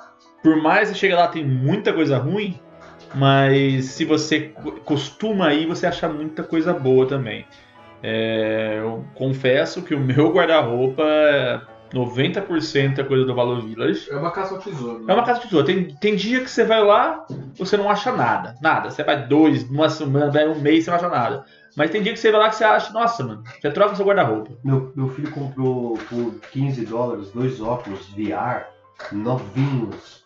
por 0.42 0.56
mais 0.56 0.90
que 0.90 0.96
chegue 0.96 1.14
lá 1.14 1.28
tem 1.28 1.44
muita 1.44 1.92
coisa 1.92 2.16
ruim, 2.18 2.58
mas 3.14 3.86
se 3.86 4.04
você 4.04 4.48
co- 4.48 4.72
costuma 4.84 5.52
ir, 5.54 5.66
você 5.66 5.86
acha 5.86 6.08
muita 6.08 6.42
coisa 6.42 6.72
boa 6.72 7.06
também. 7.06 7.46
É, 8.02 8.78
eu 8.78 9.04
confesso 9.14 9.82
que 9.82 9.94
o 9.94 10.00
meu 10.00 10.30
guarda-roupa 10.34 11.02
é 11.02 11.60
90% 11.92 12.98
é 12.98 13.04
coisa 13.04 13.24
do 13.24 13.34
Valor 13.34 13.60
Village. 13.62 14.10
É 14.10 14.16
uma 14.16 14.30
caça 14.30 14.54
ao 14.54 14.60
tesouro. 14.60 15.02
É 15.02 15.06
né? 15.06 15.14
uma 15.14 15.24
casa 15.24 15.40
de 15.40 15.46
tesouro. 15.46 15.66
Tem, 15.66 15.84
tem 15.84 16.16
dia 16.16 16.40
que 16.42 16.50
você 16.50 16.64
vai 16.64 16.82
lá, 16.82 17.24
você 17.56 17.76
não 17.76 17.88
acha 17.88 18.12
nada. 18.12 18.54
Nada. 18.60 18.90
Você 18.90 19.02
vai 19.02 19.26
dois, 19.26 19.68
uma 19.68 19.88
semana, 19.88 20.30
vai 20.30 20.46
um 20.48 20.60
mês, 20.60 20.84
você 20.84 20.90
não 20.90 20.98
acha 20.98 21.08
nada. 21.08 21.44
Mas 21.76 21.90
tem 21.90 22.02
dia 22.02 22.12
que 22.12 22.18
você 22.18 22.30
vai 22.30 22.40
lá 22.40 22.48
que 22.48 22.56
você 22.56 22.64
acha, 22.64 22.92
nossa, 22.92 23.22
mano, 23.22 23.42
você 23.60 23.70
troca 23.70 23.94
seu 23.94 24.06
guarda-roupa. 24.06 24.50
Meu, 24.64 24.92
meu 24.96 25.08
filho 25.08 25.30
comprou 25.30 25.98
por 26.08 26.34
15 26.50 26.86
dólares 26.86 27.30
dois 27.32 27.60
óculos 27.60 28.06
VR 28.08 28.64
novinhos. 29.12 30.24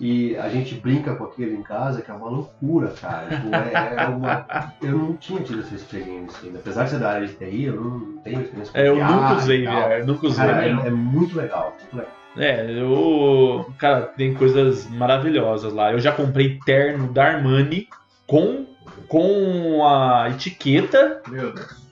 E 0.00 0.36
a 0.36 0.48
gente 0.48 0.74
brinca 0.74 1.14
com 1.14 1.24
aquilo 1.24 1.54
em 1.54 1.62
casa, 1.62 2.02
que 2.02 2.10
é 2.10 2.14
uma 2.14 2.28
loucura, 2.28 2.88
cara. 3.00 3.28
Tipo, 3.28 3.54
é, 3.54 4.04
é 4.04 4.06
uma... 4.06 4.72
Eu 4.82 4.98
não 4.98 5.16
tinha 5.16 5.40
tido 5.42 5.60
essa 5.60 5.74
experiência 5.74 6.38
ainda. 6.44 6.58
Apesar 6.58 6.84
de 6.84 6.90
ser 6.90 6.98
da 6.98 7.10
área 7.10 7.26
de 7.26 7.34
TI, 7.34 7.64
eu 7.64 7.80
não 7.80 8.16
tenho 8.18 8.40
experiência 8.40 8.72
com 8.72 8.78
É, 8.78 8.88
eu 8.88 8.96
nunca 8.96 9.34
usei 9.34 9.64
tal. 9.64 9.88
VR, 9.88 10.06
nunca 10.06 10.26
usei. 10.26 10.46
Cara, 10.46 10.66
é, 10.66 10.70
é 10.70 10.90
muito 10.90 11.36
legal. 11.36 11.76
muito 11.80 11.96
legal. 11.96 12.12
É, 12.36 12.70
eu. 12.70 13.66
Cara, 13.78 14.02
tem 14.02 14.34
coisas 14.34 14.88
maravilhosas 14.90 15.72
lá. 15.72 15.92
Eu 15.92 15.98
já 15.98 16.12
comprei 16.12 16.58
terno 16.64 17.10
da 17.12 17.24
Armani 17.24 17.88
com 18.26 18.66
com 19.08 19.86
a 19.86 20.28
etiqueta, 20.30 21.22
Meu 21.28 21.52
Deus. 21.52 21.86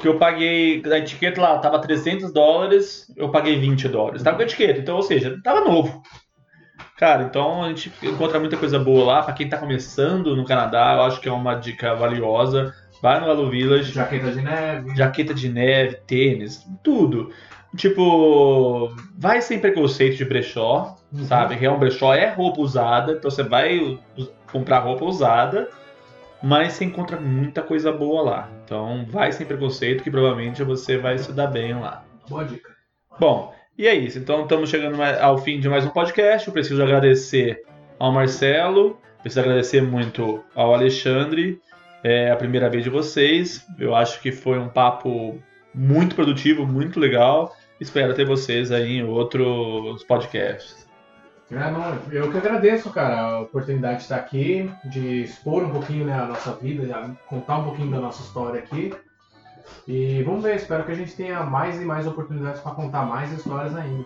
que 0.00 0.06
eu 0.06 0.18
paguei. 0.18 0.82
A 0.84 0.98
etiqueta 0.98 1.40
lá 1.40 1.58
tava 1.58 1.80
300 1.80 2.32
dólares, 2.32 3.12
eu 3.16 3.30
paguei 3.30 3.58
20 3.58 3.88
dólares. 3.88 4.22
Tava 4.22 4.36
com 4.36 4.42
a 4.42 4.46
etiqueta, 4.46 4.80
então, 4.80 4.96
ou 4.96 5.02
seja, 5.02 5.38
tava 5.42 5.62
novo. 5.62 6.02
Cara, 6.98 7.22
então 7.22 7.62
a 7.62 7.68
gente 7.68 7.92
encontra 8.02 8.40
muita 8.40 8.56
coisa 8.56 8.78
boa 8.78 9.04
lá. 9.04 9.22
Pra 9.22 9.32
quem 9.32 9.48
tá 9.48 9.56
começando 9.56 10.34
no 10.34 10.44
Canadá, 10.44 10.94
eu 10.96 11.02
acho 11.02 11.20
que 11.20 11.28
é 11.28 11.32
uma 11.32 11.54
dica 11.54 11.94
valiosa. 11.94 12.74
Vai 13.00 13.20
no 13.20 13.30
Halo 13.30 13.48
Village, 13.48 13.92
Jaqueta 13.92 14.32
de 14.32 14.42
neve. 14.42 14.96
jaqueta 14.96 15.32
de 15.32 15.48
neve, 15.48 15.96
tênis, 16.06 16.66
tudo. 16.82 17.30
Tipo, 17.76 18.92
vai 19.16 19.40
sem 19.40 19.60
preconceito 19.60 20.16
de 20.16 20.24
brechó, 20.24 20.96
Uhum. 21.12 21.24
sabe? 21.24 21.56
Que 21.56 21.66
é 21.66 21.70
um 21.70 21.78
brechó, 21.78 22.12
é 22.14 22.28
roupa 22.30 22.60
usada, 22.60 23.12
então 23.12 23.30
você 23.30 23.42
vai 23.44 23.98
comprar 24.50 24.80
roupa 24.80 25.04
usada, 25.04 25.68
mas 26.42 26.72
você 26.72 26.84
encontra 26.84 27.20
muita 27.20 27.62
coisa 27.62 27.92
boa 27.92 28.22
lá. 28.22 28.48
Então 28.64 29.06
vai 29.08 29.30
sem 29.30 29.46
preconceito 29.46 30.02
que 30.02 30.10
provavelmente 30.10 30.64
você 30.64 30.98
vai 30.98 31.16
se 31.18 31.32
dar 31.32 31.46
bem 31.46 31.78
lá. 31.78 32.02
Boa 32.28 32.44
dica. 32.44 32.68
Bom, 33.20 33.54
e 33.78 33.86
é 33.86 33.94
isso. 33.94 34.18
Então 34.18 34.42
estamos 34.42 34.68
chegando 34.68 35.00
ao 35.00 35.38
fim 35.38 35.60
de 35.60 35.68
mais 35.68 35.86
um 35.86 35.90
podcast. 35.90 36.48
Eu 36.48 36.52
preciso 36.52 36.82
agradecer 36.82 37.62
ao 37.96 38.10
Marcelo, 38.10 38.98
preciso 39.22 39.40
agradecer 39.40 39.80
muito 39.80 40.42
ao 40.52 40.74
Alexandre. 40.74 41.62
É 42.02 42.32
a 42.32 42.36
primeira 42.36 42.68
vez 42.68 42.82
de 42.82 42.90
vocês. 42.90 43.64
Eu 43.78 43.94
acho 43.94 44.20
que 44.20 44.32
foi 44.32 44.58
um 44.58 44.68
papo 44.68 45.40
muito 45.72 46.16
produtivo, 46.16 46.66
muito 46.66 46.98
legal. 46.98 47.54
Espero 47.80 48.14
ter 48.14 48.26
vocês 48.26 48.72
aí 48.72 48.98
em 48.98 49.04
outros 49.04 50.02
podcasts. 50.02 50.88
É, 51.50 51.70
não, 51.70 51.98
eu 52.10 52.30
que 52.30 52.36
agradeço, 52.36 52.90
cara, 52.90 53.20
a 53.20 53.40
oportunidade 53.40 53.98
de 53.98 54.02
estar 54.02 54.16
aqui, 54.16 54.70
de 54.84 55.22
expor 55.22 55.62
um 55.62 55.70
pouquinho 55.70 56.04
né, 56.04 56.12
a 56.12 56.26
nossa 56.26 56.52
vida, 56.52 57.16
contar 57.26 57.58
um 57.58 57.64
pouquinho 57.64 57.90
da 57.90 58.00
nossa 58.00 58.22
história 58.22 58.58
aqui. 58.58 58.92
E 59.86 60.22
vamos 60.22 60.42
ver, 60.42 60.56
espero 60.56 60.84
que 60.84 60.92
a 60.92 60.94
gente 60.94 61.14
tenha 61.16 61.42
mais 61.42 61.80
e 61.80 61.84
mais 61.84 62.06
oportunidades 62.06 62.60
para 62.60 62.72
contar 62.72 63.04
mais 63.04 63.32
histórias 63.32 63.74
ainda. 63.76 64.04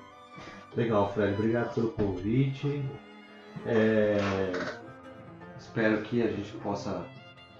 Legal, 0.76 1.12
Fred. 1.12 1.34
Obrigado 1.34 1.74
pelo 1.74 1.90
convite. 1.90 2.84
É, 3.66 4.18
Espero 5.62 6.02
que 6.02 6.20
a 6.20 6.26
gente 6.26 6.52
possa 6.58 7.06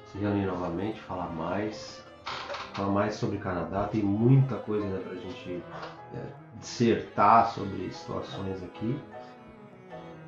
se 0.05 0.19
reunir 0.19 0.45
novamente, 0.45 1.01
falar 1.01 1.31
mais, 1.31 2.05
falar 2.75 2.91
mais 2.91 3.15
sobre 3.15 3.39
Canadá. 3.39 3.85
Tem 3.85 4.03
muita 4.03 4.57
coisa 4.57 4.85
ainda 4.85 4.99
para 4.99 5.13
a 5.13 5.17
gente 5.17 5.63
é, 6.15 6.19
dissertar 6.59 7.49
sobre 7.55 7.91
situações 7.91 8.61
aqui. 8.65 8.99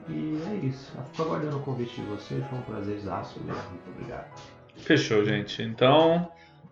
E 0.09 0.40
é 0.48 0.66
isso. 0.66 0.96
Estou 1.10 1.26
aguardando 1.26 1.59
o 1.59 1.60
convite 1.60 2.01
de 2.01 2.06
vocês. 2.06 2.46
Foi 2.46 2.59
um 2.59 2.62
prazerzaço 2.62 3.40
mesmo. 3.40 3.62
Muito 3.70 3.90
obrigado. 3.90 4.30
Fechou, 4.76 5.24
gente. 5.24 5.62
Então, 5.62 6.30